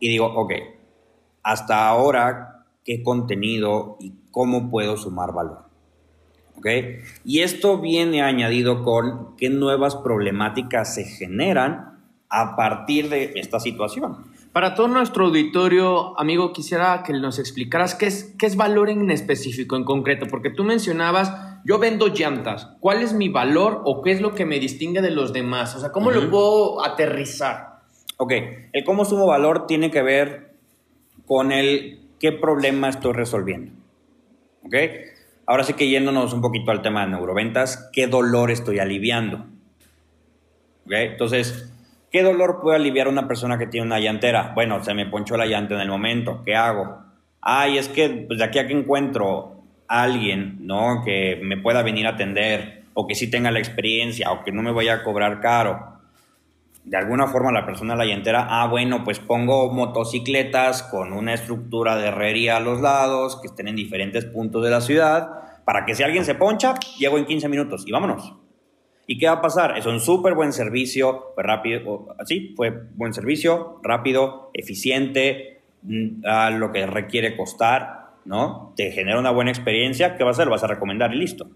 Y 0.00 0.08
digo, 0.08 0.26
ok, 0.26 0.52
hasta 1.42 1.86
ahora, 1.88 2.64
¿qué 2.84 3.02
contenido 3.02 3.96
y 4.00 4.14
cómo 4.30 4.70
puedo 4.70 4.96
sumar 4.96 5.32
valor? 5.32 5.65
Y 7.24 7.40
esto 7.40 7.78
viene 7.78 8.22
añadido 8.22 8.82
con 8.82 9.36
qué 9.36 9.50
nuevas 9.50 9.94
problemáticas 9.96 10.94
se 10.94 11.04
generan 11.04 12.00
a 12.28 12.56
partir 12.56 13.08
de 13.08 13.32
esta 13.36 13.60
situación. 13.60 14.16
Para 14.52 14.74
todo 14.74 14.88
nuestro 14.88 15.26
auditorio, 15.26 16.18
amigo, 16.18 16.52
quisiera 16.52 17.02
que 17.04 17.12
nos 17.12 17.38
explicaras 17.38 17.94
qué 17.94 18.06
es, 18.06 18.34
qué 18.38 18.46
es 18.46 18.56
valor 18.56 18.88
en 18.88 19.10
específico, 19.10 19.76
en 19.76 19.84
concreto, 19.84 20.26
porque 20.30 20.50
tú 20.50 20.64
mencionabas, 20.64 21.32
yo 21.64 21.78
vendo 21.78 22.08
llantas, 22.08 22.70
¿cuál 22.80 23.02
es 23.02 23.12
mi 23.12 23.28
valor 23.28 23.82
o 23.84 24.02
qué 24.02 24.12
es 24.12 24.20
lo 24.20 24.34
que 24.34 24.46
me 24.46 24.58
distingue 24.58 25.02
de 25.02 25.10
los 25.10 25.32
demás? 25.32 25.76
O 25.76 25.80
sea, 25.80 25.92
¿cómo 25.92 26.10
lo 26.10 26.30
puedo 26.30 26.84
aterrizar? 26.84 27.80
Ok, 28.16 28.32
el 28.72 28.84
cómo 28.84 29.04
sumo 29.04 29.26
valor 29.26 29.66
tiene 29.66 29.90
que 29.90 30.02
ver 30.02 30.54
con 31.26 31.52
el 31.52 32.00
qué 32.18 32.32
problema 32.32 32.88
estoy 32.88 33.12
resolviendo. 33.12 33.72
¿Ok? 34.64 34.74
Ahora 35.46 35.62
sí 35.62 35.74
que 35.74 35.88
yéndonos 35.88 36.32
un 36.32 36.40
poquito 36.40 36.72
al 36.72 36.82
tema 36.82 37.04
de 37.04 37.12
neuroventas, 37.12 37.88
¿qué 37.92 38.08
dolor 38.08 38.50
estoy 38.50 38.80
aliviando? 38.80 39.46
Entonces, 40.88 41.72
¿qué 42.10 42.22
dolor 42.22 42.60
puede 42.60 42.76
aliviar 42.76 43.06
una 43.06 43.28
persona 43.28 43.56
que 43.56 43.68
tiene 43.68 43.86
una 43.86 44.00
llantera? 44.00 44.52
Bueno, 44.54 44.82
se 44.82 44.94
me 44.94 45.06
ponchó 45.06 45.36
la 45.36 45.46
llanta 45.46 45.74
en 45.74 45.80
el 45.80 45.88
momento, 45.88 46.42
¿qué 46.44 46.56
hago? 46.56 46.98
Ay, 47.40 47.78
es 47.78 47.88
que 47.88 48.08
pues, 48.26 48.40
de 48.40 48.44
aquí 48.44 48.58
a 48.58 48.66
que 48.66 48.72
encuentro 48.72 49.62
a 49.86 50.02
alguien, 50.02 50.58
¿no? 50.66 51.02
Que 51.04 51.38
me 51.42 51.56
pueda 51.56 51.82
venir 51.82 52.06
a 52.06 52.10
atender 52.10 52.82
o 52.94 53.06
que 53.06 53.14
sí 53.14 53.30
tenga 53.30 53.50
la 53.50 53.58
experiencia, 53.58 54.32
o 54.32 54.42
que 54.42 54.50
no 54.50 54.62
me 54.62 54.72
vaya 54.72 54.94
a 54.94 55.02
cobrar 55.04 55.40
caro. 55.40 55.95
De 56.86 56.96
alguna 56.96 57.26
forma 57.26 57.50
la 57.50 57.66
persona 57.66 57.96
la 57.96 58.04
llantera, 58.04 58.46
ah, 58.48 58.68
bueno, 58.68 59.02
pues 59.02 59.18
pongo 59.18 59.72
motocicletas 59.72 60.84
con 60.84 61.12
una 61.12 61.34
estructura 61.34 61.96
de 61.96 62.06
herrería 62.06 62.58
a 62.58 62.60
los 62.60 62.80
lados, 62.80 63.40
que 63.40 63.48
estén 63.48 63.66
en 63.66 63.74
diferentes 63.74 64.24
puntos 64.24 64.62
de 64.62 64.70
la 64.70 64.80
ciudad, 64.80 65.64
para 65.64 65.84
que 65.84 65.96
si 65.96 66.04
alguien 66.04 66.24
se 66.24 66.36
poncha, 66.36 66.74
llego 66.96 67.18
en 67.18 67.26
15 67.26 67.48
minutos 67.48 67.82
y 67.88 67.90
vámonos. 67.90 68.34
¿Y 69.08 69.18
qué 69.18 69.26
va 69.26 69.32
a 69.32 69.40
pasar? 69.40 69.76
Es 69.76 69.84
un 69.86 69.98
súper 69.98 70.34
buen 70.34 70.52
servicio, 70.52 71.32
fue 71.34 71.42
rápido, 71.42 72.14
así, 72.20 72.54
fue 72.56 72.70
buen 72.94 73.12
servicio, 73.12 73.80
rápido, 73.82 74.52
eficiente, 74.54 75.62
mm, 75.82 76.24
a 76.24 76.50
lo 76.50 76.70
que 76.70 76.86
requiere 76.86 77.36
costar, 77.36 78.10
¿no? 78.24 78.74
Te 78.76 78.92
genera 78.92 79.18
una 79.18 79.32
buena 79.32 79.50
experiencia, 79.50 80.16
¿qué 80.16 80.22
vas 80.22 80.38
a 80.38 80.42
hacer? 80.42 80.50
Vas 80.50 80.62
a 80.62 80.68
recomendar 80.68 81.12
y 81.12 81.18
listo, 81.18 81.48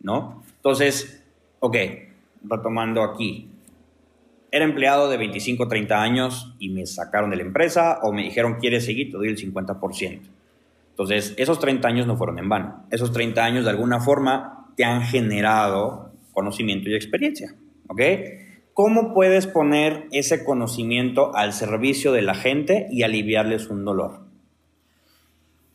¿no? 0.00 0.42
Entonces, 0.56 1.26
ok, 1.60 1.76
retomando 2.42 3.02
aquí. 3.02 3.50
Era 4.50 4.64
empleado 4.64 5.10
de 5.10 5.16
25, 5.16 5.68
30 5.68 6.02
años 6.02 6.54
y 6.58 6.70
me 6.70 6.86
sacaron 6.86 7.30
de 7.30 7.36
la 7.36 7.42
empresa 7.42 7.98
o 8.02 8.12
me 8.12 8.22
dijeron, 8.22 8.56
¿quieres 8.60 8.84
seguir? 8.84 9.10
Te 9.10 9.18
doy 9.18 9.28
el 9.28 9.36
50%. 9.36 10.20
Entonces, 10.90 11.34
esos 11.36 11.60
30 11.60 11.86
años 11.86 12.06
no 12.06 12.16
fueron 12.16 12.38
en 12.38 12.48
vano. 12.48 12.84
Esos 12.90 13.12
30 13.12 13.44
años 13.44 13.64
de 13.64 13.70
alguna 13.70 14.00
forma 14.00 14.72
te 14.76 14.84
han 14.84 15.02
generado 15.02 16.12
conocimiento 16.32 16.88
y 16.88 16.94
experiencia. 16.94 17.54
¿Ok? 17.88 18.00
¿Cómo 18.74 19.12
puedes 19.12 19.46
poner 19.46 20.06
ese 20.12 20.44
conocimiento 20.44 21.34
al 21.34 21.52
servicio 21.52 22.12
de 22.12 22.22
la 22.22 22.34
gente 22.34 22.86
y 22.90 23.02
aliviarles 23.02 23.68
un 23.68 23.84
dolor? 23.84 24.27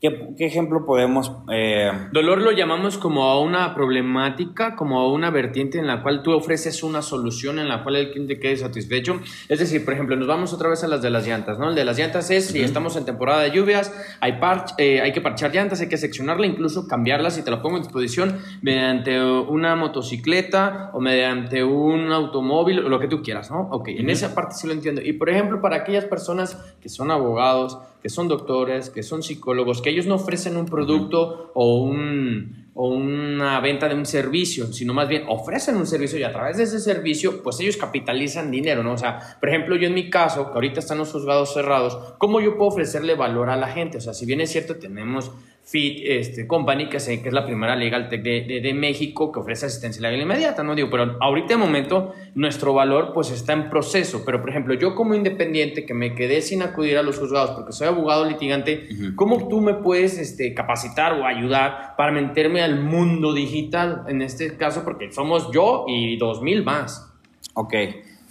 ¿Qué, 0.04 0.46
ejemplo 0.46 0.86
podemos...? 0.86 1.32
Eh, 1.50 1.90
Dolor 2.12 2.42
lo 2.42 2.52
llamamos 2.52 2.98
como 2.98 3.24
a 3.24 3.40
una 3.40 3.74
problemática, 3.74 4.76
como 4.76 5.00
a 5.00 5.10
una 5.10 5.30
vertiente 5.30 5.80
en 5.80 5.88
la 5.88 6.04
cual 6.04 6.24
tú 6.24 6.34
ofreces 6.34 6.84
una 6.84 7.02
solución 7.02 7.58
en 7.58 7.70
la 7.70 7.84
cual 7.84 7.96
el 7.96 8.12
cliente 8.12 8.38
quede 8.38 8.58
satisfecho. 8.58 9.22
Es 9.48 9.60
decir, 9.60 9.86
por 9.86 9.94
ejemplo, 9.94 10.18
nos 10.18 10.28
vamos 10.28 10.52
otra 10.52 10.68
vez 10.68 10.84
a 10.84 10.90
las 10.90 11.02
de 11.02 11.10
las 11.10 11.26
llantas, 11.26 11.58
¿no? 11.58 11.70
El 11.70 11.76
de 11.76 11.86
las 11.86 11.98
llantas 11.98 12.30
es, 12.32 12.48
si 12.48 12.62
estamos 12.62 12.98
en 12.98 13.06
temporada 13.06 13.44
de 13.44 13.52
lluvias, 13.52 13.94
hay, 14.20 14.38
eh, 14.78 15.00
hay 15.00 15.14
que 15.14 15.22
parchar 15.22 15.56
llantas, 15.56 15.80
hay 15.80 15.88
que 15.88 15.96
seccionarla, 15.96 16.48
incluso 16.48 16.86
cambiarlas 16.86 17.38
y 17.38 17.44
te 17.44 17.52
lo 17.52 17.62
pongo 17.62 17.78
en 17.78 17.84
disposición 17.84 18.40
mediante 18.62 19.24
una 19.24 19.78
motocicleta 19.78 20.90
o 20.92 21.00
mediante 21.00 21.64
un 21.64 22.12
automóvil 22.12 22.80
o 22.80 22.90
lo 22.90 23.00
que 23.00 23.08
tú 23.08 23.24
quieras, 23.24 23.50
¿no? 23.50 23.70
Ok, 23.72 23.88
en 23.88 24.10
esa 24.10 24.36
parte 24.36 24.56
sí 24.56 24.68
lo 24.68 24.74
entiendo. 24.74 25.02
Y, 25.02 25.14
por 25.14 25.30
ejemplo, 25.30 25.62
para 25.62 25.78
aquellas 25.78 26.04
personas 26.04 26.58
que 26.82 26.90
son 26.90 27.10
abogados, 27.10 27.78
que 28.04 28.10
son 28.10 28.28
doctores, 28.28 28.90
que 28.90 29.02
son 29.02 29.24
psicólogos, 29.24 29.82
que 29.82 29.90
ellos 29.90 30.06
no 30.06 30.16
ofrecen 30.16 30.58
un 30.58 30.66
producto 30.66 31.52
o, 31.54 31.78
un, 31.84 32.68
o 32.74 32.90
una 32.90 33.62
venta 33.62 33.88
de 33.88 33.96
un 33.96 34.06
servicio, 34.06 34.74
sino 34.74 34.94
más 34.94 35.08
bien 35.08 35.24
ofrecen 35.30 35.78
un 35.78 35.88
servicio 35.88 36.20
y 36.20 36.24
a 36.24 36.34
través 36.34 36.58
de 36.58 36.64
ese 36.64 36.82
servicio, 36.82 37.42
pues 37.42 37.62
ellos 37.62 37.78
capitalizan 37.78 38.52
dinero, 38.52 38.84
¿no? 38.84 38.92
O 38.92 38.98
sea, 38.98 39.38
por 39.40 39.48
ejemplo, 39.48 39.78
yo 39.78 39.88
en 39.88 39.94
mi 39.94 40.10
caso, 40.10 40.48
que 40.48 40.54
ahorita 40.54 40.82
están 40.82 40.98
los 40.98 41.14
juzgados 41.14 41.54
cerrados, 41.54 41.98
¿cómo 42.18 42.42
yo 42.42 42.58
puedo 42.58 42.72
ofrecerle 42.72 43.16
valor 43.16 43.50
a 43.50 43.56
la 43.56 43.70
gente? 43.70 44.00
O 44.00 44.02
sea, 44.02 44.14
si 44.14 44.26
bien 44.26 44.42
es 44.42 44.52
cierto, 44.52 44.76
tenemos 44.76 45.32
Fit 45.66 46.02
este, 46.04 46.46
Company, 46.46 46.90
que, 46.90 46.98
que 46.98 47.28
es 47.28 47.34
la 47.34 47.46
primera 47.46 47.76
legal 47.76 48.10
tech 48.10 48.22
de, 48.22 48.60
de, 48.62 48.74
México 48.74 49.32
que 49.32 49.40
ofrece 49.40 49.66
asistencia 49.68 50.02
legal 50.02 50.22
inmediata, 50.22 50.62
¿no? 50.62 50.76
Digo, 50.76 50.90
pero 50.92 51.16
ahorita 51.22 51.54
de 51.54 51.58
momento 51.58 52.14
nuestro 52.36 52.74
valor 52.74 53.12
pues 53.14 53.32
está 53.32 53.54
en 53.54 53.70
proceso, 53.70 54.24
pero 54.26 54.42
por 54.42 54.50
ejemplo, 54.50 54.74
yo 54.74 54.94
como 54.94 55.16
independiente 55.16 55.86
que 55.86 55.94
me 55.94 56.16
quedé 56.16 56.42
sin 56.42 56.64
acudir 56.64 56.98
a 56.98 57.02
los 57.02 57.18
juzgados 57.18 57.52
porque 57.52 57.72
soy 57.72 57.88
abogado 57.88 58.26
litigante, 58.26 58.90
¿cómo 59.16 59.48
tú 59.48 59.62
me 59.62 59.76
puedes 59.76 60.18
este, 60.18 60.54
capacitar 60.54 61.14
o 61.14 61.26
ayudar 61.26 61.96
para 61.98 62.12
meterme 62.12 62.62
al 62.62 62.82
mundo 62.82 63.34
digital? 63.34 64.04
En 64.10 64.22
este 64.22 64.58
caso, 64.58 64.84
porque 64.84 65.14
somos 65.14 65.50
yo 65.54 65.86
y 65.88 66.18
dos 66.18 66.42
mil 66.42 66.64
más. 66.64 67.10
Ok. 67.54 67.74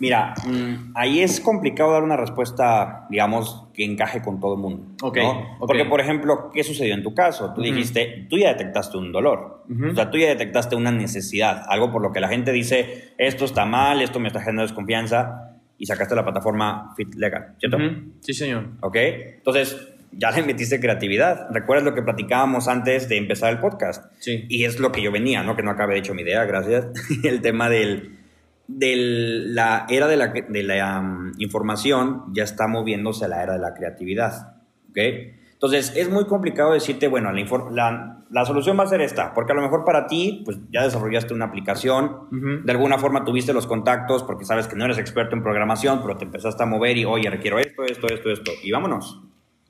Mira, 0.03 0.35
mm, 0.45 0.95
ahí 0.97 1.21
es 1.21 1.38
complicado 1.38 1.93
dar 1.93 2.03
una 2.03 2.17
respuesta, 2.17 3.07
digamos, 3.09 3.69
que 3.73 3.85
encaje 3.85 4.21
con 4.21 4.41
todo 4.41 4.55
el 4.55 4.61
mundo. 4.61 4.97
Okay, 5.01 5.25
Porque, 5.61 5.85
por 5.85 6.01
ejemplo, 6.01 6.51
¿qué 6.53 6.65
sucedió 6.65 6.95
en 6.95 7.05
tu 7.05 7.15
caso? 7.15 7.53
Tú 7.55 7.62
dijiste, 7.62 8.27
tú 8.29 8.37
ya 8.37 8.49
detectaste 8.49 8.99
un 8.99 9.12
dolor. 9.12 9.62
O 9.71 9.95
sea, 9.95 10.11
tú 10.11 10.19
ya 10.19 10.27
detectaste 10.27 10.75
una 10.75 10.91
necesidad, 10.91 11.62
algo 11.69 11.93
por 11.93 12.03
lo 12.03 12.11
que 12.11 12.19
la 12.19 12.27
gente 12.27 12.51
dice, 12.51 13.12
esto 13.17 13.45
está 13.45 13.65
mal, 13.65 14.03
esto 14.03 14.19
me 14.19 14.27
está 14.27 14.41
generando 14.41 14.62
desconfianza, 14.62 15.61
y 15.79 15.87
sacaste 15.87 16.17
la 16.17 16.25
plataforma 16.25 16.93
Fit 16.97 17.15
Legal, 17.15 17.55
¿cierto? 17.61 17.79
Sí, 18.23 18.35
señor. 18.35 18.71
Ok. 18.81 18.97
Entonces, 18.97 19.88
ya 20.11 20.33
le 20.33 20.43
metiste 20.43 20.81
creatividad. 20.81 21.47
¿Recuerdas 21.53 21.85
lo 21.85 21.95
que 21.95 22.03
platicábamos 22.03 22.67
antes 22.67 23.09
de 23.09 23.19
empezar 23.19 23.53
el 23.53 23.61
podcast? 23.61 24.12
Sí. 24.19 24.47
Y 24.49 24.65
es 24.65 24.81
lo 24.81 24.91
que 24.91 25.01
yo 25.01 25.12
venía, 25.12 25.45
¿no? 25.45 25.55
Que 25.55 25.62
no 25.62 25.71
acabe 25.71 25.95
de 25.95 26.01
hecho 26.01 26.12
mi 26.12 26.23
idea, 26.23 26.45
gracias. 26.45 26.88
el 27.23 27.41
tema 27.41 27.69
del 27.69 28.21
de 28.68 28.96
la 28.96 29.87
era 29.88 30.07
de 30.07 30.16
la, 30.16 30.29
de 30.29 30.62
la 30.62 31.01
um, 31.01 31.33
información 31.38 32.25
ya 32.33 32.44
está 32.44 32.66
moviéndose 32.68 33.25
a 33.25 33.29
la 33.29 33.42
era 33.42 33.55
de 33.55 33.59
la 33.59 33.75
creatividad. 33.75 34.57
¿okay? 34.90 35.35
Entonces, 35.62 35.92
es 35.94 36.11
muy 36.11 36.25
complicado 36.25 36.72
decirte, 36.72 37.07
bueno, 37.07 37.31
la, 37.70 38.25
la, 38.29 38.44
solución 38.44 38.77
va 38.77 38.83
a 38.83 38.88
ser 38.88 39.01
esta, 39.01 39.33
porque 39.33 39.53
a 39.53 39.55
lo 39.55 39.62
mejor 39.62 39.85
para 39.85 40.09
ti, 40.09 40.42
pues 40.44 40.59
ya 40.72 40.83
desarrollaste 40.83 41.35
una 41.35 41.44
aplicación, 41.44 42.27
de 42.64 42.72
alguna 42.72 42.98
forma 42.98 43.25
tuviste 43.25 43.53
los 43.53 43.68
contactos, 43.68 44.25
porque 44.25 44.44
sabes 44.44 44.66
que 44.66 44.75
no 44.75 44.87
eres 44.87 44.98
experto 44.98 45.37
en 45.37 45.42
programación, 45.44 46.01
pero 46.03 46.16
te 46.16 46.25
empezaste 46.25 46.64
a 46.64 46.66
mover 46.66 46.96
y, 46.96 47.05
oye, 47.05 47.31
requiero 47.31 47.61
esto, 47.61 47.85
esto, 47.85 48.09
esto, 48.09 48.31
esto, 48.31 48.51
y 48.64 48.72
vámonos. 48.72 49.22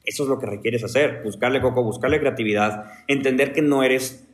Eso 0.02 0.22
es 0.22 0.30
lo 0.30 0.38
que 0.38 0.46
requieres 0.46 0.82
hacer, 0.82 1.20
buscarle 1.22 1.60
coco, 1.60 1.82
buscarle 1.82 2.18
creatividad, 2.20 2.86
entender 3.06 3.52
que 3.52 3.60
no 3.60 3.82
eres 3.82 4.26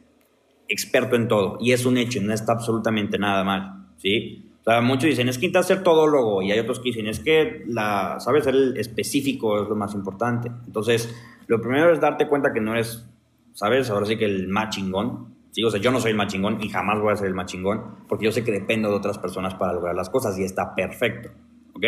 experto 0.68 1.16
en 1.16 1.26
todo, 1.26 1.58
y 1.60 1.72
es 1.72 1.86
un 1.86 1.96
hecho, 1.98 2.20
no 2.22 2.32
está 2.32 2.52
absolutamente 2.52 3.18
nada 3.18 3.42
mal, 3.42 3.88
¿sí? 3.96 4.47
Muchos 4.82 5.04
dicen, 5.04 5.28
es 5.28 5.38
que 5.38 5.46
intenta 5.46 5.66
ser 5.66 5.82
todólogo 5.82 6.42
y 6.42 6.52
hay 6.52 6.58
otros 6.58 6.78
que 6.78 6.90
dicen, 6.90 7.06
es 7.06 7.20
que 7.20 7.64
la, 7.66 8.20
sabes 8.20 8.44
ser 8.44 8.54
el 8.54 8.76
específico 8.76 9.62
es 9.62 9.68
lo 9.68 9.76
más 9.76 9.94
importante. 9.94 10.50
Entonces, 10.66 11.14
lo 11.46 11.60
primero 11.60 11.92
es 11.92 12.00
darte 12.00 12.28
cuenta 12.28 12.52
que 12.52 12.60
no 12.60 12.72
eres, 12.72 13.06
¿sabes? 13.54 13.88
Ahora 13.90 14.06
sí 14.06 14.16
que 14.16 14.26
el 14.26 14.48
más 14.48 14.74
chingón. 14.74 15.34
¿sí? 15.52 15.62
Yo 15.80 15.90
no 15.90 16.00
soy 16.00 16.10
el 16.10 16.16
más 16.16 16.32
chingón 16.32 16.62
y 16.62 16.68
jamás 16.68 17.00
voy 17.00 17.12
a 17.12 17.16
ser 17.16 17.28
el 17.28 17.34
más 17.34 17.46
chingón 17.46 17.96
porque 18.08 18.26
yo 18.26 18.32
sé 18.32 18.44
que 18.44 18.52
dependo 18.52 18.90
de 18.90 18.96
otras 18.96 19.18
personas 19.18 19.54
para 19.54 19.72
lograr 19.72 19.94
las 19.94 20.10
cosas 20.10 20.38
y 20.38 20.44
está 20.44 20.74
perfecto. 20.74 21.30
¿Ok? 21.74 21.84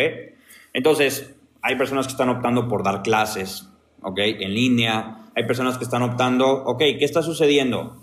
Entonces, 0.73 1.35
hay 1.61 1.75
personas 1.75 2.07
que 2.07 2.11
están 2.11 2.29
optando 2.29 2.67
por 2.67 2.83
dar 2.83 3.03
clases, 3.03 3.69
¿ok? 4.01 4.17
En 4.17 4.53
línea. 4.53 5.29
Hay 5.35 5.45
personas 5.45 5.77
que 5.77 5.83
están 5.83 6.01
optando, 6.01 6.49
ok, 6.49 6.79
¿qué 6.79 7.05
está 7.05 7.21
sucediendo? 7.21 8.00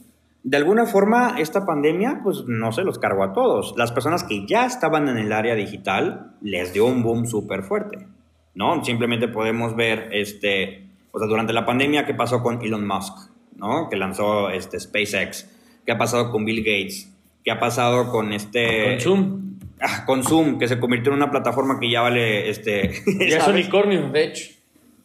De 0.51 0.57
alguna 0.57 0.87
forma 0.87 1.35
esta 1.39 1.67
pandemia 1.67 2.21
pues 2.25 2.45
no 2.47 2.73
se 2.73 2.83
los 2.83 2.99
cargó 2.99 3.23
a 3.23 3.35
todos. 3.35 3.75
Las 3.77 3.93
personas 3.93 4.25
que 4.25 4.47
ya 4.47 4.65
estaban 4.65 5.09
en 5.09 5.19
el 5.19 5.33
área 5.33 5.55
digital 5.55 6.37
les 6.41 6.73
dio 6.73 6.87
un 6.87 7.03
boom 7.03 7.27
súper 7.27 7.63
fuerte, 7.63 8.09
¿no? 8.55 8.83
Simplemente 8.83 9.29
podemos 9.29 9.77
ver, 9.77 10.09
este, 10.13 10.89
o 11.13 11.19
sea, 11.19 11.29
durante 11.29 11.53
la 11.53 11.67
pandemia, 11.67 12.07
¿qué 12.07 12.15
pasó 12.15 12.43
con 12.43 12.63
Elon 12.63 12.87
Musk, 12.87 13.31
¿no? 13.57 13.91
Que 13.91 13.97
lanzó 13.97 14.49
este, 14.49 14.81
SpaceX. 14.81 15.51
¿Qué 15.85 15.93
ha 15.93 15.99
pasado 15.99 16.31
con 16.31 16.47
Bill 16.47 16.61
Gates? 16.61 17.13
¿Qué 17.45 17.51
ha 17.51 17.61
pasado 17.61 18.11
con 18.11 18.33
este... 18.33 18.85
Con 18.85 19.01
Zoom. 19.01 19.59
Ah, 19.83 20.05
con 20.07 20.25
Zoom, 20.25 20.59
que 20.59 20.67
se 20.67 20.81
convirtió 20.81 21.13
en 21.13 21.19
una 21.19 21.31
plataforma 21.31 21.79
que 21.79 21.91
ya 21.91 22.01
vale, 22.01 22.49
este... 22.49 23.03
Ya 23.29 23.37
es 23.37 23.49
unicornio, 23.49 24.09
de 24.09 24.25
hecho. 24.25 24.55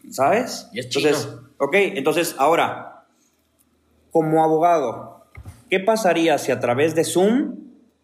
¿Sabes? 0.09 0.69
Y 0.71 0.79
es 0.79 0.85
entonces, 0.85 1.37
ok, 1.57 1.75
entonces 1.95 2.35
ahora, 2.37 3.03
como 4.11 4.41
abogado, 4.41 5.12
¿Qué 5.73 5.79
pasaría 5.79 6.37
si 6.37 6.51
a 6.51 6.59
través 6.59 6.93
de 6.93 7.03
Zoom 7.03 7.55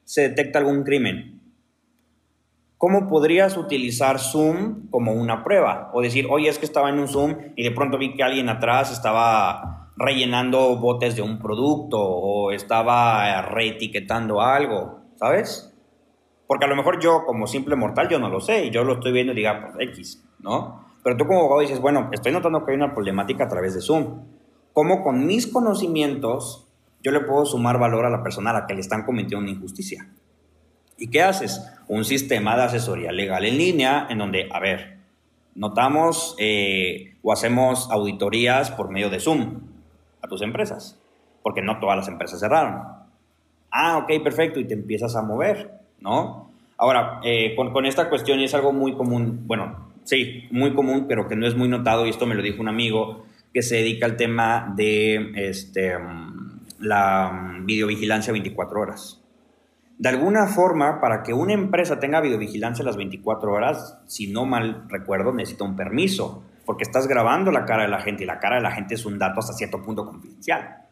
se 0.03 0.27
detecta 0.27 0.57
algún 0.57 0.81
crimen? 0.81 1.39
¿Cómo 2.79 3.07
podrías 3.07 3.57
utilizar 3.57 4.17
Zoom 4.17 4.89
como 4.89 5.13
una 5.13 5.43
prueba? 5.43 5.91
O 5.93 6.01
decir, 6.01 6.25
oye, 6.31 6.49
es 6.49 6.57
que 6.57 6.65
estaba 6.65 6.89
en 6.89 6.97
un 6.97 7.07
Zoom 7.07 7.35
y 7.55 7.61
de 7.61 7.69
pronto 7.69 7.99
vi 7.99 8.15
que 8.15 8.23
alguien 8.23 8.49
atrás 8.49 8.91
estaba 8.91 9.91
rellenando 9.97 10.77
botes 10.77 11.15
de 11.15 11.21
un 11.21 11.37
producto 11.37 12.01
o 12.01 12.51
estaba 12.51 13.39
reetiquetando 13.43 14.41
algo, 14.41 15.01
¿sabes? 15.17 15.71
Porque 16.47 16.65
a 16.65 16.69
lo 16.69 16.75
mejor 16.75 16.99
yo 16.99 17.23
como 17.27 17.45
simple 17.45 17.75
mortal 17.75 18.09
yo 18.09 18.17
no 18.17 18.29
lo 18.29 18.39
sé 18.39 18.65
y 18.65 18.71
yo 18.71 18.83
lo 18.83 18.93
estoy 18.93 19.11
viendo 19.11 19.33
y 19.33 19.35
diga, 19.35 19.61
pues 19.61 19.89
X, 19.91 20.27
¿no? 20.39 20.87
Pero 21.03 21.17
tú 21.17 21.27
como 21.27 21.41
abogado 21.41 21.61
dices, 21.61 21.79
bueno, 21.79 22.09
estoy 22.13 22.31
notando 22.31 22.65
que 22.65 22.71
hay 22.71 22.77
una 22.77 22.95
problemática 22.95 23.43
a 23.43 23.47
través 23.47 23.75
de 23.75 23.81
Zoom. 23.81 24.23
¿Cómo 24.73 25.03
con 25.03 25.27
mis 25.27 25.45
conocimientos 25.45 26.65
yo 27.03 27.11
le 27.11 27.21
puedo 27.21 27.45
sumar 27.45 27.79
valor 27.79 28.05
a 28.05 28.09
la 28.09 28.23
persona 28.23 28.51
a 28.51 28.53
la 28.53 28.67
que 28.67 28.73
le 28.73 28.81
están 28.81 29.03
cometiendo 29.03 29.39
una 29.39 29.51
injusticia. 29.51 30.07
¿Y 30.97 31.09
qué 31.09 31.21
haces? 31.21 31.65
Un 31.87 32.03
sistema 32.03 32.57
de 32.57 32.63
asesoría 32.63 33.11
legal 33.11 33.45
en 33.45 33.57
línea 33.57 34.07
en 34.09 34.17
donde, 34.17 34.49
a 34.51 34.59
ver, 34.59 34.97
notamos 35.55 36.35
eh, 36.39 37.15
o 37.21 37.31
hacemos 37.31 37.89
auditorías 37.91 38.71
por 38.71 38.89
medio 38.89 39.09
de 39.09 39.19
Zoom 39.19 39.61
a 40.21 40.27
tus 40.27 40.41
empresas, 40.41 40.99
porque 41.41 41.61
no 41.61 41.79
todas 41.79 41.97
las 41.97 42.07
empresas 42.07 42.39
cerraron. 42.39 42.83
Ah, 43.71 43.97
ok, 43.97 44.23
perfecto, 44.23 44.59
y 44.59 44.65
te 44.65 44.73
empiezas 44.73 45.15
a 45.15 45.21
mover, 45.21 45.71
¿no? 45.99 46.51
Ahora, 46.77 47.19
eh, 47.23 47.55
con, 47.55 47.85
esta 47.85 48.09
cuestión 48.09 48.39
es 48.39 48.53
algo 48.53 48.71
muy 48.71 48.93
común, 48.95 49.43
bueno, 49.45 49.91
sí, 50.03 50.47
muy 50.51 50.73
común, 50.73 51.05
pero 51.07 51.27
que 51.27 51.35
no 51.35 51.45
es 51.45 51.55
muy 51.55 51.67
notado, 51.67 52.05
y 52.05 52.09
esto 52.09 52.25
me 52.25 52.35
lo 52.35 52.41
dijo 52.41 52.61
un 52.61 52.69
amigo 52.69 53.25
que 53.53 53.61
se 53.61 53.75
dedica 53.75 54.05
al 54.05 54.15
tema 54.15 54.73
de, 54.75 55.31
este, 55.35 55.93
la 56.79 57.31
mm, 57.31 57.65
videovigilancia 57.65 58.31
24 58.31 58.79
horas. 58.79 59.21
de 59.97 60.07
alguna 60.07 60.47
forma, 60.47 61.01
para 61.01 61.23
que 61.23 61.33
una 61.33 61.51
empresa 61.51 61.99
tenga 61.99 62.21
videovigilancia 62.21 62.85
las 62.85 62.95
24 62.95 63.51
horas, 63.51 63.99
si 64.07 64.31
no 64.31 64.45
mal 64.45 64.85
recuerdo, 64.87 65.33
necesita 65.33 65.65
un 65.65 65.75
permiso, 65.75 66.41
porque 66.65 66.83
estás 66.83 67.05
grabando 67.07 67.51
la 67.51 67.65
cara 67.65 67.83
de 67.83 67.89
la 67.89 67.99
gente 67.99 68.23
y 68.23 68.25
la 68.25 68.39
cara 68.39 68.55
de 68.55 68.61
la 68.61 68.71
gente 68.71 68.93
es 68.93 69.05
un 69.05 69.19
dato 69.19 69.41
hasta 69.41 69.53
cierto 69.53 69.81
punto 69.81 70.05
confidencial. 70.05 70.85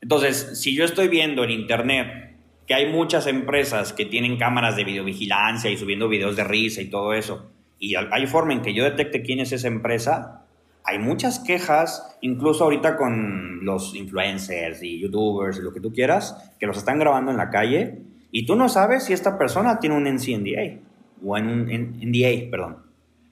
Entonces, 0.00 0.60
si 0.60 0.74
yo 0.74 0.84
estoy 0.84 1.08
viendo 1.08 1.44
en 1.44 1.50
internet 1.50 2.36
que 2.66 2.74
hay 2.74 2.90
muchas 2.90 3.26
empresas 3.26 3.92
que 3.92 4.04
tienen 4.04 4.36
cámaras 4.36 4.74
de 4.76 4.84
videovigilancia 4.84 5.70
y 5.70 5.76
subiendo 5.76 6.08
videos 6.08 6.36
de 6.36 6.44
risa 6.44 6.82
y 6.82 6.90
todo 6.90 7.12
eso, 7.12 7.50
y 7.78 7.94
hay 7.94 8.26
forma 8.26 8.52
en 8.52 8.62
que 8.62 8.74
yo 8.74 8.84
detecte 8.84 9.22
quién 9.22 9.40
es 9.40 9.52
esa 9.52 9.68
empresa, 9.68 10.43
hay 10.84 10.98
muchas 10.98 11.38
quejas, 11.38 12.16
incluso 12.20 12.64
ahorita 12.64 12.96
con 12.96 13.64
los 13.64 13.94
influencers 13.94 14.82
y 14.82 15.00
youtubers 15.00 15.58
y 15.58 15.62
lo 15.62 15.72
que 15.72 15.80
tú 15.80 15.92
quieras, 15.92 16.52
que 16.60 16.66
los 16.66 16.76
están 16.76 16.98
grabando 16.98 17.30
en 17.30 17.38
la 17.38 17.50
calle 17.50 18.02
y 18.30 18.44
tú 18.44 18.54
no 18.54 18.68
sabes 18.68 19.04
si 19.04 19.14
esta 19.14 19.38
persona 19.38 19.80
tiene 19.80 19.96
un 19.96 20.04
NCNDA 20.04 20.80
o 21.24 21.38
en 21.38 21.46
un 21.46 21.66
NDA, 21.66 22.50
perdón, 22.50 22.78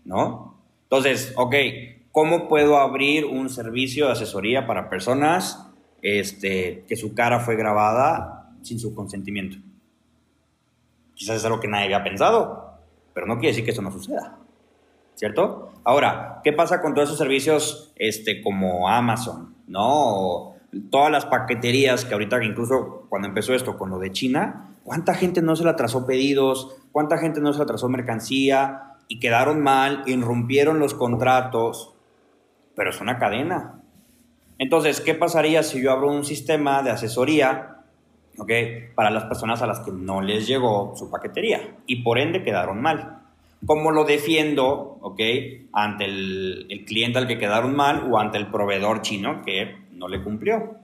¿no? 0.07 0.57
Entonces, 0.85 1.35
ok, 1.37 1.55
¿cómo 2.11 2.49
puedo 2.49 2.79
abrir 2.79 3.27
un 3.27 3.51
servicio 3.51 4.07
de 4.07 4.12
asesoría 4.12 4.67
para 4.67 4.88
personas 4.88 5.69
este, 6.01 6.85
que 6.88 6.97
su 6.97 7.15
cara 7.15 7.41
fue 7.41 7.57
grabada 7.57 8.51
sin 8.62 8.79
su 8.79 8.95
consentimiento? 8.95 9.59
Quizás 11.15 11.37
es 11.37 11.45
algo 11.45 11.61
que 11.61 11.69
nadie 11.69 11.85
había 11.85 12.03
pensado, 12.03 12.79
pero 13.12 13.27
no 13.27 13.35
quiere 13.35 13.49
decir 13.49 13.65
que 13.65 13.73
eso 13.73 13.83
no 13.83 13.91
suceda. 13.91 14.38
¿Cierto? 15.22 15.70
Ahora, 15.85 16.40
¿qué 16.42 16.52
pasa 16.52 16.82
con 16.82 16.94
todos 16.94 17.08
esos 17.08 17.18
servicios 17.18 17.92
este, 17.94 18.42
como 18.42 18.88
Amazon, 18.88 19.54
¿no? 19.68 20.54
todas 20.90 21.12
las 21.12 21.26
paqueterías 21.26 22.04
que 22.04 22.14
ahorita, 22.14 22.42
incluso 22.42 23.06
cuando 23.08 23.28
empezó 23.28 23.54
esto 23.54 23.78
con 23.78 23.88
lo 23.90 24.00
de 24.00 24.11
China, 24.11 24.74
¿cuánta 24.82 25.14
gente 25.14 25.40
no 25.40 25.54
se 25.54 25.62
le 25.62 25.70
atrasó 25.70 26.06
pedidos? 26.06 26.74
¿Cuánta 26.90 27.18
gente 27.18 27.40
no 27.40 27.52
se 27.52 27.61
le 27.61 27.62
atrasó 27.62 27.88
mercancía? 27.88 28.96
Y 29.06 29.20
quedaron 29.20 29.61
mal, 29.62 30.02
irrumpieron 30.06 30.80
los 30.80 30.92
contratos, 30.92 31.94
pero 32.74 32.90
es 32.90 33.00
una 33.00 33.20
cadena. 33.20 33.80
Entonces, 34.58 35.00
¿qué 35.00 35.14
pasaría 35.14 35.62
si 35.62 35.80
yo 35.80 35.92
abro 35.92 36.11
un 36.11 36.24
sistema 36.24 36.82
de 36.82 36.90
asesoría 36.90 37.76
¿okay? 38.38 38.88
para 38.96 39.12
las 39.12 39.26
personas 39.26 39.62
a 39.62 39.68
las 39.68 39.78
que 39.78 39.92
no 39.92 40.20
les 40.20 40.48
llegó 40.48 40.94
su 40.96 41.12
paquetería 41.12 41.76
y 41.87 42.02
por 42.02 42.18
ende 42.18 42.42
quedaron 42.42 42.82
mal? 42.82 43.21
Cómo 43.66 43.90
lo 43.90 44.05
defiendo, 44.05 44.98
¿ok? 45.01 45.20
Ante 45.72 46.05
el, 46.05 46.85
cliente 46.87 47.18
al 47.18 47.27
que 47.27 47.38
quedaron 47.38 47.75
mal 47.75 48.09
o 48.11 48.18
ante 48.18 48.38
el 48.38 48.48
proveedor 48.48 49.03
chino 49.03 49.42
que 49.44 49.77
no 49.92 50.09
le 50.09 50.22
cumplió. 50.22 50.77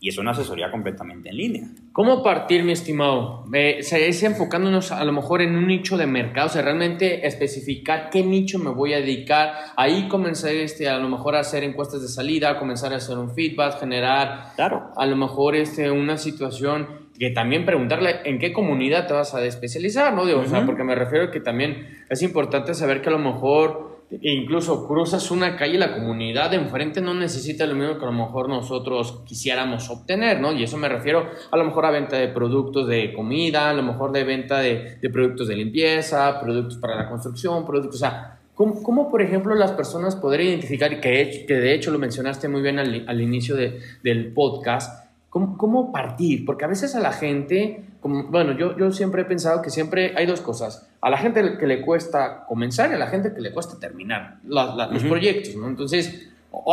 Y 0.00 0.10
es 0.10 0.18
una 0.18 0.32
asesoría 0.32 0.70
completamente 0.70 1.30
en 1.30 1.36
línea. 1.36 1.62
¿Cómo 1.92 2.22
partir, 2.22 2.62
mi 2.62 2.72
estimado? 2.72 3.44
Eh, 3.54 3.78
es 3.78 4.22
enfocándonos 4.22 4.92
a 4.92 5.02
lo 5.02 5.12
mejor 5.12 5.40
en 5.40 5.56
un 5.56 5.66
nicho 5.66 5.96
de 5.96 6.06
mercado, 6.06 6.48
o 6.48 6.50
sea, 6.50 6.60
realmente 6.60 7.26
especificar 7.26 8.10
qué 8.10 8.22
nicho 8.22 8.58
me 8.58 8.68
voy 8.68 8.92
a 8.92 8.98
dedicar. 8.98 9.54
Ahí 9.76 10.06
comenzar 10.08 10.50
este, 10.50 10.90
a 10.90 10.98
lo 10.98 11.08
mejor 11.08 11.36
a 11.36 11.40
hacer 11.40 11.64
encuestas 11.64 12.02
de 12.02 12.08
salida, 12.08 12.58
comenzar 12.58 12.92
a 12.92 12.96
hacer 12.96 13.16
un 13.16 13.34
feedback, 13.34 13.80
generar 13.80 14.52
claro. 14.56 14.90
a 14.94 15.06
lo 15.06 15.16
mejor 15.16 15.56
este, 15.56 15.90
una 15.90 16.18
situación 16.18 17.03
que 17.18 17.30
también 17.30 17.64
preguntarle 17.64 18.20
en 18.24 18.38
qué 18.38 18.52
comunidad 18.52 19.06
te 19.06 19.14
vas 19.14 19.34
a 19.34 19.44
especializar, 19.44 20.12
¿no? 20.12 20.26
Digo, 20.26 20.40
o 20.40 20.46
sea, 20.46 20.66
porque 20.66 20.82
me 20.82 20.94
refiero 20.94 21.26
a 21.26 21.30
que 21.30 21.40
también 21.40 21.86
es 22.08 22.22
importante 22.22 22.74
saber 22.74 23.00
que 23.02 23.08
a 23.08 23.12
lo 23.12 23.18
mejor 23.18 23.94
incluso 24.20 24.86
cruzas 24.86 25.30
una 25.30 25.56
calle 25.56 25.74
y 25.74 25.78
la 25.78 25.94
comunidad 25.94 26.50
de 26.50 26.56
enfrente 26.56 27.00
no 27.00 27.14
necesita 27.14 27.66
lo 27.66 27.74
mismo 27.74 27.98
que 27.98 28.04
a 28.04 28.10
lo 28.10 28.12
mejor 28.12 28.48
nosotros 28.48 29.22
quisiéramos 29.26 29.88
obtener, 29.90 30.40
¿no? 30.40 30.52
Y 30.52 30.62
eso 30.62 30.76
me 30.76 30.88
refiero 30.88 31.28
a 31.50 31.56
lo 31.56 31.64
mejor 31.64 31.86
a 31.86 31.90
venta 31.90 32.16
de 32.16 32.28
productos 32.28 32.86
de 32.88 33.12
comida, 33.12 33.70
a 33.70 33.74
lo 33.74 33.82
mejor 33.82 34.12
de 34.12 34.24
venta 34.24 34.60
de, 34.60 34.96
de 35.00 35.10
productos 35.10 35.48
de 35.48 35.56
limpieza, 35.56 36.40
productos 36.40 36.78
para 36.78 36.96
la 36.96 37.08
construcción, 37.08 37.64
productos, 37.66 37.96
o 37.96 37.98
sea, 37.98 38.38
¿cómo, 38.54 38.82
cómo 38.82 39.10
por 39.10 39.22
ejemplo 39.22 39.54
las 39.54 39.72
personas 39.72 40.16
podrían 40.16 40.50
identificar, 40.50 41.00
que, 41.00 41.44
que 41.46 41.54
de 41.54 41.74
hecho 41.74 41.90
lo 41.90 41.98
mencionaste 41.98 42.48
muy 42.48 42.62
bien 42.62 42.78
al, 42.78 43.04
al 43.08 43.20
inicio 43.20 43.56
de, 43.56 43.80
del 44.02 44.32
podcast, 44.32 45.03
¿Cómo, 45.34 45.90
partir? 45.90 46.44
Porque 46.44 46.64
a 46.64 46.68
veces 46.68 46.94
a 46.94 47.00
la 47.00 47.10
gente, 47.10 47.82
como, 48.00 48.28
bueno, 48.28 48.56
yo, 48.56 48.78
yo 48.78 48.92
siempre 48.92 49.22
he 49.22 49.24
pensado 49.24 49.62
que 49.62 49.70
siempre 49.70 50.14
hay 50.16 50.26
dos 50.26 50.40
cosas. 50.40 50.88
A 51.00 51.10
la 51.10 51.18
gente 51.18 51.58
que 51.58 51.66
le 51.66 51.82
cuesta 51.82 52.44
comenzar 52.46 52.92
y 52.92 52.94
a 52.94 52.98
la 52.98 53.08
gente 53.08 53.34
que 53.34 53.40
le 53.40 53.52
cuesta 53.52 53.80
terminar 53.80 54.38
los 54.44 55.02
proyectos, 55.02 55.56
¿no? 55.56 55.66
Entonces, 55.66 56.28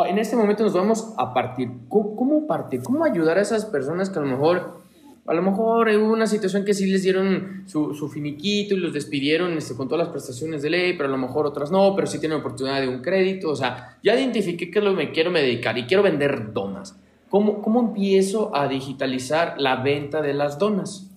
en 0.05 0.19
este 0.19 0.35
momento 0.35 0.63
nos 0.63 0.73
vamos 0.73 1.11
a 1.17 1.33
partir. 1.33 1.69
¿Cómo, 1.89 2.45
partir? 2.45 2.83
¿Cómo 2.83 3.03
ayudar 3.03 3.39
a 3.39 3.41
esas 3.41 3.65
personas 3.65 4.11
que 4.11 4.19
a 4.19 4.21
lo 4.21 4.27
mejor, 4.27 4.81
a 5.25 5.33
lo 5.33 5.41
mejor 5.41 5.89
hubo 5.89 6.13
una 6.13 6.27
situación 6.27 6.63
que 6.63 6.75
sí 6.75 6.85
les 6.85 7.01
dieron 7.01 7.63
su, 7.65 7.95
su 7.95 8.09
finiquito 8.09 8.75
y 8.75 8.77
los 8.77 8.93
despidieron 8.93 9.53
este, 9.57 9.75
con 9.75 9.87
todas 9.87 10.05
las 10.05 10.11
prestaciones 10.11 10.61
de 10.61 10.69
ley, 10.69 10.93
pero 10.93 11.09
a 11.09 11.11
lo 11.11 11.17
mejor 11.17 11.47
otras 11.47 11.71
no, 11.71 11.95
pero 11.95 12.05
sí 12.05 12.19
tienen 12.19 12.37
oportunidad 12.37 12.79
de 12.79 12.89
un 12.89 13.01
crédito. 13.01 13.49
O 13.49 13.55
sea, 13.55 13.97
ya 14.03 14.13
identifiqué 14.13 14.69
qué 14.69 14.77
es 14.77 14.85
lo 14.85 14.91
que 14.91 14.97
me 14.97 15.11
quiero 15.11 15.31
dedicar 15.31 15.75
y 15.79 15.85
quiero 15.85 16.03
vender 16.03 16.53
donas. 16.53 17.00
¿Cómo, 17.31 17.61
¿Cómo 17.61 17.79
empiezo 17.79 18.53
a 18.53 18.67
digitalizar 18.67 19.55
la 19.57 19.77
venta 19.77 20.21
de 20.21 20.33
las 20.33 20.59
donas? 20.59 21.09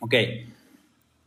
Ok. 0.00 0.14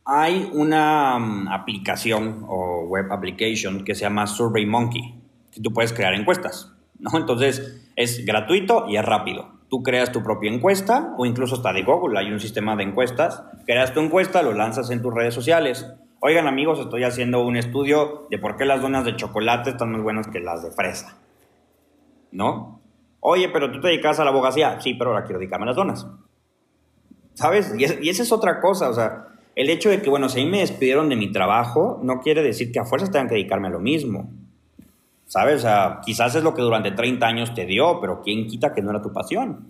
Hay 0.04 0.50
una 0.52 1.16
mm, 1.16 1.46
aplicación 1.46 2.44
o 2.48 2.82
web 2.88 3.12
application 3.12 3.84
que 3.84 3.94
se 3.94 4.00
llama 4.00 4.26
SurveyMonkey, 4.26 5.14
que 5.52 5.60
tú 5.60 5.72
puedes 5.72 5.92
crear 5.92 6.12
encuestas, 6.14 6.72
¿no? 6.98 7.10
Entonces, 7.16 7.88
es 7.94 8.26
gratuito 8.26 8.86
y 8.88 8.96
es 8.96 9.04
rápido. 9.04 9.48
Tú 9.70 9.84
creas 9.84 10.10
tu 10.10 10.24
propia 10.24 10.52
encuesta 10.52 11.14
o 11.16 11.24
incluso 11.24 11.54
está 11.54 11.72
de 11.72 11.84
Google, 11.84 12.18
hay 12.18 12.32
un 12.32 12.40
sistema 12.40 12.74
de 12.74 12.82
encuestas. 12.82 13.44
Creas 13.64 13.94
tu 13.94 14.00
encuesta, 14.00 14.42
lo 14.42 14.54
lanzas 14.54 14.90
en 14.90 15.02
tus 15.02 15.14
redes 15.14 15.34
sociales. 15.34 15.86
Oigan 16.18 16.48
amigos, 16.48 16.80
estoy 16.80 17.04
haciendo 17.04 17.44
un 17.44 17.56
estudio 17.56 18.26
de 18.28 18.38
por 18.38 18.56
qué 18.56 18.64
las 18.64 18.82
donas 18.82 19.04
de 19.04 19.14
chocolate 19.14 19.70
están 19.70 19.92
más 19.92 20.02
buenas 20.02 20.26
que 20.26 20.40
las 20.40 20.64
de 20.64 20.72
fresa. 20.72 21.16
¿No? 22.32 22.81
Oye, 23.24 23.48
pero 23.50 23.70
tú 23.70 23.80
te 23.80 23.86
dedicas 23.86 24.18
a 24.18 24.24
la 24.24 24.30
abogacía. 24.30 24.80
Sí, 24.80 24.94
pero 24.94 25.10
ahora 25.10 25.24
quiero 25.24 25.38
dedicarme 25.38 25.62
a 25.64 25.66
las 25.68 25.76
donas. 25.76 26.06
¿Sabes? 27.34 27.72
Y, 27.78 28.08
esa 28.08 28.22
es 28.24 28.32
otra 28.32 28.60
cosa. 28.60 28.90
O 28.90 28.92
sea, 28.92 29.28
el 29.54 29.70
hecho 29.70 29.90
de 29.90 30.02
que, 30.02 30.10
bueno, 30.10 30.28
si 30.28 30.40
ahí 30.40 30.46
me 30.46 30.58
despidieron 30.58 31.08
de 31.08 31.14
mi 31.14 31.30
trabajo, 31.30 32.00
no 32.02 32.20
quiere 32.20 32.42
decir 32.42 32.72
que 32.72 32.80
a 32.80 32.84
fuerzas 32.84 33.12
tengan 33.12 33.28
que 33.28 33.36
dedicarme 33.36 33.68
a 33.68 33.70
lo 33.70 33.78
mismo. 33.78 34.28
¿Sabes? 35.26 35.58
O 35.58 35.60
sea, 35.60 36.00
quizás 36.04 36.34
es 36.34 36.42
lo 36.42 36.52
que 36.52 36.62
durante 36.62 36.90
30 36.90 37.24
años 37.24 37.54
te 37.54 37.64
dio, 37.64 38.00
pero 38.00 38.22
¿quién 38.22 38.48
quita 38.48 38.74
que 38.74 38.82
no 38.82 38.90
era 38.90 39.00
tu 39.00 39.12
pasión? 39.12 39.68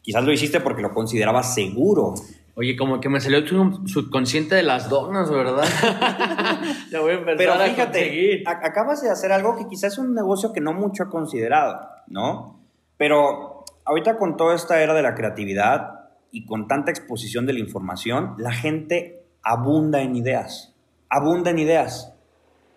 Quizás 0.00 0.24
lo 0.24 0.32
hiciste 0.32 0.60
porque 0.60 0.80
lo 0.80 0.94
considerabas 0.94 1.52
seguro. 1.52 2.14
Oye, 2.54 2.76
como 2.76 3.00
que 3.00 3.08
me 3.08 3.20
salió 3.20 3.44
tu 3.44 3.86
subconsciente 3.88 4.54
de 4.54 4.62
las 4.62 4.88
donas, 4.88 5.28
¿verdad? 5.30 5.64
ya 6.92 7.00
voy 7.00 7.10
a 7.10 7.14
empezar 7.14 7.36
Pero 7.38 7.54
fíjate, 7.54 8.44
acabas 8.46 9.02
de 9.02 9.10
hacer 9.10 9.32
algo 9.32 9.56
que 9.56 9.66
quizás 9.66 9.94
es 9.94 9.98
un 9.98 10.14
negocio 10.14 10.52
que 10.52 10.60
no 10.60 10.72
mucho 10.72 11.02
he 11.02 11.08
considerado, 11.08 11.88
¿no? 12.06 12.57
Pero 12.98 13.64
ahorita 13.84 14.18
con 14.18 14.36
toda 14.36 14.54
esta 14.54 14.82
era 14.82 14.92
de 14.92 15.02
la 15.02 15.14
creatividad 15.14 16.10
y 16.30 16.44
con 16.44 16.68
tanta 16.68 16.90
exposición 16.90 17.46
de 17.46 17.54
la 17.54 17.60
información, 17.60 18.34
la 18.36 18.52
gente 18.52 19.22
abunda 19.42 20.02
en 20.02 20.14
ideas, 20.14 20.74
abunda 21.08 21.50
en 21.50 21.58
ideas. 21.60 22.12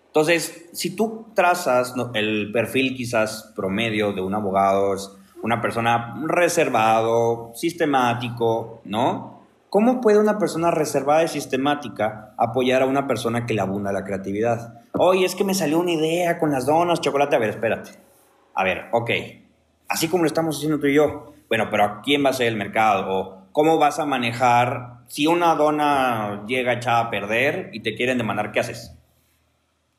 Entonces, 0.06 0.68
si 0.72 0.94
tú 0.94 1.26
trazas 1.34 1.94
el 2.14 2.50
perfil 2.52 2.94
quizás 2.96 3.52
promedio 3.56 4.12
de 4.12 4.20
un 4.22 4.34
abogado, 4.34 4.94
es 4.94 5.10
una 5.42 5.60
persona 5.60 6.14
reservado, 6.26 7.50
sistemático, 7.54 8.80
¿no? 8.84 9.42
¿Cómo 9.70 10.00
puede 10.00 10.18
una 10.18 10.38
persona 10.38 10.70
reservada 10.70 11.24
y 11.24 11.28
sistemática 11.28 12.34
apoyar 12.36 12.82
a 12.82 12.86
una 12.86 13.06
persona 13.06 13.46
que 13.46 13.54
le 13.54 13.62
abunda 13.62 13.90
la 13.90 14.04
creatividad? 14.04 14.80
Oye, 14.92 15.24
es 15.24 15.34
que 15.34 15.44
me 15.44 15.54
salió 15.54 15.80
una 15.80 15.92
idea 15.92 16.38
con 16.38 16.52
las 16.52 16.66
donas, 16.66 17.00
chocolate. 17.00 17.36
A 17.36 17.38
ver, 17.38 17.50
espérate. 17.50 17.90
A 18.54 18.64
ver, 18.64 18.84
ok 18.92 19.10
así 19.92 20.08
como 20.08 20.24
lo 20.24 20.26
estamos 20.26 20.56
haciendo 20.56 20.80
tú 20.80 20.86
y 20.86 20.94
yo. 20.94 21.34
Bueno, 21.48 21.68
pero 21.70 21.84
¿a 21.84 22.00
quién 22.00 22.24
va 22.24 22.30
a 22.30 22.32
ser 22.32 22.48
el 22.48 22.56
mercado? 22.56 23.06
¿O 23.08 23.46
cómo 23.52 23.78
vas 23.78 23.98
a 23.98 24.06
manejar 24.06 25.02
si 25.06 25.26
una 25.26 25.54
dona 25.54 26.44
llega 26.46 26.72
echada 26.72 27.00
a 27.00 27.10
perder 27.10 27.68
y 27.74 27.80
te 27.80 27.94
quieren 27.94 28.16
demandar? 28.16 28.52
¿Qué 28.52 28.60
haces? 28.60 28.96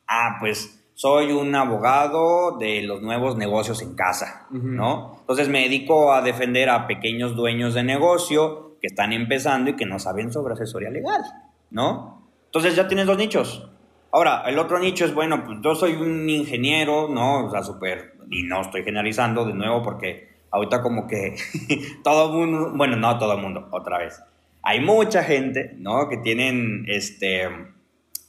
Ah, 0.08 0.36
pues 0.40 0.84
soy 0.94 1.30
un 1.30 1.54
abogado 1.54 2.58
de 2.58 2.82
los 2.82 3.02
nuevos 3.02 3.36
negocios 3.36 3.82
en 3.82 3.94
casa, 3.94 4.46
¿no? 4.50 5.16
Entonces 5.20 5.48
me 5.48 5.60
dedico 5.60 6.12
a 6.12 6.22
defender 6.22 6.70
a 6.70 6.88
pequeños 6.88 7.36
dueños 7.36 7.74
de 7.74 7.84
negocio 7.84 8.76
que 8.80 8.88
están 8.88 9.12
empezando 9.12 9.70
y 9.70 9.76
que 9.76 9.86
no 9.86 10.00
saben 10.00 10.32
sobre 10.32 10.54
asesoría 10.54 10.90
legal, 10.90 11.22
¿no? 11.70 12.28
Entonces 12.46 12.74
ya 12.74 12.88
tienes 12.88 13.06
dos 13.06 13.16
nichos. 13.16 13.70
Ahora, 14.14 14.44
el 14.46 14.60
otro 14.60 14.78
nicho 14.78 15.04
es, 15.04 15.12
bueno, 15.12 15.42
pues 15.44 15.58
yo 15.60 15.74
soy 15.74 15.94
un 15.94 16.30
ingeniero, 16.30 17.08
¿no? 17.08 17.46
O 17.46 17.50
sea, 17.50 17.64
súper 17.64 18.14
y 18.30 18.44
no 18.44 18.60
estoy 18.60 18.84
generalizando 18.84 19.44
de 19.44 19.54
nuevo 19.54 19.82
porque 19.82 20.28
ahorita 20.52 20.82
como 20.82 21.08
que 21.08 21.34
todo 22.04 22.32
mundo, 22.32 22.72
bueno, 22.76 22.94
no 22.94 23.18
todo 23.18 23.32
el 23.32 23.42
mundo, 23.42 23.66
otra 23.72 23.98
vez. 23.98 24.22
Hay 24.62 24.78
mucha 24.78 25.24
gente, 25.24 25.74
¿no? 25.78 26.08
Que 26.08 26.18
tienen 26.18 26.84
este, 26.86 27.48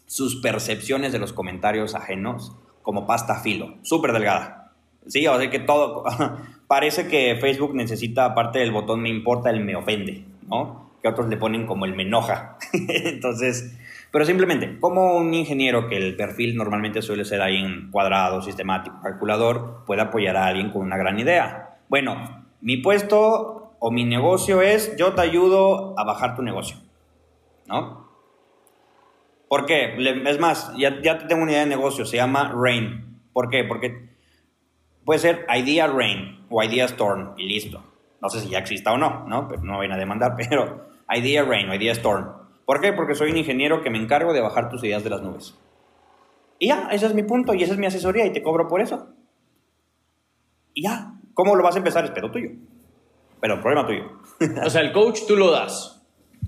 sus 0.07 0.37
percepciones 0.37 1.11
de 1.11 1.19
los 1.19 1.33
comentarios 1.33 1.93
ajenos 1.93 2.55
como 2.81 3.05
pasta 3.05 3.35
filo, 3.35 3.75
súper 3.83 4.11
delgada. 4.11 4.73
Sí, 5.05 5.27
o 5.27 5.37
sea 5.37 5.51
que 5.51 5.59
todo, 5.59 6.03
parece 6.67 7.07
que 7.07 7.37
Facebook 7.39 7.75
necesita, 7.75 8.25
aparte 8.25 8.57
del 8.57 8.71
botón 8.71 9.03
me 9.03 9.09
importa, 9.09 9.51
el 9.51 9.63
me 9.63 9.75
ofende, 9.75 10.25
¿no? 10.47 10.85
que 11.05 11.09
otros 11.09 11.29
le 11.29 11.37
ponen 11.37 11.67
como 11.67 11.85
el 11.85 11.93
me 11.93 12.01
enoja. 12.01 12.57
Entonces, 12.73 13.77
pero 14.15 14.23
simplemente, 14.23 14.79
como 14.79 15.17
un 15.17 15.33
ingeniero 15.33 15.89
que 15.89 15.97
el 15.97 16.15
perfil 16.15 16.55
normalmente 16.55 17.01
suele 17.01 17.25
ser 17.25 17.41
ahí 17.41 17.57
en 17.57 17.91
cuadrado, 17.91 18.41
sistemático, 18.41 19.01
calculador, 19.03 19.83
puede 19.85 20.03
apoyar 20.03 20.37
a 20.37 20.45
alguien 20.45 20.71
con 20.71 20.83
una 20.83 20.95
gran 20.95 21.19
idea. 21.19 21.79
Bueno, 21.89 22.45
mi 22.61 22.77
puesto 22.77 23.75
o 23.77 23.91
mi 23.91 24.05
negocio 24.05 24.61
es, 24.61 24.95
yo 24.95 25.15
te 25.15 25.21
ayudo 25.21 25.99
a 25.99 26.05
bajar 26.05 26.33
tu 26.33 26.43
negocio, 26.43 26.77
¿no? 27.67 28.09
¿Por 29.49 29.65
qué? 29.65 29.97
Es 30.25 30.39
más, 30.39 30.73
ya, 30.77 31.01
ya 31.01 31.27
tengo 31.27 31.43
una 31.43 31.51
idea 31.51 31.65
de 31.65 31.69
negocio, 31.71 32.05
se 32.05 32.15
llama 32.15 32.53
Rain. 32.55 33.19
¿Por 33.33 33.49
qué? 33.49 33.65
Porque 33.65 34.15
puede 35.03 35.19
ser 35.19 35.45
Idea 35.53 35.87
Rain 35.87 36.45
o 36.49 36.63
Idea 36.63 36.85
Storm 36.85 37.33
y 37.35 37.49
listo. 37.49 37.83
No 38.21 38.29
sé 38.29 38.39
si 38.39 38.47
ya 38.47 38.59
exista 38.59 38.93
o 38.93 38.97
no, 38.97 39.25
¿no? 39.27 39.49
Pero 39.49 39.61
no 39.63 39.79
vayan 39.79 39.91
a 39.91 39.97
demandar, 39.97 40.35
pero 40.37 40.87
Idea 41.13 41.43
Rain 41.43 41.67
o 41.69 41.75
Idea 41.75 41.91
Storm. 41.91 42.44
¿Por 42.65 42.81
qué? 42.81 42.93
Porque 42.93 43.15
soy 43.15 43.31
un 43.31 43.37
ingeniero 43.37 43.81
que 43.81 43.89
me 43.89 43.97
encargo 43.97 44.33
de 44.33 44.41
bajar 44.41 44.69
tus 44.69 44.83
ideas 44.83 45.03
de 45.03 45.09
las 45.09 45.21
nubes. 45.21 45.55
Y 46.59 46.67
ya, 46.67 46.87
ese 46.91 47.05
es 47.05 47.13
mi 47.13 47.23
punto 47.23 47.53
y 47.53 47.63
esa 47.63 47.73
es 47.73 47.79
mi 47.79 47.85
asesoría 47.85 48.25
y 48.25 48.33
te 48.33 48.41
cobro 48.41 48.67
por 48.67 48.81
eso. 48.81 49.09
Y 50.73 50.83
ya, 50.83 51.13
¿cómo 51.33 51.55
lo 51.55 51.63
vas 51.63 51.75
a 51.75 51.79
empezar? 51.79 52.05
Es 52.05 52.11
pedo 52.11 52.31
tuyo. 52.31 52.49
Pero 53.39 53.61
problema 53.61 53.85
tuyo. 53.85 54.03
o 54.65 54.69
sea, 54.69 54.81
el 54.81 54.91
coach 54.91 55.21
tú 55.27 55.35
lo 55.35 55.51
das. 55.51 56.01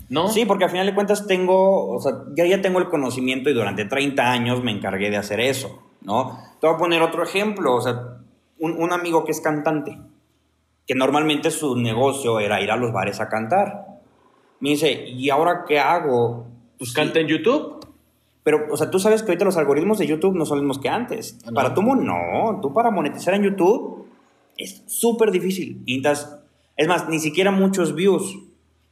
¿No? 0.09 0.29
Sí, 0.29 0.45
porque 0.45 0.63
al 0.63 0.69
final 0.69 0.85
de 0.85 0.95
cuentas 0.95 1.27
tengo, 1.27 1.89
o 1.89 1.99
sea, 1.99 2.13
ya, 2.35 2.45
ya 2.45 2.61
tengo 2.61 2.79
el 2.79 2.87
conocimiento 2.87 3.49
y 3.49 3.53
durante 3.53 3.85
30 3.85 4.31
años 4.31 4.63
me 4.63 4.71
encargué 4.71 5.09
de 5.09 5.17
hacer 5.17 5.41
eso, 5.41 5.83
¿no? 6.01 6.39
Te 6.61 6.67
voy 6.67 6.75
a 6.75 6.79
poner 6.79 7.01
otro 7.01 7.23
ejemplo, 7.23 7.75
o 7.75 7.81
sea, 7.81 8.19
un, 8.57 8.81
un 8.81 8.93
amigo 8.93 9.25
que 9.25 9.31
es 9.31 9.41
cantante, 9.41 9.99
que 10.85 10.95
normalmente 10.95 11.51
su 11.51 11.75
negocio 11.75 12.39
era 12.39 12.61
ir 12.61 12.71
a 12.71 12.77
los 12.77 12.93
bares 12.93 13.19
a 13.19 13.27
cantar. 13.27 13.86
Me 14.59 14.69
dice, 14.69 15.07
¿y 15.07 15.29
ahora 15.29 15.65
qué 15.67 15.79
hago? 15.79 16.47
Pues 16.77 16.93
canta 16.93 17.19
en 17.19 17.27
YouTube. 17.27 17.85
Pero, 18.43 18.67
o 18.71 18.77
sea, 18.77 18.89
tú 18.89 18.97
sabes 18.97 19.23
que 19.23 19.31
ahorita 19.31 19.45
los 19.45 19.57
algoritmos 19.57 19.97
de 19.97 20.07
YouTube 20.07 20.35
no 20.35 20.45
son 20.45 20.57
los 20.57 20.63
mismos 20.63 20.79
que 20.79 20.89
antes. 20.89 21.37
Ah, 21.45 21.51
para 21.53 21.73
tú, 21.73 21.81
no. 21.81 22.59
Tú 22.61 22.73
para 22.73 22.91
monetizar 22.91 23.33
en 23.33 23.43
YouTube 23.43 24.07
es 24.57 24.83
súper 24.87 25.31
difícil. 25.31 25.83
es 26.77 26.87
más, 26.87 27.09
ni 27.09 27.19
siquiera 27.19 27.51
muchos 27.51 27.93
views. 27.93 28.37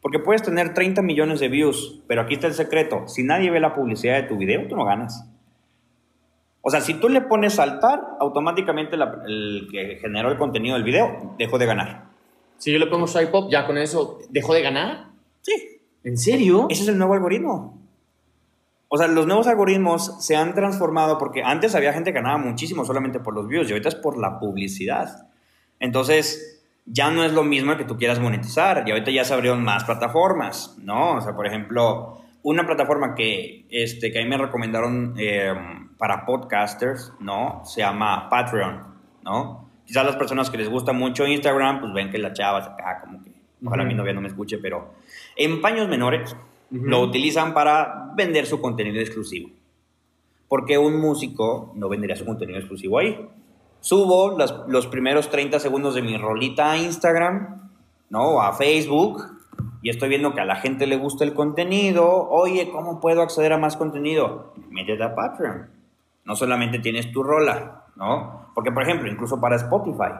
Porque 0.02 0.20
puedes 0.20 0.44
tener 0.44 0.74
30 0.76 1.02
millones 1.02 1.40
de 1.40 1.48
views, 1.48 2.02
pero 2.06 2.22
aquí 2.22 2.36
está 2.36 2.46
el 2.46 2.54
secreto. 2.54 3.08
Si 3.08 3.24
nadie 3.24 3.50
ve 3.50 3.60
la 3.60 3.74
publicidad 3.74 4.22
de 4.22 4.28
tu 4.28 4.38
video, 4.38 4.68
tú 4.68 4.76
no 4.76 4.86
ganas. 4.86 5.28
O 6.62 6.70
sea, 6.70 6.82
si 6.82 6.96
tú 6.96 7.10
le 7.10 7.22
pones 7.22 7.54
saltar, 7.54 8.02
automáticamente 8.20 8.96
el 8.96 9.68
que 9.72 9.98
generó 10.02 10.30
el 10.30 10.38
contenido 10.38 10.76
del 10.76 10.84
video 10.84 11.36
dejó 11.40 11.58
de 11.58 11.66
ganar. 11.66 12.06
Si 12.58 12.72
yo 12.72 12.78
le 12.80 12.88
pongo 12.88 13.08
swipe 13.08 13.32
pop, 13.32 13.50
ya 13.52 13.66
con 13.66 13.78
eso 13.78 14.20
dejó 14.30 14.54
de 14.54 14.62
ganar. 14.62 15.15
Sí. 15.46 15.80
¿En 16.04 16.18
serio? 16.18 16.66
Ese 16.70 16.82
es 16.82 16.88
el 16.88 16.98
nuevo 16.98 17.14
algoritmo. 17.14 17.80
O 18.88 18.98
sea, 18.98 19.08
los 19.08 19.28
nuevos 19.28 19.46
algoritmos 19.46 20.26
se 20.26 20.36
han 20.36 20.56
transformado 20.56 21.20
porque 21.20 21.44
antes 21.44 21.76
había 21.76 21.94
gente 21.94 22.12
que 22.12 22.20
ganaba 22.20 22.38
muchísimo 22.40 22.84
solamente 22.84 23.20
por 23.20 23.36
los 23.36 23.48
views 23.48 23.70
y 23.70 23.74
ahorita 23.74 23.90
es 23.90 23.96
por 23.96 24.18
la 24.18 24.40
publicidad. 24.40 25.28
Entonces, 25.80 26.64
ya 26.86 27.12
no 27.12 27.24
es 27.24 27.32
lo 27.32 27.44
mismo 27.44 27.78
que 27.78 27.84
tú 27.84 27.96
quieras 27.98 28.20
monetizar 28.20 28.84
y 28.88 28.92
ahorita 28.92 29.12
ya 29.12 29.24
se 29.24 29.36
abrieron 29.36 29.64
más 29.64 29.84
plataformas, 29.84 30.78
¿no? 30.82 31.18
O 31.18 31.22
sea, 31.22 31.36
por 31.36 31.46
ejemplo, 31.46 32.22
una 32.42 32.66
plataforma 32.66 33.14
que, 33.14 33.68
este, 33.70 34.12
que 34.12 34.20
a 34.20 34.24
mí 34.24 34.30
me 34.30 34.38
recomendaron 34.38 35.14
eh, 35.18 35.54
para 36.00 36.26
podcasters, 36.26 37.14
¿no? 37.20 37.62
Se 37.66 37.82
llama 37.82 38.30
Patreon, 38.30 38.82
¿no? 39.24 39.70
Quizás 39.86 40.06
las 40.06 40.16
personas 40.16 40.50
que 40.50 40.58
les 40.58 40.70
gusta 40.70 40.94
mucho 40.94 41.28
Instagram, 41.28 41.82
pues 41.82 41.94
ven 41.94 42.10
que 42.10 42.18
la 42.18 42.34
chava 42.34 42.60
acá 42.60 43.02
como 43.02 43.24
que, 43.24 43.32
ojalá 43.64 43.84
mi 43.84 43.94
novia 43.94 44.14
no 44.14 44.22
me 44.22 44.28
escuche, 44.28 44.58
pero 44.58 44.94
en 45.36 45.62
paños 45.62 45.88
menores 45.88 46.36
lo 46.70 47.02
utilizan 47.02 47.54
para 47.54 48.12
vender 48.16 48.46
su 48.46 48.62
contenido 48.62 49.00
exclusivo. 49.00 49.50
Porque 50.48 50.78
un 50.78 51.00
músico 51.00 51.72
no 51.76 51.90
vendería 51.90 52.16
su 52.16 52.26
contenido 52.26 52.60
exclusivo 52.60 53.00
ahí. 53.00 53.28
Subo 53.80 54.38
los 54.68 54.88
primeros 54.88 55.30
30 55.30 55.60
segundos 55.60 55.96
de 55.96 56.02
mi 56.02 56.18
rolita 56.18 56.72
a 56.72 56.78
Instagram, 56.78 57.70
¿no? 58.10 58.42
A 58.42 58.54
Facebook, 58.54 59.24
y 59.82 59.90
estoy 59.90 60.10
viendo 60.10 60.34
que 60.34 60.42
a 60.42 60.46
la 60.46 60.56
gente 60.56 60.88
le 60.88 60.98
gusta 60.98 61.24
el 61.24 61.34
contenido. 61.34 62.28
Oye, 62.30 62.70
¿cómo 62.72 63.00
puedo 63.00 63.22
acceder 63.22 63.54
a 63.54 63.58
más 63.58 63.78
contenido? 63.78 64.54
Métete 64.70 65.04
a 65.04 65.14
Patreon 65.14 65.76
no 66.26 66.36
solamente 66.36 66.80
tienes 66.80 67.12
tu 67.12 67.24
rola, 67.24 67.84
¿no? 67.96 68.50
Porque, 68.54 68.72
por 68.72 68.84
ejemplo, 68.84 69.10
incluso 69.10 69.40
para 69.40 69.56
Spotify, 69.56 70.14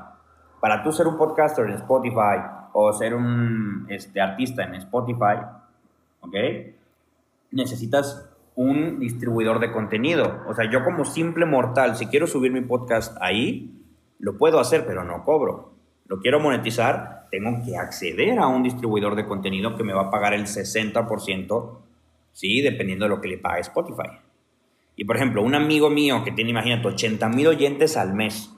para 0.62 0.84
tú 0.84 0.92
ser 0.92 1.08
un 1.08 1.18
podcaster 1.18 1.66
en 1.66 1.74
Spotify 1.74 2.40
o 2.78 2.92
ser 2.92 3.16
un 3.16 3.88
este, 3.90 4.20
artista 4.20 4.66
en 4.66 4.76
Spotify, 4.76 5.40
¿ok? 6.20 6.36
Necesitas 7.52 8.30
un 8.56 9.00
distribuidor 9.00 9.60
de 9.60 9.72
contenido. 9.72 10.42
O 10.50 10.54
sea, 10.54 10.70
yo 10.70 10.84
como 10.84 11.06
simple 11.06 11.46
mortal, 11.46 11.96
si 11.96 12.08
quiero 12.08 12.28
subir 12.28 12.52
mi 12.52 12.60
podcast 12.60 13.16
ahí, 13.22 13.82
lo 14.20 14.38
puedo 14.38 14.60
hacer, 14.60 14.86
pero 14.86 15.06
no 15.06 15.24
cobro. 15.24 15.72
Lo 16.08 16.20
quiero 16.20 16.42
monetizar, 16.42 17.28
tengo 17.32 17.64
que 17.64 17.78
acceder 17.78 18.40
a 18.40 18.48
un 18.48 18.64
distribuidor 18.64 19.16
de 19.16 19.26
contenido 19.26 19.78
que 19.78 19.86
me 19.86 19.94
va 19.94 20.08
a 20.08 20.12
pagar 20.12 20.34
el 20.34 20.44
60%, 20.44 21.78
sí, 22.34 22.60
dependiendo 22.60 23.06
de 23.06 23.10
lo 23.10 23.22
que 23.22 23.30
le 23.30 23.38
pague 23.38 23.62
Spotify. 23.62 24.20
Y 24.98 25.06
por 25.06 25.16
ejemplo, 25.16 25.42
un 25.44 25.56
amigo 25.56 25.90
mío 25.90 26.26
que 26.26 26.34
tiene, 26.34 26.52
imagínate, 26.52 26.90
80 26.90 27.30
mil 27.30 27.48
oyentes 27.48 27.96
al 27.96 28.14
mes. 28.14 28.52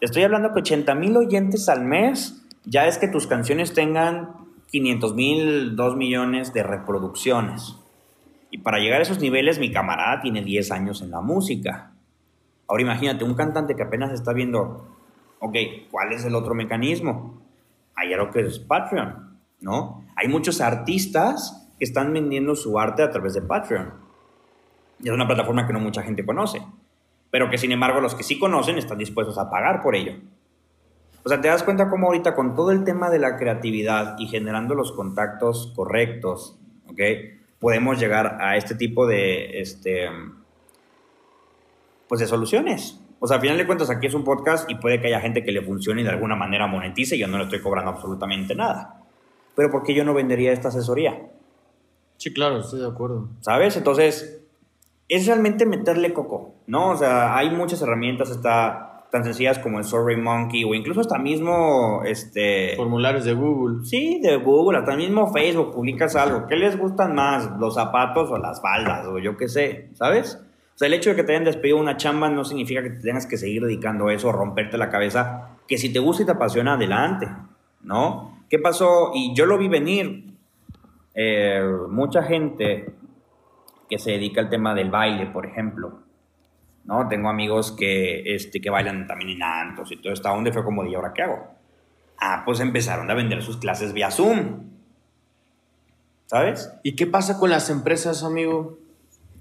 Te 0.00 0.06
estoy 0.06 0.24
hablando 0.24 0.52
que 0.52 0.58
80 0.58 0.92
mil 0.96 1.16
oyentes 1.16 1.68
al 1.68 1.84
mes 1.84 2.39
ya 2.64 2.86
es 2.86 2.98
que 2.98 3.08
tus 3.08 3.26
canciones 3.26 3.72
tengan 3.72 4.36
500 4.70 5.14
mil, 5.14 5.76
2 5.76 5.96
millones 5.96 6.52
de 6.52 6.62
reproducciones. 6.62 7.76
Y 8.50 8.58
para 8.58 8.78
llegar 8.78 9.00
a 9.00 9.02
esos 9.02 9.20
niveles, 9.20 9.58
mi 9.58 9.70
camarada 9.70 10.20
tiene 10.20 10.42
10 10.42 10.70
años 10.72 11.02
en 11.02 11.10
la 11.10 11.20
música. 11.20 11.92
Ahora 12.68 12.82
imagínate, 12.82 13.24
un 13.24 13.34
cantante 13.34 13.74
que 13.74 13.82
apenas 13.82 14.12
está 14.12 14.32
viendo, 14.32 14.86
ok, 15.40 15.56
¿cuál 15.90 16.12
es 16.12 16.24
el 16.24 16.34
otro 16.34 16.54
mecanismo? 16.54 17.42
Hay 17.96 18.12
algo 18.12 18.30
que 18.30 18.40
es 18.40 18.58
Patreon, 18.58 19.38
¿no? 19.60 20.04
Hay 20.16 20.28
muchos 20.28 20.60
artistas 20.60 21.68
que 21.78 21.84
están 21.84 22.12
vendiendo 22.12 22.54
su 22.54 22.78
arte 22.78 23.02
a 23.02 23.10
través 23.10 23.34
de 23.34 23.42
Patreon. 23.42 23.92
Es 25.02 25.10
una 25.10 25.26
plataforma 25.26 25.66
que 25.66 25.72
no 25.72 25.80
mucha 25.80 26.02
gente 26.02 26.24
conoce, 26.26 26.62
pero 27.30 27.50
que 27.50 27.58
sin 27.58 27.72
embargo 27.72 28.00
los 28.00 28.14
que 28.14 28.22
sí 28.22 28.38
conocen 28.38 28.78
están 28.78 28.98
dispuestos 28.98 29.38
a 29.38 29.50
pagar 29.50 29.80
por 29.80 29.96
ello. 29.96 30.14
O 31.22 31.28
sea, 31.28 31.40
te 31.40 31.48
das 31.48 31.62
cuenta 31.62 31.90
cómo 31.90 32.06
ahorita 32.06 32.34
con 32.34 32.54
todo 32.54 32.70
el 32.70 32.84
tema 32.84 33.10
de 33.10 33.18
la 33.18 33.36
creatividad 33.36 34.16
y 34.18 34.26
generando 34.26 34.74
los 34.74 34.92
contactos 34.92 35.72
correctos, 35.76 36.58
¿ok? 36.88 37.00
Podemos 37.58 37.98
llegar 37.98 38.38
a 38.40 38.56
este 38.56 38.74
tipo 38.74 39.06
de, 39.06 39.60
este, 39.60 40.08
pues 42.08 42.20
de 42.20 42.26
soluciones. 42.26 42.98
O 43.18 43.26
sea, 43.26 43.36
al 43.36 43.42
final 43.42 43.58
de 43.58 43.66
cuentas 43.66 43.90
aquí 43.90 44.06
es 44.06 44.14
un 44.14 44.24
podcast 44.24 44.70
y 44.70 44.76
puede 44.76 44.98
que 44.98 45.08
haya 45.08 45.20
gente 45.20 45.44
que 45.44 45.52
le 45.52 45.60
funcione 45.60 46.00
y 46.00 46.04
de 46.04 46.10
alguna 46.10 46.36
manera 46.36 46.66
monetice 46.66 47.16
y 47.16 47.18
yo 47.18 47.26
no 47.26 47.36
le 47.36 47.44
estoy 47.44 47.60
cobrando 47.60 47.90
absolutamente 47.90 48.54
nada. 48.54 49.02
Pero 49.54 49.70
¿por 49.70 49.82
qué 49.82 49.92
yo 49.92 50.04
no 50.04 50.14
vendería 50.14 50.52
esta 50.52 50.68
asesoría? 50.68 51.28
Sí, 52.16 52.32
claro, 52.32 52.60
estoy 52.60 52.80
de 52.80 52.86
acuerdo. 52.86 53.28
¿Sabes? 53.40 53.76
Entonces, 53.76 54.42
es 55.08 55.26
realmente 55.26 55.66
meterle 55.66 56.14
coco, 56.14 56.54
¿no? 56.66 56.90
O 56.90 56.96
sea, 56.96 57.36
hay 57.36 57.50
muchas 57.50 57.82
herramientas, 57.82 58.30
está 58.30 58.99
tan 59.10 59.24
sencillas 59.24 59.58
como 59.58 59.80
el 59.80 60.18
Monkey 60.18 60.64
o 60.64 60.74
incluso 60.74 61.00
hasta 61.00 61.18
mismo 61.18 62.02
este 62.04 62.74
formularios 62.76 63.24
de 63.24 63.34
Google. 63.34 63.84
Sí, 63.84 64.20
de 64.22 64.36
Google, 64.36 64.78
hasta 64.78 64.96
mismo 64.96 65.32
Facebook 65.32 65.74
publicas 65.74 66.14
algo. 66.16 66.46
¿Qué 66.46 66.56
les 66.56 66.78
gustan 66.78 67.14
más, 67.14 67.50
los 67.58 67.74
zapatos 67.74 68.30
o 68.30 68.38
las 68.38 68.60
faldas 68.62 69.06
o 69.06 69.18
yo 69.18 69.36
qué 69.36 69.48
sé, 69.48 69.90
¿sabes? 69.94 70.40
O 70.74 70.78
sea, 70.80 70.88
el 70.88 70.94
hecho 70.94 71.10
de 71.10 71.16
que 71.16 71.24
te 71.24 71.32
hayan 71.32 71.44
despedido 71.44 71.76
una 71.76 71.96
chamba 71.96 72.30
no 72.30 72.44
significa 72.44 72.82
que 72.82 72.90
te 72.90 73.00
tengas 73.00 73.26
que 73.26 73.36
seguir 73.36 73.62
dedicando 73.62 74.08
a 74.08 74.14
eso, 74.14 74.28
o 74.28 74.32
romperte 74.32 74.78
la 74.78 74.88
cabeza, 74.88 75.58
que 75.68 75.76
si 75.76 75.92
te 75.92 75.98
gusta 75.98 76.22
y 76.22 76.26
te 76.26 76.32
apasiona, 76.32 76.74
adelante, 76.74 77.28
¿no? 77.82 78.44
¿Qué 78.48 78.58
pasó? 78.58 79.10
Y 79.14 79.34
yo 79.34 79.44
lo 79.44 79.58
vi 79.58 79.68
venir. 79.68 80.24
Eh, 81.14 81.62
mucha 81.90 82.22
gente 82.22 82.94
que 83.90 83.98
se 83.98 84.12
dedica 84.12 84.40
al 84.40 84.48
tema 84.48 84.74
del 84.74 84.90
baile, 84.90 85.26
por 85.26 85.44
ejemplo. 85.44 85.98
¿No? 86.84 87.08
Tengo 87.08 87.28
amigos 87.28 87.72
que, 87.72 88.34
este, 88.34 88.60
que 88.60 88.70
bailan 88.70 89.06
también 89.06 89.30
en 89.30 89.42
Antos 89.42 89.92
y 89.92 89.96
todo 89.96 90.12
esto. 90.12 90.28
¿A 90.28 90.34
dónde 90.34 90.52
fue 90.52 90.64
como 90.64 90.84
¿y 90.84 90.94
ahora 90.94 91.12
qué 91.14 91.22
hago? 91.22 91.46
Ah, 92.18 92.42
pues 92.44 92.60
empezaron 92.60 93.10
a 93.10 93.14
vender 93.14 93.42
sus 93.42 93.56
clases 93.56 93.92
vía 93.92 94.10
Zoom. 94.10 94.70
¿Sabes? 96.26 96.72
¿Y 96.82 96.94
qué 96.94 97.06
pasa 97.06 97.38
con 97.38 97.50
las 97.50 97.70
empresas, 97.70 98.22
amigo? 98.22 98.78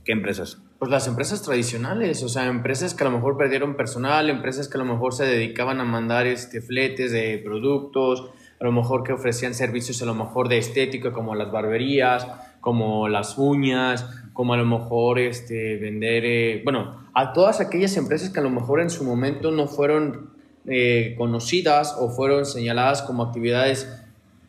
¿Qué 0.06 0.12
empresas? 0.12 0.60
Pues 0.80 0.90
las 0.90 1.08
empresas 1.08 1.44
tradicionales, 1.44 2.24
o 2.24 2.30
sea, 2.30 2.46
empresas 2.48 2.94
que 2.94 3.04
a 3.04 3.10
lo 3.10 3.16
mejor 3.16 3.38
perdieron 3.38 3.76
personal, 3.76 4.30
empresas 4.30 4.68
que 4.68 4.78
a 4.78 4.80
lo 4.80 4.86
mejor 4.86 5.14
se 5.14 5.26
dedicaban 5.26 5.82
a 5.82 5.84
mandar 5.84 6.26
este, 6.26 6.62
fletes 6.62 7.12
de 7.12 7.38
productos, 7.44 8.32
a 8.60 8.64
lo 8.64 8.72
mejor 8.72 9.04
que 9.04 9.14
ofrecían 9.14 9.54
servicios 9.54 10.02
a 10.02 10.06
lo 10.06 10.16
mejor 10.16 10.50
de 10.50 10.58
estética 10.58 11.12
como 11.12 11.36
las 11.36 11.52
barberías, 11.52 12.28
como 12.60 13.08
las 13.08 13.38
uñas, 13.38 14.19
como 14.34 14.54
a 14.54 14.58
lo 14.58 14.66
mejor 14.66 15.20
este, 15.20 15.78
vender, 15.78 16.24
eh, 16.26 16.62
bueno, 16.64 17.08
a 17.14 17.34
todas 17.34 17.60
aquellas 17.60 17.96
empresas 17.98 18.30
que 18.30 18.40
a 18.40 18.44
lo 18.44 18.50
mejor 18.50 18.82
en 18.82 18.90
su 18.90 19.04
momento 19.04 19.52
no 19.52 19.68
fueron 19.68 20.30
eh, 20.66 21.16
conocidas 21.18 21.96
o 22.00 22.10
fueron 22.10 22.46
señaladas 22.46 23.02
como 23.02 23.24
actividades 23.24 23.90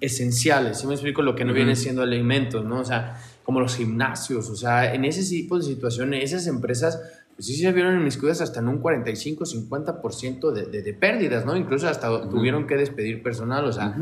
esenciales, 0.01 0.79
si 0.79 0.87
me 0.87 0.95
explico 0.95 1.23
lo 1.23 1.35
que 1.35 1.45
no 1.45 1.53
viene 1.53 1.77
siendo 1.77 2.03
alimentos, 2.03 2.65
¿no? 2.65 2.81
O 2.81 2.85
sea, 2.85 3.21
como 3.45 3.61
los 3.61 3.77
gimnasios, 3.77 4.49
o 4.49 4.57
sea, 4.57 4.95
en 4.95 5.05
ese 5.05 5.29
tipo 5.29 5.59
de 5.59 5.65
situaciones, 5.65 6.25
esas 6.25 6.47
empresas, 6.47 7.01
pues 7.35 7.47
sí 7.47 7.57
se 7.57 7.73
vieron 7.73 7.99
inmiscuidas 7.99 8.41
hasta 8.41 8.61
en 8.61 8.69
un 8.69 8.79
45, 8.79 9.45
50% 9.45 10.53
de, 10.53 10.67
de, 10.67 10.83
de 10.83 10.95
pérdidas, 10.95 11.45
¿no? 11.45 11.57
Incluso 11.57 11.89
hasta 11.89 12.29
tuvieron 12.29 12.67
que 12.67 12.77
despedir 12.77 13.23
personal, 13.23 13.65
o 13.65 13.73
sea, 13.73 13.97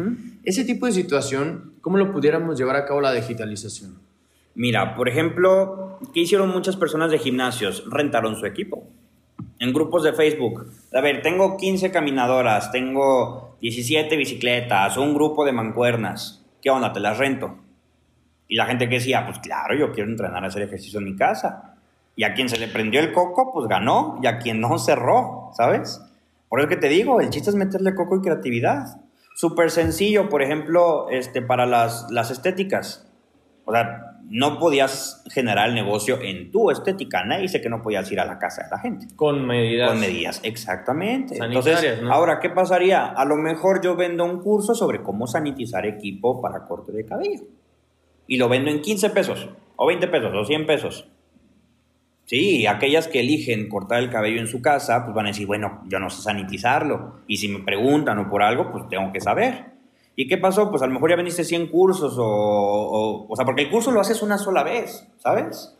ese 0.44 0.64
tipo 0.64 0.86
de 0.86 0.92
situación, 0.92 1.74
¿cómo 1.80 1.98
lo 1.98 2.12
pudiéramos 2.12 2.58
llevar 2.58 2.76
a 2.76 2.84
cabo 2.84 3.00
la 3.00 3.12
digitalización? 3.12 4.07
Mira, 4.58 4.96
por 4.96 5.08
ejemplo, 5.08 6.00
¿qué 6.12 6.18
hicieron 6.18 6.48
muchas 6.50 6.74
personas 6.74 7.12
de 7.12 7.20
gimnasios? 7.20 7.84
Rentaron 7.88 8.34
su 8.34 8.44
equipo. 8.44 8.88
En 9.60 9.72
grupos 9.72 10.02
de 10.02 10.12
Facebook. 10.12 10.66
A 10.92 11.00
ver, 11.00 11.22
tengo 11.22 11.56
15 11.56 11.92
caminadoras, 11.92 12.72
tengo 12.72 13.56
17 13.60 14.16
bicicletas, 14.16 14.96
un 14.96 15.14
grupo 15.14 15.44
de 15.44 15.52
mancuernas. 15.52 16.44
¿Qué 16.60 16.70
onda? 16.70 16.92
Te 16.92 16.98
las 16.98 17.18
rento. 17.18 17.56
Y 18.48 18.56
la 18.56 18.66
gente 18.66 18.88
que 18.88 18.96
decía, 18.96 19.24
pues 19.26 19.38
claro, 19.38 19.76
yo 19.76 19.92
quiero 19.92 20.10
entrenar 20.10 20.42
a 20.42 20.48
hacer 20.48 20.62
ejercicio 20.62 20.98
en 20.98 21.04
mi 21.04 21.14
casa. 21.14 21.76
Y 22.16 22.24
a 22.24 22.34
quien 22.34 22.48
se 22.48 22.58
le 22.58 22.66
prendió 22.66 22.98
el 22.98 23.12
coco, 23.12 23.52
pues 23.52 23.68
ganó. 23.68 24.18
Y 24.24 24.26
a 24.26 24.38
quien 24.38 24.60
no, 24.60 24.76
cerró, 24.80 25.52
¿sabes? 25.56 26.00
Por 26.48 26.58
eso 26.58 26.68
que 26.68 26.76
te 26.76 26.88
digo, 26.88 27.20
el 27.20 27.30
chiste 27.30 27.50
es 27.50 27.54
meterle 27.54 27.94
coco 27.94 28.16
y 28.16 28.22
creatividad. 28.22 29.02
Súper 29.36 29.70
sencillo, 29.70 30.28
por 30.28 30.42
ejemplo, 30.42 31.08
este, 31.10 31.42
para 31.42 31.64
las, 31.64 32.08
las 32.10 32.32
estéticas. 32.32 33.07
O 33.68 33.72
sea, 33.72 34.14
no 34.30 34.58
podías 34.58 35.22
generar 35.30 35.68
el 35.68 35.74
negocio 35.74 36.22
en 36.22 36.50
tu 36.50 36.70
estética. 36.70 37.22
Nadie 37.26 37.42
dice 37.42 37.60
que 37.60 37.68
no 37.68 37.82
podías 37.82 38.10
ir 38.10 38.18
a 38.18 38.24
la 38.24 38.38
casa 38.38 38.64
de 38.64 38.70
la 38.70 38.78
gente. 38.78 39.08
Con 39.14 39.46
medidas. 39.46 39.90
Con 39.90 40.00
medidas, 40.00 40.40
exactamente. 40.42 41.36
Entonces, 41.36 42.00
ahora, 42.10 42.40
¿qué 42.40 42.48
pasaría? 42.48 43.04
A 43.04 43.26
lo 43.26 43.36
mejor 43.36 43.82
yo 43.82 43.94
vendo 43.94 44.24
un 44.24 44.40
curso 44.40 44.74
sobre 44.74 45.02
cómo 45.02 45.26
sanitizar 45.26 45.84
equipo 45.84 46.40
para 46.40 46.64
corte 46.64 46.92
de 46.92 47.04
cabello. 47.04 47.42
Y 48.26 48.38
lo 48.38 48.48
vendo 48.48 48.70
en 48.70 48.80
15 48.80 49.10
pesos, 49.10 49.50
o 49.76 49.86
20 49.86 50.08
pesos, 50.08 50.32
o 50.34 50.44
100 50.46 50.66
pesos. 50.66 51.06
Sí, 52.24 52.66
aquellas 52.66 53.06
que 53.06 53.20
eligen 53.20 53.68
cortar 53.68 53.98
el 54.02 54.08
cabello 54.08 54.40
en 54.40 54.46
su 54.46 54.62
casa, 54.62 55.04
pues 55.04 55.14
van 55.14 55.26
a 55.26 55.28
decir, 55.28 55.46
bueno, 55.46 55.82
yo 55.88 55.98
no 55.98 56.08
sé 56.08 56.22
sanitizarlo. 56.22 57.16
Y 57.26 57.36
si 57.36 57.48
me 57.48 57.58
preguntan 57.58 58.18
o 58.18 58.30
por 58.30 58.42
algo, 58.42 58.72
pues 58.72 58.88
tengo 58.88 59.12
que 59.12 59.20
saber. 59.20 59.77
¿Y 60.20 60.26
qué 60.26 60.36
pasó? 60.36 60.68
Pues 60.68 60.82
a 60.82 60.88
lo 60.88 60.94
mejor 60.94 61.10
ya 61.10 61.16
vendiste 61.16 61.44
100 61.44 61.68
cursos 61.68 62.16
o, 62.18 63.26
o, 63.28 63.36
sea, 63.36 63.44
porque 63.44 63.62
el 63.62 63.70
curso 63.70 63.92
lo 63.92 64.00
haces 64.00 64.20
una 64.20 64.36
sola 64.36 64.64
vez, 64.64 65.06
¿sabes? 65.18 65.76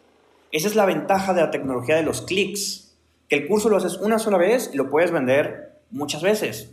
Esa 0.53 0.69
es 0.69 0.77
la 0.77 0.87
ventaja 0.87 1.35
de 1.35 1.41
la 1.41 1.51
tecnología 1.51 1.97
de 1.97 2.05
los 2.05 2.23
clics, 2.23 2.97
que 3.29 3.35
el 3.35 3.49
curso 3.49 3.69
lo 3.69 3.79
haces 3.79 3.97
una 3.97 4.21
sola 4.21 4.39
vez 4.39 4.71
y 4.73 4.77
lo 4.77 4.91
puedes 4.91 5.11
vender 5.11 5.81
muchas 5.91 6.23
veces, 6.23 6.73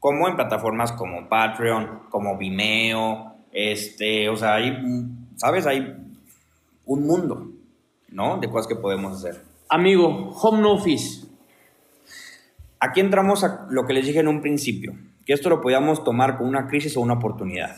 como 0.00 0.26
en 0.26 0.34
plataformas 0.34 0.90
como 0.90 1.28
Patreon, 1.28 2.08
como 2.10 2.36
Vimeo, 2.38 3.36
este, 3.52 4.28
o 4.28 4.34
sea, 4.34 4.54
hay, 4.54 4.76
¿sabes? 5.36 5.64
Hay 5.68 5.96
un 6.86 7.06
mundo, 7.06 7.52
¿no? 8.08 8.38
De 8.38 8.50
cosas 8.50 8.66
que 8.66 8.74
podemos 8.74 9.16
hacer. 9.16 9.44
Amigo, 9.68 10.32
home 10.42 10.68
office. 10.68 11.24
Aquí 12.80 12.98
entramos 12.98 13.44
a 13.44 13.68
lo 13.70 13.86
que 13.86 13.92
les 13.92 14.06
dije 14.06 14.18
en 14.18 14.26
un 14.26 14.40
principio 14.40 14.92
que 15.26 15.32
esto 15.32 15.50
lo 15.50 15.60
podíamos 15.60 16.04
tomar 16.04 16.38
como 16.38 16.48
una 16.48 16.68
crisis 16.68 16.96
o 16.96 17.00
una 17.00 17.14
oportunidad. 17.14 17.76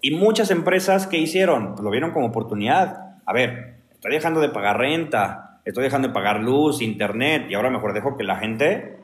Y 0.00 0.10
muchas 0.16 0.50
empresas 0.50 1.06
que 1.06 1.16
hicieron, 1.16 1.74
pues 1.74 1.82
lo 1.82 1.90
vieron 1.90 2.10
como 2.10 2.26
oportunidad. 2.26 3.20
A 3.24 3.32
ver, 3.32 3.76
estoy 3.92 4.12
dejando 4.12 4.40
de 4.40 4.48
pagar 4.48 4.78
renta, 4.78 5.60
estoy 5.64 5.84
dejando 5.84 6.08
de 6.08 6.14
pagar 6.14 6.40
luz, 6.40 6.82
internet, 6.82 7.46
y 7.48 7.54
ahora 7.54 7.70
mejor 7.70 7.94
dejo 7.94 8.16
que 8.16 8.24
la 8.24 8.36
gente 8.36 8.98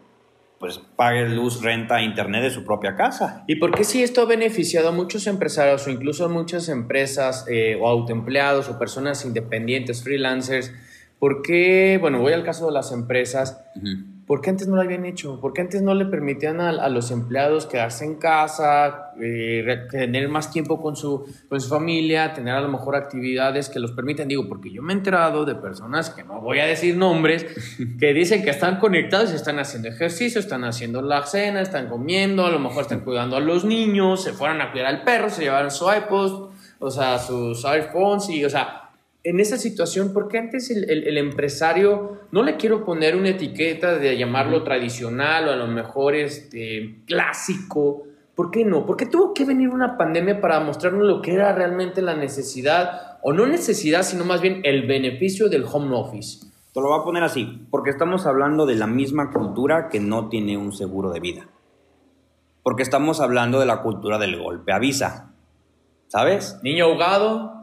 pues 0.58 0.80
pague 0.96 1.28
luz, 1.28 1.62
renta, 1.62 2.02
internet 2.02 2.42
de 2.42 2.50
su 2.50 2.64
propia 2.64 2.96
casa. 2.96 3.44
¿Y 3.46 3.56
por 3.56 3.70
qué 3.70 3.84
si 3.84 4.02
esto 4.02 4.22
ha 4.22 4.24
beneficiado 4.24 4.88
a 4.88 4.92
muchos 4.92 5.28
empresarios 5.28 5.86
o 5.86 5.90
incluso 5.90 6.24
a 6.24 6.28
muchas 6.28 6.68
empresas 6.68 7.46
eh, 7.48 7.78
o 7.80 7.86
autoempleados 7.86 8.68
o 8.68 8.76
personas 8.76 9.24
independientes, 9.24 10.02
freelancers? 10.02 10.72
¿Por 11.20 11.42
qué, 11.42 11.98
bueno, 12.00 12.20
voy 12.20 12.32
al 12.32 12.42
caso 12.42 12.66
de 12.66 12.72
las 12.72 12.90
empresas, 12.90 13.64
¿por 14.28 14.42
qué 14.42 14.50
antes 14.50 14.68
no 14.68 14.76
lo 14.76 14.82
habían 14.82 15.06
hecho? 15.06 15.40
¿Por 15.40 15.54
qué 15.54 15.62
antes 15.62 15.80
no 15.80 15.94
le 15.94 16.04
permitían 16.04 16.60
a, 16.60 16.88
los 16.90 17.10
empleados 17.10 17.64
quedarse 17.64 18.04
en 18.04 18.16
casa, 18.16 19.12
eh, 19.20 19.86
tener 19.90 20.28
más 20.28 20.50
tiempo 20.50 20.82
con 20.82 20.96
su, 20.96 21.24
con 21.48 21.58
su 21.58 21.68
familia, 21.70 22.34
tener 22.34 22.54
a 22.54 22.60
lo 22.60 22.68
mejor 22.68 22.94
actividades 22.94 23.70
que 23.70 23.80
los 23.80 23.92
permitan? 23.92 24.28
Digo, 24.28 24.46
porque 24.46 24.70
yo 24.70 24.82
me 24.82 24.92
he 24.92 24.96
enterado 24.96 25.46
de 25.46 25.54
personas, 25.54 26.10
que 26.10 26.24
no 26.24 26.42
voy 26.42 26.60
a 26.60 26.66
decir 26.66 26.94
nombres, 26.94 27.46
que 27.98 28.12
dicen 28.12 28.44
que 28.44 28.50
están 28.50 28.78
conectados 28.78 29.32
y 29.32 29.34
están 29.34 29.58
haciendo 29.58 29.88
ejercicio, 29.88 30.40
están 30.40 30.62
haciendo 30.64 31.00
la 31.00 31.24
cena, 31.24 31.62
están 31.62 31.88
comiendo, 31.88 32.44
a 32.44 32.50
lo 32.50 32.58
mejor 32.58 32.82
están 32.82 33.00
cuidando 33.00 33.34
a 33.36 33.40
los 33.40 33.64
niños, 33.64 34.22
se 34.22 34.34
fueron 34.34 34.60
a 34.60 34.72
cuidar 34.72 34.88
al 34.88 35.04
perro, 35.04 35.30
se 35.30 35.42
llevaron 35.42 35.70
su 35.70 35.90
iPod, 35.90 36.50
o 36.80 36.90
sea, 36.90 37.18
sus 37.18 37.64
iPhones 37.64 38.28
y, 38.28 38.44
o 38.44 38.50
sea, 38.50 38.87
en 39.24 39.40
esa 39.40 39.56
situación, 39.56 40.12
porque 40.12 40.38
antes 40.38 40.70
el, 40.70 41.18
empresario, 41.18 42.18
no 42.30 42.42
le 42.42 42.56
quiero 42.56 42.84
poner 42.84 43.16
una 43.16 43.30
etiqueta 43.30 43.98
de 43.98 44.16
llamarlo 44.16 44.62
tradicional 44.62 45.48
o 45.48 45.52
a 45.52 45.56
lo 45.56 45.66
mejor 45.66 46.14
este, 46.14 47.00
clásico, 47.04 48.04
¿por 48.34 48.50
qué 48.50 48.64
no? 48.64 48.86
Porque 48.86 49.06
tuvo 49.06 49.34
que 49.34 49.44
venir 49.44 49.70
una 49.70 49.96
pandemia 49.96 50.40
para 50.40 50.60
mostrarnos 50.60 51.06
lo 51.06 51.20
que 51.20 51.34
era 51.34 51.52
realmente 51.52 52.00
la 52.00 52.14
necesidad, 52.14 53.18
o 53.22 53.32
no 53.32 53.46
necesidad, 53.46 54.02
sino 54.02 54.24
más 54.24 54.40
bien 54.40 54.60
el 54.62 54.86
beneficio 54.86 55.48
del 55.48 55.64
home 55.70 55.94
office. 55.96 56.46
Te 56.72 56.80
lo 56.80 56.88
voy 56.88 57.00
a 57.00 57.04
poner 57.04 57.24
así, 57.24 57.66
porque 57.70 57.90
estamos 57.90 58.24
hablando 58.26 58.64
de 58.66 58.76
la 58.76 58.86
misma 58.86 59.32
cultura 59.32 59.88
que 59.88 59.98
no 59.98 60.28
tiene 60.28 60.56
un 60.56 60.72
seguro 60.72 61.10
de 61.10 61.18
vida. 61.18 61.48
Porque 62.62 62.82
estamos 62.84 63.20
hablando 63.20 63.58
de 63.58 63.66
la 63.66 63.82
cultura 63.82 64.18
del 64.18 64.40
golpe 64.40 64.72
avisa. 64.72 65.32
¿Sabes? 66.06 66.60
Niño 66.62 66.84
ahogado, 66.84 67.57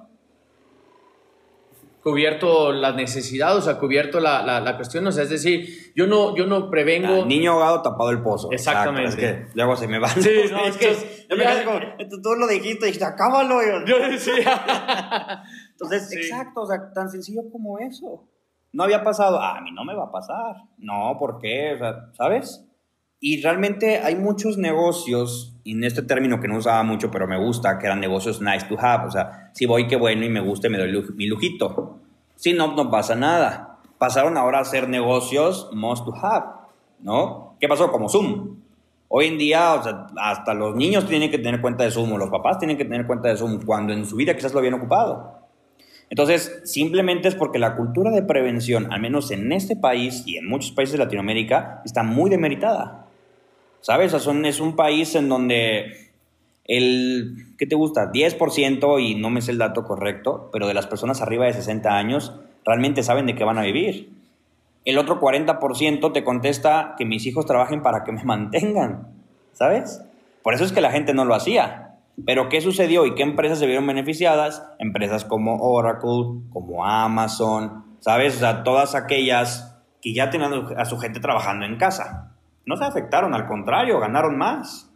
cubierto 2.05 2.71
la 2.71 2.91
necesidad, 2.91 3.57
o 3.57 3.61
sea, 3.61 3.79
cubierto 3.79 4.19
la, 4.19 4.43
la, 4.43 4.75
cuestión, 4.75 5.07
o 5.07 5.11
sea, 5.11 5.23
es 5.23 5.31
decir, 5.31 5.91
yo 5.95 6.05
no, 6.05 6.35
yo 6.35 6.45
no 6.45 6.69
prevengo... 6.69 7.23
Ah, 7.23 7.25
niño 7.25 7.53
ahogado 7.53 7.81
tapado 7.81 8.11
el 8.11 8.21
pozo. 8.21 8.51
Exactamente. 8.51 9.09
es 9.09 9.15
que 9.15 9.47
luego 9.55 9.75
se 9.75 9.87
me 9.87 9.97
va. 9.97 10.09
Sí, 10.09 10.29
no, 10.51 10.65
es 10.65 10.77
que 10.77 11.25
yo 11.27 11.35
me 11.35 11.65
como, 11.65 11.79
tú 12.21 12.35
lo 12.35 12.45
dijiste 12.45 12.85
dijiste, 12.85 13.05
acábalo. 13.05 13.59
Yo 13.87 13.97
decía. 13.97 15.41
Entonces, 15.71 16.11
exacto, 16.15 16.61
o 16.61 16.67
sea, 16.67 16.93
tan 16.93 17.09
sencillo 17.09 17.41
como 17.51 17.79
eso. 17.79 18.29
No 18.71 18.83
había 18.83 19.03
pasado, 19.03 19.41
ah, 19.41 19.57
a 19.57 19.61
mí 19.61 19.71
no 19.71 19.83
me 19.83 19.95
va 19.95 20.03
a 20.03 20.11
pasar. 20.11 20.57
No, 20.77 21.17
¿por 21.17 21.39
qué? 21.39 21.73
O 21.73 21.77
sea, 21.79 22.11
¿sabes? 22.13 22.67
Y 23.19 23.41
realmente 23.41 23.97
hay 23.97 24.15
muchos 24.15 24.59
negocios, 24.59 25.54
y 25.65 25.71
en 25.71 25.83
este 25.83 26.03
término 26.03 26.39
que 26.39 26.47
no 26.47 26.57
usaba 26.57 26.83
mucho, 26.83 27.09
pero 27.09 27.27
me 27.27 27.37
gusta, 27.37 27.79
que 27.79 27.87
eran 27.87 27.99
negocios 27.99 28.39
nice 28.39 28.67
to 28.67 28.77
have. 28.79 29.07
O 29.07 29.11
sea, 29.11 29.49
si 29.51 29.65
voy, 29.65 29.87
qué 29.87 29.95
bueno, 29.95 30.23
y 30.23 30.29
me 30.29 30.39
gusta, 30.39 30.69
me 30.69 30.77
doy 30.77 31.03
mi 31.15 31.25
lujito. 31.25 31.97
Si 32.35 32.53
no, 32.53 32.75
no 32.75 32.91
pasa 32.91 33.15
nada. 33.15 33.79
Pasaron 33.97 34.37
ahora 34.37 34.59
a 34.59 34.63
ser 34.63 34.87
negocios 34.87 35.67
must 35.73 36.05
to 36.05 36.13
have, 36.15 36.45
¿no? 36.99 37.55
¿Qué 37.59 37.67
pasó? 37.67 37.91
Como 37.91 38.07
Zoom. 38.07 38.57
Hoy 39.07 39.25
en 39.25 39.39
día, 39.39 39.73
o 39.73 39.83
sea, 39.83 40.05
hasta 40.17 40.53
los 40.53 40.75
niños 40.75 41.07
tienen 41.07 41.31
que 41.31 41.39
tener 41.39 41.59
cuenta 41.61 41.83
de 41.83 41.89
Zoom, 41.89 42.13
o 42.13 42.17
los 42.19 42.29
papás 42.29 42.59
tienen 42.59 42.77
que 42.77 42.85
tener 42.85 43.07
cuenta 43.07 43.29
de 43.29 43.35
Zoom, 43.35 43.65
cuando 43.65 43.91
en 43.91 44.05
su 44.05 44.17
vida 44.17 44.35
quizás 44.35 44.53
lo 44.53 44.59
habían 44.59 44.75
ocupado. 44.75 45.39
Entonces, 46.11 46.61
simplemente 46.65 47.27
es 47.27 47.33
porque 47.33 47.57
la 47.57 47.75
cultura 47.75 48.11
de 48.11 48.21
prevención, 48.21 48.93
al 48.93 49.01
menos 49.01 49.31
en 49.31 49.51
este 49.51 49.75
país 49.75 50.21
y 50.27 50.37
en 50.37 50.47
muchos 50.47 50.71
países 50.73 50.93
de 50.93 51.03
Latinoamérica, 51.03 51.81
está 51.83 52.03
muy 52.03 52.29
demeritada. 52.29 53.04
¿Sabes? 53.85 54.15
O 54.15 54.31
es 54.31 54.59
un 54.59 54.75
país 54.75 55.13
en 55.13 55.29
donde 55.29 56.09
el, 56.63 57.53
¿qué 57.55 57.67
te 57.67 57.75
gusta? 57.75 58.11
10% 58.11 58.99
y 58.99 59.13
no 59.13 59.29
me 59.29 59.43
sé 59.43 59.51
el 59.51 59.59
dato 59.59 59.83
correcto, 59.83 60.49
pero 60.51 60.67
de 60.67 60.73
las 60.73 60.87
personas 60.87 61.21
arriba 61.21 61.45
de 61.45 61.53
60 61.53 61.95
años 61.95 62.33
realmente 62.65 63.03
saben 63.03 63.27
de 63.27 63.35
qué 63.35 63.43
van 63.43 63.59
a 63.59 63.61
vivir. 63.61 64.09
El 64.85 64.97
otro 64.97 65.21
40% 65.21 66.13
te 66.13 66.23
contesta 66.23 66.95
que 66.97 67.05
mis 67.05 67.27
hijos 67.27 67.45
trabajen 67.45 67.83
para 67.83 68.03
que 68.03 68.11
me 68.11 68.23
mantengan, 68.25 69.09
¿sabes? 69.53 70.01
Por 70.41 70.55
eso 70.55 70.63
es 70.63 70.71
que 70.71 70.81
la 70.81 70.89
gente 70.89 71.13
no 71.13 71.23
lo 71.23 71.35
hacía. 71.35 71.97
Pero 72.25 72.49
¿qué 72.49 72.61
sucedió 72.61 73.05
y 73.05 73.13
qué 73.13 73.21
empresas 73.21 73.59
se 73.59 73.67
vieron 73.67 73.85
beneficiadas? 73.85 74.67
Empresas 74.79 75.25
como 75.25 75.57
Oracle, 75.57 76.41
como 76.49 76.87
Amazon, 76.87 77.85
¿sabes? 77.99 78.37
O 78.37 78.39
sea, 78.39 78.63
todas 78.63 78.95
aquellas 78.95 79.77
que 80.01 80.11
ya 80.11 80.31
tenían 80.31 80.73
a 80.75 80.85
su 80.85 80.97
gente 80.97 81.19
trabajando 81.19 81.67
en 81.67 81.77
casa. 81.77 82.34
No 82.65 82.77
se 82.77 82.83
afectaron, 82.83 83.33
al 83.33 83.47
contrario, 83.47 83.99
ganaron 83.99 84.37
más. 84.37 84.91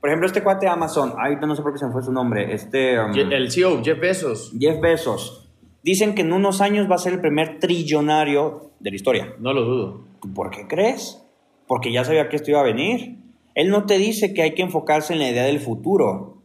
Por 0.00 0.10
ejemplo, 0.10 0.26
este 0.26 0.42
cuate 0.42 0.68
Amazon, 0.68 1.14
ahorita 1.18 1.46
no 1.46 1.56
sé 1.56 1.62
por 1.62 1.72
qué 1.72 1.78
se 1.78 1.86
me 1.86 1.92
fue 1.92 2.02
su 2.02 2.12
nombre, 2.12 2.52
este... 2.54 3.00
Um, 3.00 3.12
el 3.14 3.50
CEO, 3.50 3.82
Jeff 3.82 3.98
Bezos. 3.98 4.52
Jeff 4.58 4.80
Bezos. 4.80 5.48
Dicen 5.82 6.14
que 6.14 6.22
en 6.22 6.32
unos 6.32 6.60
años 6.60 6.90
va 6.90 6.96
a 6.96 6.98
ser 6.98 7.14
el 7.14 7.20
primer 7.20 7.58
trillonario 7.60 8.70
de 8.80 8.90
la 8.90 8.96
historia. 8.96 9.34
No 9.38 9.52
lo 9.52 9.64
dudo. 9.64 10.04
¿Por 10.34 10.50
qué 10.50 10.66
crees? 10.66 11.22
Porque 11.66 11.92
ya 11.92 12.04
sabía 12.04 12.28
que 12.28 12.36
esto 12.36 12.50
iba 12.50 12.60
a 12.60 12.64
venir. 12.64 13.18
Él 13.54 13.70
no 13.70 13.86
te 13.86 13.96
dice 13.98 14.34
que 14.34 14.42
hay 14.42 14.54
que 14.54 14.62
enfocarse 14.62 15.12
en 15.12 15.20
la 15.20 15.30
idea 15.30 15.44
del 15.44 15.60
futuro. 15.60 16.42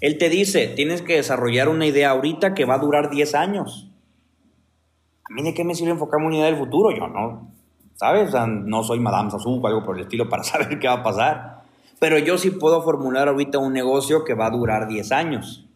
Él 0.00 0.16
te 0.18 0.28
dice, 0.28 0.68
tienes 0.68 1.02
que 1.02 1.16
desarrollar 1.16 1.68
una 1.68 1.86
idea 1.86 2.10
ahorita 2.10 2.54
que 2.54 2.64
va 2.64 2.74
a 2.74 2.78
durar 2.78 3.10
10 3.10 3.34
años. 3.34 3.90
¿A 5.24 5.34
mí 5.34 5.42
de 5.42 5.54
qué 5.54 5.64
me 5.64 5.74
sirve 5.74 5.92
enfocarme 5.92 6.26
en 6.26 6.28
una 6.28 6.36
idea 6.38 6.46
del 6.46 6.58
futuro? 6.58 6.90
Yo 6.96 7.06
no, 7.08 7.50
¿sabes? 8.00 8.32
no 8.48 8.82
soy 8.82 8.98
Madame 8.98 9.30
Sassou 9.30 9.60
o 9.60 9.66
algo 9.66 9.84
por 9.84 9.96
el 9.96 10.04
estilo 10.04 10.26
para 10.26 10.42
saber 10.50 10.78
qué 10.78 10.88
va 10.88 10.94
a 10.94 11.02
pasar. 11.02 11.62
pero 11.98 12.18
yo 12.18 12.38
sí 12.38 12.50
puedo 12.50 12.80
formular 12.80 13.28
ahorita 13.28 13.58
un 13.58 13.74
negocio 13.74 14.24
que 14.24 14.32
va 14.32 14.46
a 14.46 14.50
durar 14.50 14.88
10 14.88 15.12
años. 15.12 15.68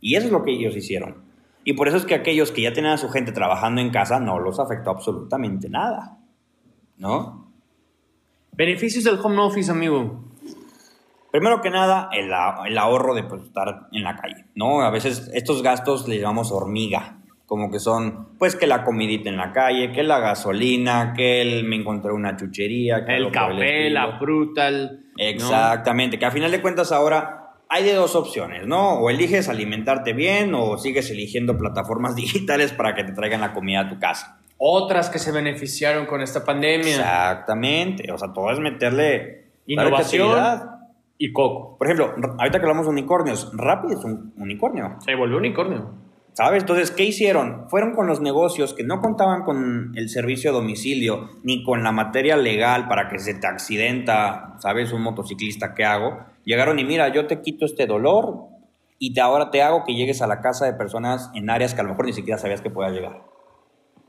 Y 0.00 0.14
eso 0.14 0.26
es 0.26 0.32
lo 0.32 0.44
que 0.44 0.52
ellos 0.52 0.76
hicieron. 0.76 1.24
Y 1.64 1.72
por 1.72 1.88
eso 1.88 1.96
es 1.96 2.06
que 2.06 2.14
aquellos 2.14 2.52
que 2.52 2.62
ya 2.62 2.72
tenían 2.72 2.92
a 2.92 2.98
su 2.98 3.08
gente 3.08 3.32
trabajando 3.32 3.80
en 3.80 3.90
casa 3.90 4.20
no 4.20 4.38
los 4.38 4.60
afectó 4.60 4.90
absolutamente 4.90 5.68
nada. 5.68 6.18
¿No? 6.98 7.50
Beneficios 8.52 9.02
del 9.02 9.18
home 9.20 9.38
office, 9.40 9.68
amigo. 9.68 10.22
Primero 11.32 11.60
que 11.60 11.70
nada, 11.70 12.08
el, 12.12 12.78
ahorro 12.78 13.12
de 13.12 13.24
pues, 13.24 13.42
estar 13.42 13.88
en 13.90 14.04
la 14.04 14.14
calle, 14.14 14.46
¿no? 14.54 14.82
A 14.82 14.90
veces 14.90 15.28
estos 15.34 15.64
gastos 15.64 16.06
les 16.06 16.20
llamamos 16.20 16.52
hormiga, 16.52 17.18
como 17.46 17.70
que 17.70 17.78
son, 17.78 18.36
pues, 18.38 18.56
que 18.56 18.66
la 18.66 18.84
comidita 18.84 19.28
en 19.28 19.36
la 19.36 19.52
calle, 19.52 19.92
que 19.92 20.02
la 20.02 20.18
gasolina, 20.18 21.14
que 21.16 21.42
el, 21.42 21.64
me 21.64 21.76
encontré 21.76 22.12
una 22.12 22.36
chuchería, 22.36 23.04
que 23.04 23.16
el 23.16 23.30
café, 23.30 23.88
la 23.88 24.18
fruta, 24.18 24.68
el, 24.68 25.06
Exactamente, 25.16 26.18
que 26.18 26.26
a 26.26 26.30
final 26.30 26.50
de 26.50 26.60
cuentas 26.60 26.92
ahora 26.92 27.54
hay 27.68 27.84
de 27.84 27.94
dos 27.94 28.14
opciones, 28.14 28.66
¿no? 28.66 28.94
O 28.94 29.10
eliges 29.10 29.48
alimentarte 29.48 30.12
bien 30.12 30.54
o 30.54 30.76
sigues 30.78 31.10
eligiendo 31.10 31.56
plataformas 31.56 32.14
digitales 32.16 32.72
para 32.72 32.94
que 32.94 33.04
te 33.04 33.12
traigan 33.12 33.40
la 33.40 33.52
comida 33.54 33.80
a 33.80 33.88
tu 33.88 33.98
casa. 33.98 34.40
Otras 34.58 35.10
que 35.10 35.18
se 35.18 35.32
beneficiaron 35.32 36.06
con 36.06 36.22
esta 36.22 36.44
pandemia. 36.44 36.96
Exactamente, 36.96 38.10
o 38.10 38.18
sea, 38.18 38.32
todo 38.32 38.50
es 38.50 38.58
meterle 38.58 39.44
innovación 39.66 40.70
y 41.18 41.32
coco. 41.32 41.76
Por 41.76 41.86
ejemplo, 41.86 42.14
ahorita 42.38 42.58
que 42.58 42.64
hablamos 42.64 42.86
de 42.86 42.92
unicornios, 42.92 43.50
Rappi 43.54 43.92
es 43.92 44.02
un 44.04 44.32
unicornio. 44.36 44.96
Se 45.00 45.14
volvió 45.14 45.36
unicornio. 45.36 46.05
¿Sabes? 46.36 46.64
Entonces, 46.64 46.90
¿qué 46.90 47.04
hicieron? 47.04 47.66
Fueron 47.70 47.94
con 47.94 48.06
los 48.06 48.20
negocios 48.20 48.74
que 48.74 48.84
no 48.84 49.00
contaban 49.00 49.42
con 49.42 49.92
el 49.96 50.10
servicio 50.10 50.50
a 50.50 50.52
domicilio 50.52 51.30
ni 51.42 51.64
con 51.64 51.82
la 51.82 51.92
materia 51.92 52.36
legal 52.36 52.88
para 52.88 53.08
que 53.08 53.18
se 53.18 53.32
te 53.32 53.46
accidenta, 53.46 54.54
¿sabes? 54.58 54.92
Un 54.92 55.00
motociclista, 55.00 55.74
¿qué 55.74 55.86
hago? 55.86 56.18
Llegaron 56.44 56.78
y 56.78 56.84
mira, 56.84 57.08
yo 57.08 57.26
te 57.26 57.40
quito 57.40 57.64
este 57.64 57.86
dolor 57.86 58.48
y 58.98 59.14
te, 59.14 59.22
ahora 59.22 59.50
te 59.50 59.62
hago 59.62 59.84
que 59.86 59.94
llegues 59.94 60.20
a 60.20 60.26
la 60.26 60.42
casa 60.42 60.66
de 60.66 60.74
personas 60.74 61.30
en 61.34 61.48
áreas 61.48 61.72
que 61.72 61.80
a 61.80 61.84
lo 61.84 61.90
mejor 61.90 62.04
ni 62.04 62.12
siquiera 62.12 62.38
sabías 62.38 62.60
que 62.60 62.68
pueda 62.68 62.90
llegar 62.90 63.35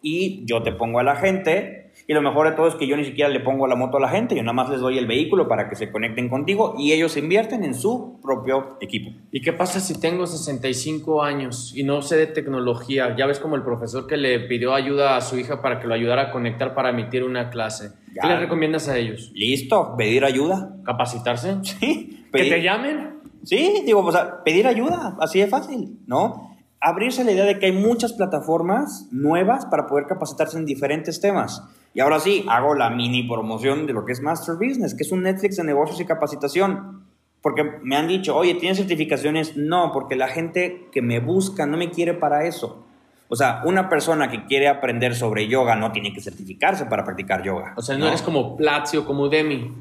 y 0.08 0.46
yo 0.46 0.64
te 0.64 0.72
pongo 0.72 1.00
a 1.00 1.04
la 1.04 1.18
gente. 1.18 1.92
Y 2.10 2.14
lo 2.14 2.22
mejor 2.22 2.50
de 2.50 2.56
todo 2.56 2.68
es 2.68 2.76
que 2.76 2.88
yo 2.88 2.96
ni 2.96 3.04
siquiera 3.04 3.30
le 3.30 3.42
pongo 3.42 3.68
la 3.68 3.76
moto 3.76 3.98
a 3.98 4.00
la 4.00 4.08
gente, 4.08 4.36
yo 4.36 4.42
nada 4.42 4.54
más 4.54 4.70
les 4.70 4.80
doy 4.80 4.98
el 4.98 5.08
vehículo 5.08 5.50
para 5.50 5.68
que 5.68 5.76
se 5.76 5.92
conecten 5.92 6.30
contigo 6.30 6.76
y 6.78 6.94
ellos 6.94 7.18
invierten 7.18 7.66
en 7.66 7.74
su 7.74 8.20
propio 8.22 8.78
equipo. 8.80 9.12
¿Y 9.32 9.42
qué 9.42 9.52
pasa 9.52 9.82
si 9.82 10.00
tengo 10.00 10.26
65 10.26 11.22
años 11.22 11.74
y 11.76 11.84
no 11.84 12.02
sé 12.02 12.16
de 12.16 12.28
tecnología? 12.28 13.14
Ya 13.18 13.26
ves 13.26 13.40
como 13.40 13.58
el 13.58 13.64
profesor 13.64 14.08
que 14.08 14.16
le 14.16 14.40
pidió 14.42 14.74
ayuda 14.74 15.18
a 15.18 15.22
su 15.22 15.38
hija 15.38 15.62
para 15.62 15.82
que 15.82 15.88
lo 15.88 15.96
ayudara 15.96 16.24
a 16.24 16.32
conectar 16.32 16.74
para 16.74 16.92
emitir 16.92 17.26
una 17.26 17.50
clase. 17.50 17.92
¿Qué 18.22 18.26
les 18.26 18.40
recomiendas 18.40 18.88
a 18.88 18.98
ellos? 18.98 19.32
Listo, 19.34 19.96
pedir 19.98 20.24
ayuda. 20.24 20.78
¿Capacitarse? 20.86 21.58
Sí. 21.64 22.26
¿Que 22.32 22.44
te 22.44 22.62
llamen? 22.62 23.20
Sí, 23.44 23.84
digo, 23.86 24.06
o 24.06 24.12
sea, 24.12 24.44
pedir 24.44 24.68
ayuda, 24.68 25.18
así 25.20 25.40
de 25.40 25.48
fácil, 25.48 26.00
¿no? 26.06 26.57
Abrirse 26.80 27.24
la 27.24 27.32
idea 27.32 27.46
de 27.46 27.60
que 27.60 27.68
hay 27.68 27.72
muchas 27.72 28.14
plataformas 28.14 29.08
nuevas 29.12 29.66
para 29.66 29.88
poder 29.88 30.06
capacitarse 30.06 30.58
en 30.58 30.66
diferentes 30.66 31.20
temas. 31.20 31.64
Y 31.94 32.00
ahora 32.00 32.20
sí, 32.20 32.46
hago 32.48 32.76
la 32.76 32.90
mini 32.90 33.24
promoción 33.24 33.88
de 33.88 33.94
lo 33.94 34.06
que 34.06 34.12
es 34.12 34.22
Master 34.22 34.56
Business, 34.56 34.94
que 34.94 35.04
es 35.04 35.12
un 35.12 35.24
Netflix 35.24 35.58
de 35.58 35.64
negocios 35.64 36.00
y 36.00 36.06
capacitación. 36.06 37.06
Porque 37.42 37.64
me 37.82 37.96
han 37.96 38.08
dicho, 38.08 38.36
oye, 38.36 38.56
¿tienes 38.56 38.78
certificaciones? 38.78 39.56
No, 39.58 39.92
porque 39.94 40.16
la 40.16 40.28
gente 40.28 40.88
que 40.92 41.02
me 41.02 41.20
busca 41.20 41.66
no 41.66 41.78
me 41.78 41.92
quiere 41.92 42.14
para 42.14 42.46
eso. 42.46 42.86
O 43.30 43.36
sea, 43.36 43.62
una 43.66 43.90
persona 43.90 44.30
que 44.30 44.46
quiere 44.46 44.68
aprender 44.68 45.16
sobre 45.16 45.48
yoga 45.48 45.76
no 45.76 45.92
tiene 45.92 46.14
que 46.14 46.22
certificarse 46.22 46.86
para 46.86 47.04
practicar 47.04 47.44
yoga. 47.44 47.74
O 47.76 47.82
sea, 47.82 47.98
no, 47.98 48.08
eres 48.08 48.22
como 48.22 48.56
Platzi 48.56 48.98
o 48.98 49.06
como 49.06 49.24
Udemy. 49.24 49.72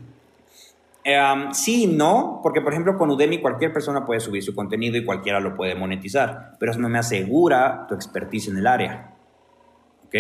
Um, 1.07 1.53
sí 1.53 1.87
no, 1.87 2.41
porque 2.43 2.61
por 2.61 2.73
ejemplo 2.73 2.97
con 2.97 3.11
Udemy 3.11 3.41
cualquier 3.41 3.73
persona 3.73 4.05
puede 4.05 4.19
subir 4.19 4.43
su 4.43 4.57
contenido 4.57 4.97
y 4.97 5.05
cualquiera 5.05 5.39
lo 5.39 5.55
puede 5.55 5.77
monetizar, 5.77 6.57
pero 6.59 6.73
eso 6.73 6.81
no 6.81 6.89
me 6.89 6.99
asegura 6.99 7.87
tu 7.89 7.95
expertise 7.95 8.49
en 8.49 8.57
el 8.57 8.67
área. 8.67 9.15
¿Ok? 10.05 10.15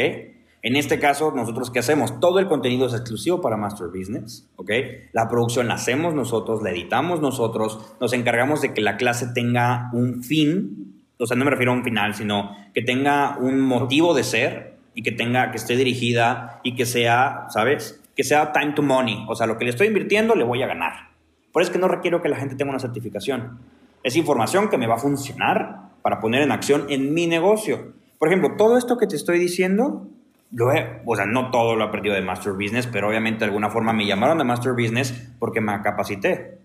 En 0.63 0.77
este 0.77 1.01
caso, 1.01 1.33
nosotros 1.33 1.71
qué 1.71 1.81
hacemos? 1.81 2.21
Todo 2.21 2.39
el 2.39 2.47
contenido 2.47 2.87
es 2.87 2.93
exclusivo 2.93 3.41
para 3.41 3.57
Master 3.57 3.89
Business, 3.89 4.49
¿ok? 4.57 4.71
La 5.13 5.29
producción 5.29 5.69
la 5.69 5.75
hacemos 5.75 6.15
nosotros, 6.15 6.63
la 6.63 6.71
editamos 6.71 7.21
nosotros, 7.21 7.95
nos 8.01 8.13
encargamos 8.13 8.63
de 8.63 8.75
que 8.75 8.81
la 8.81 8.97
clase 8.97 9.29
tenga 9.33 9.91
un 9.93 10.23
fin, 10.25 11.05
o 11.19 11.27
sea, 11.27 11.37
no 11.37 11.45
me 11.45 11.53
refiero 11.53 11.73
a 11.73 11.77
un 11.77 11.85
final, 11.85 12.15
sino 12.15 12.57
que 12.75 12.83
tenga 12.83 13.39
un 13.39 13.61
motivo 13.61 14.13
de 14.15 14.25
ser 14.25 14.79
y 14.95 15.03
que 15.03 15.13
tenga, 15.13 15.51
que 15.51 15.59
esté 15.59 15.77
dirigida 15.77 16.61
y 16.65 16.75
que 16.75 16.87
sea, 16.87 17.47
¿sabes? 17.51 18.03
Que 18.17 18.25
sea 18.25 18.53
time 18.53 18.73
to 18.73 18.83
money. 18.83 19.25
O 19.29 19.35
sea, 19.37 19.47
lo 19.47 19.59
que 19.59 19.65
le 19.65 19.71
estoy 19.71 19.89
invirtiendo 19.89 20.35
le 20.35 20.43
voy 20.43 20.63
a 20.63 20.67
ganar. 20.67 21.11
Por 21.53 21.63
eso 21.63 21.71
es 21.71 21.77
que 21.77 21.81
no 21.81 21.87
requiero 21.87 22.23
que 22.23 22.29
la 22.29 22.37
gente 22.37 22.57
tenga 22.57 22.71
una 22.71 22.81
certificación. 22.81 23.61
Es 24.03 24.17
información 24.17 24.69
que 24.69 24.79
me 24.79 24.87
va 24.87 24.95
a 24.95 24.99
funcionar 24.99 25.91
para 26.03 26.19
poner 26.21 26.43
en 26.43 26.51
acción 26.51 26.87
en 26.89 27.13
mi 27.13 27.27
negocio. 27.27 27.93
Por 28.19 28.29
ejemplo, 28.29 28.57
todo 28.57 28.79
esto 28.79 28.97
que 28.97 29.07
te 29.07 29.17
estoy 29.17 29.39
diciendo, 29.39 30.09
lo 30.51 30.73
he, 30.73 31.03
o 31.05 31.15
sea, 31.15 31.27
no 31.27 31.51
todo 31.51 31.77
lo 31.77 31.85
he 31.85 31.89
aprendido 31.89 32.15
de 32.15 32.23
Master 32.23 32.55
Business, 32.55 32.87
pero 32.87 33.09
obviamente 33.09 33.41
de 33.41 33.47
alguna 33.47 33.69
forma 33.69 33.93
me 33.93 34.07
llamaron 34.07 34.39
de 34.39 34.45
Master 34.45 34.73
Business 34.73 35.35
porque 35.39 35.61
me 35.61 35.83
capacité. 35.83 36.59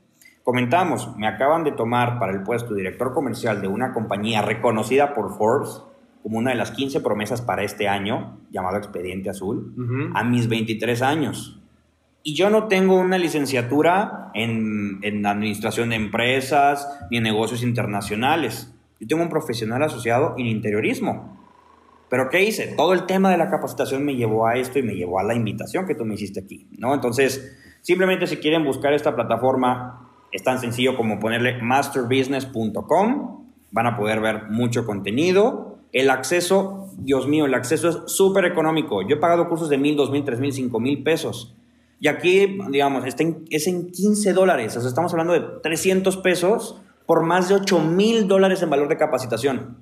Comentamos, 0.43 1.15
me 1.17 1.27
acaban 1.27 1.63
de 1.63 1.71
tomar 1.71 2.17
para 2.17 2.31
el 2.31 2.43
puesto 2.43 2.73
de 2.73 2.77
director 2.77 3.13
comercial 3.13 3.61
de 3.61 3.67
una 3.67 3.93
compañía 3.93 4.41
reconocida 4.41 5.13
por 5.13 5.37
Forbes 5.37 5.81
como 6.23 6.37
una 6.37 6.51
de 6.51 6.57
las 6.57 6.71
15 6.71 7.01
promesas 7.01 7.41
para 7.41 7.63
este 7.63 7.87
año, 7.87 8.39
llamado 8.51 8.77
Expediente 8.77 9.29
Azul, 9.29 9.73
a 10.13 10.23
mis 10.23 10.47
23 10.47 11.01
años. 11.01 11.59
Y 12.23 12.35
yo 12.35 12.49
no 12.49 12.67
tengo 12.67 12.95
una 12.99 13.17
licenciatura 13.17 14.29
en, 14.35 14.99
en, 15.01 15.25
administración 15.25 15.89
de 15.89 15.95
empresas 15.95 16.87
ni 17.09 17.17
en 17.17 17.23
negocios 17.23 17.63
internacionales. 17.63 18.73
Yo 18.99 19.07
tengo 19.07 19.23
un 19.23 19.29
profesional 19.29 19.81
asociado 19.81 20.35
en 20.37 20.45
interiorismo. 20.45 21.39
Pero 22.09 22.29
¿qué 22.29 22.43
hice? 22.43 22.73
Todo 22.75 22.93
el 22.93 23.05
tema 23.05 23.31
de 23.31 23.37
la 23.37 23.49
capacitación 23.49 24.03
me 24.05 24.15
llevó 24.15 24.45
a 24.45 24.57
esto 24.57 24.77
y 24.77 24.83
me 24.83 24.93
llevó 24.93 25.19
a 25.19 25.23
la 25.23 25.33
invitación 25.33 25.87
que 25.87 25.95
tú 25.95 26.05
me 26.05 26.13
hiciste 26.15 26.41
aquí, 26.41 26.67
¿no? 26.77 26.93
Entonces, 26.93 27.57
simplemente 27.81 28.27
si 28.27 28.37
quieren 28.37 28.65
buscar 28.65 28.93
esta 28.93 29.15
plataforma, 29.15 30.09
es 30.31 30.43
tan 30.43 30.59
sencillo 30.59 30.95
como 30.97 31.19
ponerle 31.19 31.61
masterbusiness.com. 31.61 33.47
Van 33.71 33.87
a 33.87 33.97
poder 33.97 34.19
ver 34.19 34.49
mucho 34.49 34.85
contenido 34.85 35.70
el 35.93 36.09
acceso, 36.09 36.89
Dios 36.97 37.27
mío, 37.27 37.45
el 37.45 37.53
acceso 37.53 37.89
es 37.89 37.97
súper 38.07 38.45
económico. 38.45 39.01
Yo 39.01 39.15
he 39.15 39.19
pagado 39.19 39.49
cursos 39.49 39.69
de 39.69 39.77
mil, 39.77 39.95
dos 39.95 40.11
mil, 40.11 40.23
tres 40.23 40.39
mil, 40.39 40.53
cinco 40.53 40.79
mil 40.79 41.03
pesos. 41.03 41.55
Y 41.99 42.07
aquí, 42.07 42.57
digamos, 42.71 43.03
es 43.05 43.67
en 43.67 43.91
15 43.91 44.33
dólares. 44.33 44.75
O 44.75 44.81
sea, 44.81 44.89
estamos 44.89 45.13
hablando 45.13 45.33
de 45.33 45.41
300 45.61 46.17
pesos 46.17 46.81
por 47.05 47.23
más 47.23 47.47
de 47.47 47.55
8 47.55 47.79
mil 47.79 48.27
dólares 48.27 48.63
en 48.63 48.71
valor 48.71 48.87
de 48.87 48.97
capacitación. 48.97 49.77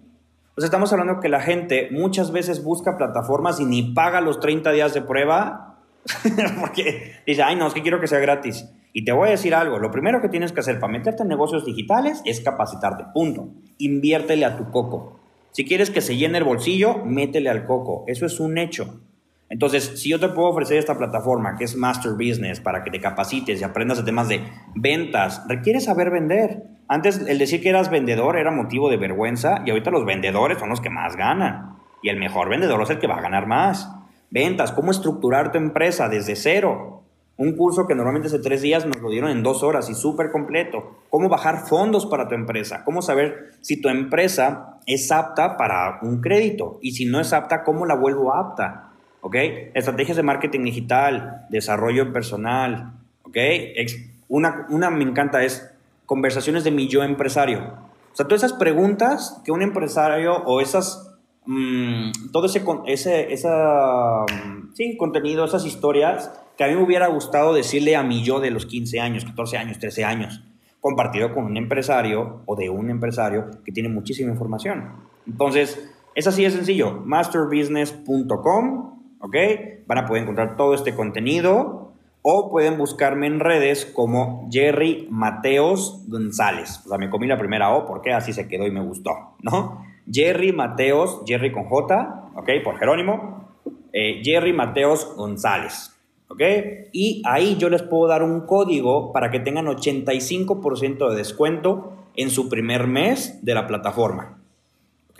O 0.58 0.62
sea, 0.62 0.66
estamos 0.66 0.92
hablando 0.92 1.22
que 1.22 1.30
la 1.30 1.40
gente 1.40 1.88
muchas 1.92 2.34
veces 2.34 2.62
busca 2.62 2.98
plataformas 2.98 3.62
y 3.62 3.66
ni 3.66 3.94
paga 3.94 4.20
los 4.20 4.42
30 4.42 4.72
días 4.74 4.94
de 4.94 5.02
prueba 5.02 5.78
porque 6.60 7.22
dice, 7.26 7.44
ay, 7.44 7.56
no, 7.56 7.68
es 7.68 7.74
que 7.74 7.82
quiero 7.82 8.02
que 8.02 8.08
sea 8.08 8.20
gratis. 8.20 8.70
Y 8.92 9.06
te 9.06 9.12
voy 9.12 9.30
a 9.30 9.32
decir 9.32 9.56
algo, 9.56 9.80
lo 9.80 9.92
primero 9.92 10.20
que 10.22 10.28
tienes 10.28 10.52
que 10.52 10.60
hacer 10.60 10.80
para 10.80 10.92
meterte 10.92 11.24
en 11.24 11.30
negocios 11.30 11.64
digitales 11.64 12.22
es 12.26 12.42
capacitarte, 12.42 13.06
punto. 13.14 13.50
Inviértele 13.78 14.44
a 14.44 14.58
tu 14.58 14.72
coco. 14.72 15.19
Si 15.52 15.66
quieres 15.66 15.90
que 15.90 16.02
se 16.02 16.16
llene 16.16 16.38
el 16.38 16.44
bolsillo, 16.44 17.04
métele 17.06 17.50
al 17.50 17.66
coco. 17.66 18.04
Eso 18.08 18.26
es 18.26 18.40
un 18.40 18.58
hecho. 18.58 19.02
Entonces, 19.50 20.00
si 20.00 20.10
yo 20.10 20.20
te 20.20 20.30
puedo 20.30 20.50
ofrecer 20.50 20.78
esta 20.78 20.98
plataforma 20.98 21.58
que 21.58 21.64
es 21.64 21.76
Master 21.76 22.14
Business 22.14 22.60
para 22.60 22.84
que 22.84 22.92
te 22.92 23.02
capacites 23.02 23.60
y 23.60 23.64
aprendas 23.64 23.98
de 23.98 24.04
temas 24.04 24.30
de 24.30 24.44
ventas, 24.76 25.44
requieres 25.48 25.86
saber 25.86 26.12
vender. 26.12 26.64
Antes 26.88 27.26
el 27.28 27.40
decir 27.40 27.62
que 27.62 27.70
eras 27.70 27.90
vendedor 27.90 28.38
era 28.38 28.52
motivo 28.52 28.90
de 28.90 28.98
vergüenza 28.98 29.64
y 29.66 29.72
ahorita 29.72 29.90
los 29.90 30.06
vendedores 30.06 30.60
son 30.60 30.70
los 30.70 30.82
que 30.82 30.92
más 30.92 31.16
ganan. 31.16 31.78
Y 32.04 32.10
el 32.10 32.18
mejor 32.18 32.50
vendedor 32.50 32.82
es 32.84 32.92
el 32.92 33.00
que 33.00 33.08
va 33.08 33.18
a 33.18 33.22
ganar 33.22 33.48
más. 33.48 33.92
Ventas, 34.30 34.72
cómo 34.72 34.92
estructurar 34.92 35.52
tu 35.52 35.58
empresa 35.58 36.10
desde 36.10 36.36
cero. 36.36 37.04
Un 37.40 37.56
curso 37.56 37.88
que 37.88 37.96
normalmente 37.96 38.28
hace 38.28 38.40
tres 38.40 38.62
días 38.62 38.86
nos 38.86 39.00
lo 39.00 39.10
dieron 39.10 39.32
en 39.32 39.44
dos 39.44 39.64
horas 39.64 39.90
y 39.90 39.96
súper 39.96 40.30
completo. 40.30 40.98
Cómo 41.10 41.30
bajar 41.30 41.68
fondos 41.68 42.06
para 42.06 42.28
tu 42.28 42.36
empresa. 42.36 42.84
Cómo 42.84 43.02
saber 43.02 43.52
si 43.62 43.80
tu 43.80 43.88
empresa 43.88 44.82
es 44.86 45.10
apta 45.10 45.56
para 45.56 46.00
un 46.02 46.20
crédito. 46.20 46.80
Y 46.82 46.92
si 46.92 47.06
no 47.06 47.22
es 47.22 47.32
apta, 47.32 47.64
¿cómo 47.64 47.86
la 47.86 47.96
vuelvo 47.96 48.36
apta? 48.36 48.92
¿Ok? 49.22 49.36
Estrategias 49.74 50.18
de 50.18 50.24
marketing 50.24 50.66
digital, 50.66 51.46
desarrollo 51.50 52.12
personal. 52.12 52.92
¿Ok? 53.24 53.38
Una, 54.28 54.68
una 54.70 54.90
me 54.90 55.06
encanta 55.06 55.42
es 55.42 55.74
conversaciones 56.06 56.66
de 56.66 56.72
mi 56.72 56.90
yo 56.90 57.04
empresario. 57.04 57.60
O 58.12 58.16
sea, 58.18 58.28
todas 58.28 58.44
esas 58.44 58.60
preguntas 58.60 59.42
que 59.46 59.54
un 59.54 59.62
empresario 59.62 60.44
o 60.44 60.60
esas 60.60 61.18
mm, 61.46 62.32
todo 62.34 62.48
ese, 62.48 62.66
ese 62.86 63.32
esa, 63.32 64.26
mm, 64.26 64.74
sí, 64.74 64.98
contenido, 64.98 65.46
esas 65.46 65.66
historias 65.66 66.34
que 66.60 66.66
a 66.66 66.68
mí 66.68 66.76
me 66.76 66.84
hubiera 66.84 67.08
gustado 67.08 67.54
decirle 67.54 67.96
a 67.96 68.04
mi 68.04 68.22
yo 68.22 68.42
de 68.42 68.52
los 68.52 68.66
15 68.66 69.00
años, 69.00 69.24
14 69.24 69.58
años, 69.58 69.80
13 69.80 70.04
años, 70.04 70.44
compartido 70.82 71.34
con 71.34 71.46
un 71.46 71.56
empresario 71.56 72.42
o 72.46 72.58
de 72.58 72.70
un 72.70 72.90
empresario 72.90 73.50
que 73.64 73.72
tiene 73.72 73.88
muchísima 73.88 74.30
información. 74.30 74.92
Entonces, 75.26 75.90
es 76.16 76.28
así 76.28 76.44
de 76.44 76.52
sencillo, 76.52 77.02
masterbusiness.com, 77.06 79.00
¿ok? 79.22 79.36
Van 79.88 80.00
a 80.00 80.06
poder 80.06 80.24
encontrar 80.24 80.58
todo 80.58 80.74
este 80.74 80.94
contenido. 80.94 81.94
o 82.22 82.52
pueden 82.52 82.78
buscarme 82.78 83.28
en 83.28 83.40
redes 83.40 83.86
como 83.86 84.50
Jerry 84.52 85.08
Mateos 85.10 86.04
González. 86.10 86.82
O 86.86 86.90
sea, 86.90 86.98
me 86.98 87.10
comí 87.10 87.28
la 87.28 87.38
primera 87.38 87.74
O 87.74 87.86
porque 87.86 88.12
así 88.12 88.34
se 88.34 88.50
quedó 88.50 88.68
y 88.68 88.72
me 88.72 88.82
gustó, 88.82 89.12
¿no? 89.42 89.86
Jerry 90.12 90.52
Mateos, 90.52 91.22
Jerry 91.26 91.54
con 91.54 91.64
J, 91.64 92.32
¿ok? 92.36 92.50
Por 92.66 92.78
Jerónimo. 92.78 93.48
Eh, 93.94 94.22
Jerry 94.26 94.52
Mateos 94.52 95.16
González, 95.16 95.96
¿ok? 96.30 96.42
Y 96.92 97.22
ahí 97.26 97.58
yo 97.58 97.70
les 97.70 97.84
puedo 97.84 98.08
dar 98.08 98.24
un 98.24 98.42
código 98.42 99.12
para 99.12 99.30
que 99.30 99.40
tengan 99.40 99.66
85% 99.66 101.10
de 101.10 101.16
descuento 101.16 101.94
en 102.16 102.30
su 102.30 102.50
primer 102.50 102.88
mes 102.88 103.44
de 103.44 103.54
la 103.54 103.68
plataforma, 103.68 104.42
¿ok? 105.12 105.20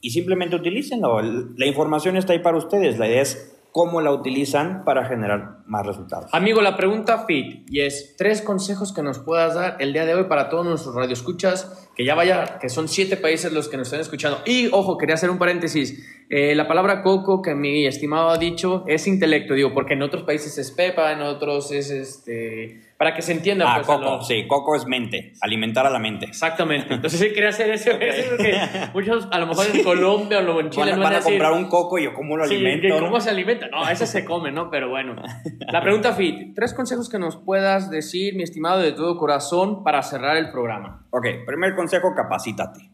Y 0.00 0.10
simplemente 0.10 0.56
utilícenlo. 0.56 1.20
La 1.20 1.66
información 1.66 2.16
está 2.16 2.32
ahí 2.32 2.38
para 2.38 2.58
ustedes. 2.58 2.98
La 2.98 3.08
idea 3.08 3.22
es 3.22 3.55
cómo 3.76 4.00
la 4.00 4.10
utilizan 4.10 4.86
para 4.86 5.04
generar 5.04 5.58
más 5.66 5.84
resultados. 5.84 6.30
Amigo, 6.32 6.62
la 6.62 6.78
pregunta 6.78 7.26
fit 7.26 7.66
y 7.68 7.82
es 7.82 8.14
tres 8.16 8.40
consejos 8.40 8.94
que 8.94 9.02
nos 9.02 9.18
puedas 9.18 9.54
dar 9.54 9.76
el 9.80 9.92
día 9.92 10.06
de 10.06 10.14
hoy 10.14 10.24
para 10.24 10.48
todos 10.48 10.64
nuestros 10.64 10.94
radioescuchas, 10.94 11.86
que 11.94 12.02
ya 12.02 12.14
vaya, 12.14 12.58
que 12.58 12.70
son 12.70 12.88
siete 12.88 13.18
países 13.18 13.52
los 13.52 13.68
que 13.68 13.76
nos 13.76 13.88
están 13.88 14.00
escuchando. 14.00 14.40
Y 14.46 14.70
ojo, 14.72 14.96
quería 14.96 15.16
hacer 15.16 15.28
un 15.28 15.36
paréntesis. 15.36 16.02
Eh, 16.30 16.54
la 16.54 16.66
palabra 16.66 17.02
coco 17.02 17.42
que 17.42 17.54
mi 17.54 17.86
estimado 17.86 18.30
ha 18.30 18.38
dicho 18.38 18.82
es 18.86 19.06
intelecto, 19.06 19.52
digo, 19.52 19.74
porque 19.74 19.92
en 19.92 20.00
otros 20.00 20.22
países 20.22 20.56
es 20.56 20.70
pepa, 20.70 21.12
en 21.12 21.20
otros 21.20 21.70
es 21.70 21.90
este 21.90 22.80
para 22.98 23.14
que 23.14 23.22
se 23.22 23.32
entienda. 23.32 23.66
Ah, 23.68 23.74
pues, 23.76 23.86
coco, 23.86 24.22
sí, 24.22 24.46
coco 24.46 24.74
es 24.74 24.86
mente, 24.86 25.34
alimentar 25.40 25.86
a 25.86 25.90
la 25.90 25.98
mente. 25.98 26.26
Exactamente. 26.26 26.94
Entonces 26.94 27.20
sí 27.20 27.32
quería 27.32 27.50
hacer 27.50 27.70
eso, 27.70 27.90
porque 27.90 28.58
muchos, 28.94 29.28
a 29.30 29.38
lo 29.38 29.46
mejor 29.46 29.66
en 29.72 29.82
Colombia 29.82 30.38
o 30.40 30.60
en 30.60 30.70
Chile 30.70 30.90
van, 30.92 31.00
no 31.00 31.04
van 31.04 31.14
a, 31.14 31.20
comprar 31.20 31.52
un 31.52 31.68
coco 31.68 31.98
y 31.98 32.04
yo 32.04 32.14
cómo 32.14 32.36
lo 32.36 32.44
alimento. 32.44 32.98
¿Cómo 32.98 33.20
se 33.20 33.30
alimenta? 33.30 33.68
No, 33.68 33.88
ese 33.88 34.06
se 34.06 34.24
come, 34.24 34.50
¿no? 34.50 34.70
Pero 34.70 34.88
bueno. 34.88 35.16
La 35.70 35.82
pregunta 35.82 36.12
fit, 36.14 36.54
tres 36.54 36.72
consejos 36.74 37.08
que 37.08 37.18
nos 37.18 37.36
puedas 37.36 37.90
decir, 37.90 38.34
mi 38.34 38.42
estimado, 38.42 38.80
de 38.80 38.92
todo 38.92 39.16
corazón 39.18 39.84
para 39.84 40.02
cerrar 40.02 40.36
el 40.36 40.50
programa. 40.50 41.06
Ok, 41.10 41.26
primer 41.46 41.74
consejo, 41.74 42.14
capacítate. 42.14 42.90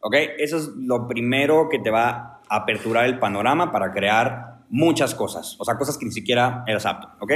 Ok, 0.00 0.14
eso 0.38 0.56
es 0.58 0.68
lo 0.76 1.06
primero 1.06 1.68
que 1.68 1.78
te 1.80 1.90
va 1.90 2.40
a 2.48 2.56
aperturar 2.56 3.06
el 3.06 3.18
panorama 3.18 3.72
para 3.72 3.92
crear 3.92 4.58
muchas 4.70 5.14
cosas, 5.14 5.56
o 5.58 5.64
sea, 5.64 5.76
cosas 5.76 5.98
que 5.98 6.04
ni 6.04 6.12
siquiera 6.12 6.62
eras 6.66 6.86
apto, 6.86 7.08
¿ok? 7.20 7.32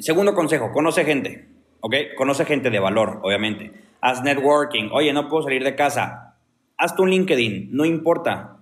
Segundo 0.00 0.34
consejo, 0.34 0.72
conoce 0.72 1.04
gente, 1.04 1.48
¿ok? 1.80 1.94
Conoce 2.16 2.44
gente 2.44 2.70
de 2.70 2.80
valor, 2.80 3.20
obviamente. 3.22 3.72
Haz 4.00 4.22
networking. 4.22 4.88
Oye, 4.92 5.12
no 5.12 5.28
puedo 5.28 5.44
salir 5.44 5.62
de 5.62 5.74
casa. 5.74 6.36
Haz 6.78 6.96
tu 6.96 7.06
LinkedIn, 7.06 7.68
no 7.72 7.84
importa. 7.84 8.56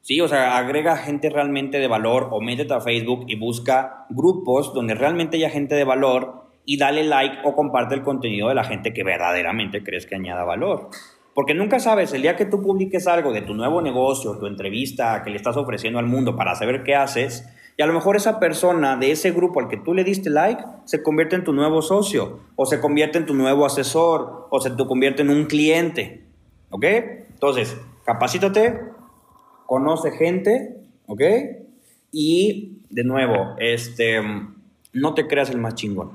Sí, 0.00 0.20
o 0.20 0.26
sea, 0.26 0.58
agrega 0.58 0.96
gente 0.96 1.30
realmente 1.30 1.78
de 1.78 1.86
valor 1.86 2.28
o 2.32 2.40
métete 2.40 2.74
a 2.74 2.80
Facebook 2.80 3.26
y 3.28 3.36
busca 3.36 4.06
grupos 4.10 4.74
donde 4.74 4.94
realmente 4.94 5.36
haya 5.36 5.48
gente 5.48 5.76
de 5.76 5.84
valor 5.84 6.42
y 6.64 6.76
dale 6.76 7.04
like 7.04 7.38
o 7.44 7.54
comparte 7.54 7.94
el 7.94 8.02
contenido 8.02 8.48
de 8.48 8.56
la 8.56 8.64
gente 8.64 8.92
que 8.92 9.04
verdaderamente 9.04 9.84
crees 9.84 10.06
que 10.06 10.16
añada 10.16 10.42
valor. 10.42 10.90
Porque 11.34 11.54
nunca 11.54 11.78
sabes, 11.78 12.12
el 12.12 12.22
día 12.22 12.36
que 12.36 12.44
tú 12.44 12.60
publiques 12.60 13.06
algo 13.06 13.32
de 13.32 13.42
tu 13.42 13.54
nuevo 13.54 13.80
negocio, 13.80 14.36
tu 14.38 14.46
entrevista 14.46 15.22
que 15.22 15.30
le 15.30 15.36
estás 15.36 15.56
ofreciendo 15.56 16.00
al 16.00 16.06
mundo 16.06 16.36
para 16.36 16.56
saber 16.56 16.82
qué 16.82 16.96
haces, 16.96 17.48
y 17.76 17.82
a 17.82 17.86
lo 17.86 17.92
mejor 17.94 18.16
esa 18.16 18.38
persona 18.38 18.96
de 18.96 19.12
ese 19.12 19.30
grupo 19.30 19.60
al 19.60 19.68
que 19.68 19.78
tú 19.78 19.94
le 19.94 20.04
diste 20.04 20.28
like 20.28 20.62
se 20.84 21.02
convierte 21.02 21.36
en 21.36 21.44
tu 21.44 21.52
nuevo 21.52 21.80
socio, 21.80 22.40
o 22.54 22.66
se 22.66 22.80
convierte 22.80 23.18
en 23.18 23.26
tu 23.26 23.34
nuevo 23.34 23.64
asesor, 23.64 24.48
o 24.50 24.60
se 24.60 24.70
te 24.70 24.86
convierte 24.86 25.22
en 25.22 25.30
un 25.30 25.46
cliente. 25.46 26.26
¿Ok? 26.70 26.84
Entonces, 26.84 27.76
capacítate, 28.04 28.78
conoce 29.66 30.10
gente, 30.12 30.82
¿ok? 31.06 31.22
Y 32.10 32.82
de 32.90 33.04
nuevo, 33.04 33.56
este, 33.58 34.20
no 34.92 35.14
te 35.14 35.26
creas 35.26 35.50
el 35.50 35.58
más 35.58 35.74
chingón. 35.74 36.12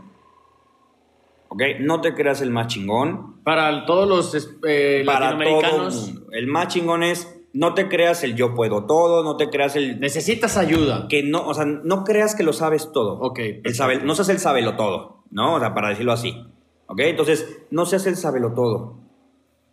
¿Ok? 1.49 1.61
No 1.79 2.01
te 2.01 2.13
creas 2.13 2.41
el 2.41 2.51
más 2.51 2.67
chingón. 2.67 3.41
Para 3.43 3.85
todos 3.85 4.07
los 4.07 4.49
eh, 4.67 5.03
para 5.05 5.31
latinoamericanos. 5.31 6.13
Todo 6.13 6.31
el, 6.31 6.39
el 6.39 6.47
más 6.47 6.67
chingón 6.67 7.03
es 7.03 7.36
no 7.57 7.73
te 7.73 7.89
creas 7.89 8.23
el 8.23 8.35
yo 8.35 8.53
puedo 8.53 8.85
todo, 8.85 9.23
no 9.23 9.35
te 9.35 9.49
creas 9.49 9.75
el... 9.75 9.99
Necesitas 9.99 10.57
ayuda. 10.57 11.07
Que 11.09 11.23
no, 11.23 11.47
o 11.47 11.55
sea, 11.55 11.65
no 11.65 12.03
creas 12.03 12.35
que 12.35 12.43
lo 12.43 12.53
sabes 12.53 12.91
todo. 12.91 13.19
Ok. 13.19 13.39
El 13.63 13.73
sabe, 13.73 13.97
no 14.03 14.13
seas 14.13 14.29
el 14.29 14.37
sabelo 14.37 14.75
todo, 14.75 15.23
¿no? 15.31 15.55
O 15.55 15.59
sea, 15.59 15.73
para 15.73 15.89
decirlo 15.89 16.11
así. 16.11 16.45
¿Ok? 16.85 16.99
Entonces, 16.99 17.63
no 17.71 17.87
seas 17.87 18.05
el 18.05 18.15
sabelo 18.15 18.53
todo. 18.53 18.99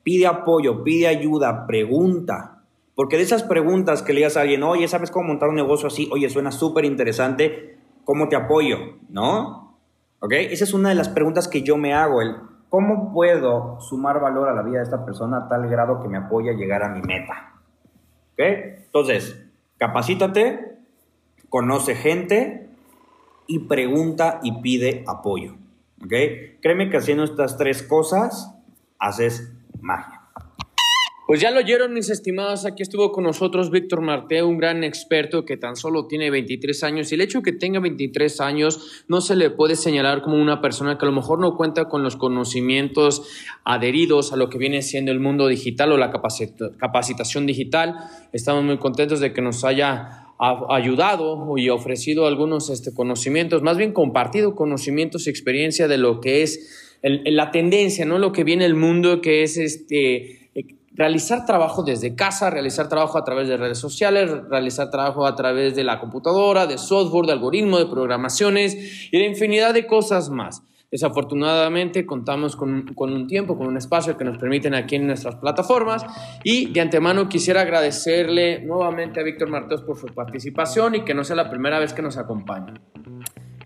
Pide 0.03 0.27
apoyo, 0.27 0.83
pide 0.83 1.09
ayuda, 1.09 1.67
pregunta. 1.67 2.63
Porque 2.95 3.19
de 3.19 3.25
esas 3.25 3.43
preguntas 3.43 4.03
que 4.03 4.15
le 4.15 4.21
digas 4.21 4.39
a 4.39 4.41
alguien, 4.41 4.63
oye, 4.63 4.89
¿sabes 4.89 5.11
cómo 5.11 5.29
montar 5.29 5.51
un 5.51 5.57
negocio 5.57 5.89
así? 5.89 6.09
Oye, 6.11 6.31
suena 6.31 6.53
súper 6.53 6.87
interesante, 6.87 7.77
¿cómo 8.05 8.29
te 8.29 8.37
apoyo? 8.37 8.79
¿No? 9.11 9.77
¿Ok? 10.21 10.33
Esa 10.33 10.65
es 10.65 10.73
una 10.73 10.89
de 10.89 10.95
las 10.95 11.11
preguntas 11.11 11.49
que 11.49 11.63
yo 11.63 11.77
me 11.77 11.93
hago, 11.93 12.23
el 12.23 12.37
¿cómo 12.71 13.13
puedo 13.13 13.79
sumar 13.81 14.21
valor 14.21 14.49
a 14.49 14.55
la 14.55 14.63
vida 14.63 14.79
de 14.79 14.85
esta 14.85 15.05
persona 15.05 15.39
a 15.39 15.49
tal 15.49 15.69
grado 15.69 16.01
que 16.01 16.09
me 16.09 16.17
apoye 16.17 16.51
a 16.51 16.55
llegar 16.55 16.83
a 16.83 16.89
mi 16.89 17.03
meta? 17.03 17.54
¿Ok? 18.35 18.41
Entonces, 18.41 19.41
capacítate, 19.79 20.77
conoce 21.49 21.95
gente 21.95 22.69
y 23.47 23.61
pregunta 23.61 24.41
y 24.43 24.61
pide 24.61 25.05
apoyo. 25.07 25.55
¿Ok? 26.03 26.13
Créeme 26.61 26.91
que 26.91 26.97
haciendo 26.97 27.25
estas 27.25 27.57
tres 27.57 27.83
cosas, 27.83 28.55
haces 28.99 29.53
magia. 29.81 30.24
Pues 31.27 31.41
ya 31.41 31.51
lo 31.51 31.61
oyeron 31.61 31.95
mis 31.95 32.11
estimados, 32.11 32.67
aquí 32.67 32.83
estuvo 32.83 33.11
con 33.11 33.25
nosotros 33.25 33.71
Víctor 33.71 34.03
Marte, 34.03 34.43
un 34.43 34.59
gran 34.59 34.85
experto 34.85 35.47
que 35.47 35.57
tan 35.57 35.75
solo 35.75 36.07
tiene 36.07 36.31
23 36.31 36.85
años 36.85 37.11
y 37.11 37.15
el 37.15 37.23
hecho 37.23 37.39
de 37.39 37.45
que 37.45 37.53
tenga 37.53 37.81
23 37.81 38.43
años 38.43 39.05
no 39.09 39.23
se 39.23 39.35
le 39.35 39.49
puede 39.49 39.75
señalar 39.75 40.21
como 40.21 40.37
una 40.37 40.61
persona 40.61 40.99
que 40.99 41.07
a 41.07 41.09
lo 41.09 41.15
mejor 41.15 41.41
no 41.41 41.57
cuenta 41.57 41.89
con 41.89 42.03
los 42.03 42.17
conocimientos 42.17 43.23
adheridos 43.65 44.35
a 44.35 44.37
lo 44.37 44.51
que 44.51 44.59
viene 44.59 44.83
siendo 44.83 45.13
el 45.13 45.21
mundo 45.21 45.47
digital 45.47 45.93
o 45.93 45.97
la 45.97 46.13
capacitación 46.13 47.47
digital. 47.47 47.95
Estamos 48.35 48.63
muy 48.63 48.77
contentos 48.77 49.21
de 49.21 49.33
que 49.33 49.41
nos 49.41 49.65
haya 49.65 50.27
ayudado 50.69 51.57
y 51.57 51.71
ofrecido 51.71 52.27
algunos 52.27 52.69
este, 52.69 52.93
conocimientos, 52.93 53.63
más 53.63 53.79
bien 53.79 53.95
compartido 53.95 54.55
conocimientos 54.55 55.27
y 55.27 55.31
experiencia 55.31 55.89
de 55.89 55.97
lo 55.97 56.21
que 56.21 56.43
es 56.43 56.99
la 57.03 57.51
tendencia, 57.51 58.05
¿no? 58.05 58.19
Lo 58.19 58.33
que 58.33 58.45
viene 58.45 58.67
el 58.67 58.75
mundo, 58.75 59.23
que 59.23 59.43
es 59.43 59.57
este 59.57 60.44
realizar 60.95 61.45
trabajo 61.45 61.83
desde 61.83 62.15
casa, 62.15 62.51
realizar 62.51 62.89
trabajo 62.89 63.19
a 63.19 63.25
través 63.25 63.49
de 63.49 63.57
redes 63.57 63.79
sociales, 63.79 64.31
realizar 64.49 64.91
trabajo 64.91 65.27
a 65.27 65.35
través 65.35 65.75
de 65.75 65.85
la 65.85 65.99
computadora, 65.99 66.67
de 66.67 66.79
software, 66.79 67.27
de 67.27 67.33
algoritmo, 67.33 67.79
de 67.79 67.87
programaciones 67.87 69.09
y 69.11 69.19
de 69.19 69.27
infinidad 69.27 69.75
de 69.75 69.87
cosas 69.87 70.31
más. 70.31 70.63
Desafortunadamente 70.91 72.07
contamos 72.07 72.55
con, 72.55 72.95
con, 72.95 73.13
un 73.13 73.27
tiempo, 73.27 73.59
con 73.59 73.67
un 73.67 73.77
espacio 73.77 74.17
que 74.17 74.25
nos 74.25 74.39
permiten 74.39 74.75
aquí 74.77 74.95
en 74.95 75.09
nuestras 75.09 75.35
plataformas 75.35 76.07
y 76.45 76.73
de 76.73 76.81
antemano 76.81 77.29
quisiera 77.29 77.63
agradecerle 77.63 78.61
nuevamente 78.61 79.19
a 79.19 79.25
Víctor 79.25 79.51
Martos 79.51 79.83
por 79.83 79.99
su 79.99 80.07
participación 80.07 80.95
y 80.95 81.05
que 81.05 81.13
no 81.13 81.25
sea 81.25 81.35
la 81.35 81.51
primera 81.51 81.81
vez 81.81 81.93
que 81.93 82.03
nos 82.03 82.17
acompaña. 82.17 82.75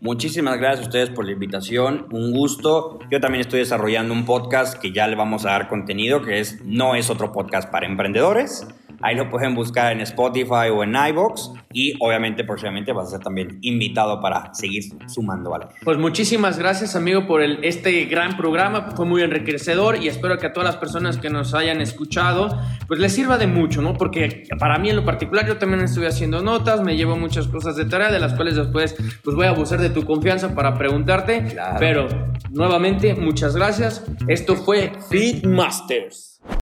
Muchísimas 0.01 0.59
gracias 0.59 0.81
a 0.81 0.89
ustedes 0.89 1.11
por 1.11 1.25
la 1.25 1.33
invitación, 1.33 2.07
un 2.13 2.33
gusto. 2.33 3.01
Yo 3.11 3.21
también 3.21 3.41
estoy 3.41 3.59
desarrollando 3.59 4.15
un 4.15 4.25
podcast 4.25 4.79
que 4.81 4.93
ya 4.93 5.09
le 5.09 5.17
vamos 5.17 5.45
a 5.45 5.51
dar 5.51 5.69
contenido, 5.69 6.23
que 6.23 6.39
es 6.39 6.65
No 6.65 6.95
es 6.95 7.11
otro 7.11 7.33
podcast 7.33 7.69
para 7.71 7.87
emprendedores. 7.87 8.67
Ahí 9.01 9.15
lo 9.15 9.31
pueden 9.31 9.55
buscar 9.55 9.93
en 9.93 10.01
Spotify 10.01 10.71
o 10.73 10.83
en 10.83 10.95
iBox 10.95 11.53
y 11.73 11.95
obviamente 12.01 12.45
próximamente 12.45 12.93
vas 12.93 13.09
a 13.09 13.11
ser 13.13 13.21
también 13.21 13.59
invitado 13.63 14.21
para 14.21 14.53
seguir 14.55 14.85
sumando 15.07 15.51
valor. 15.51 15.69
Pues 15.85 15.99
muchísimas 15.99 16.59
gracias 16.59 16.97
amigo 16.97 17.27
por 17.27 17.43
el, 17.43 17.61
este 17.63 18.05
gran 18.07 18.37
programa, 18.37 18.93
fue 18.97 19.07
muy 19.07 19.23
enriquecedor 19.23 20.03
y 20.03 20.09
espero 20.09 20.39
que 20.39 20.47
a 20.47 20.53
todas 20.53 20.67
las 20.67 20.77
personas 20.77 21.19
que 21.19 21.31
nos 21.31 21.55
hayan 21.55 21.81
escuchado 21.81 22.59
pues 22.87 23.01
les 23.01 23.13
sirva 23.13 23.39
de 23.39 23.47
mucho, 23.47 23.83
¿no? 23.83 23.95
Porque 23.95 24.45
para 24.59 24.79
mí 24.79 24.91
en 24.91 24.97
lo 24.97 25.05
particular 25.05 25.47
yo 25.47 25.59
también 25.59 25.83
estoy 25.83 26.07
haciendo 26.07 26.43
notas, 26.43 26.83
me 26.83 26.97
llevo 26.97 27.17
muchas 27.17 27.47
cosas 27.47 27.77
de 27.77 27.85
tarea 27.85 28.11
de 28.11 28.19
las 28.19 28.35
cuales 28.35 28.57
después 28.57 28.97
pues 29.23 29.37
voy 29.37 29.47
a 29.47 29.51
abusar 29.51 29.81
de 29.81 29.91
tu 29.91 30.05
confianza 30.05 30.55
para 30.55 30.77
preguntarte, 30.77 31.45
claro. 31.45 31.77
pero 31.79 32.09
nuevamente 32.51 33.15
muchas 33.15 33.55
gracias. 33.55 34.05
Esto 34.27 34.57
fue 34.57 34.93
Feed 35.11 35.45
Masters. 35.45 36.41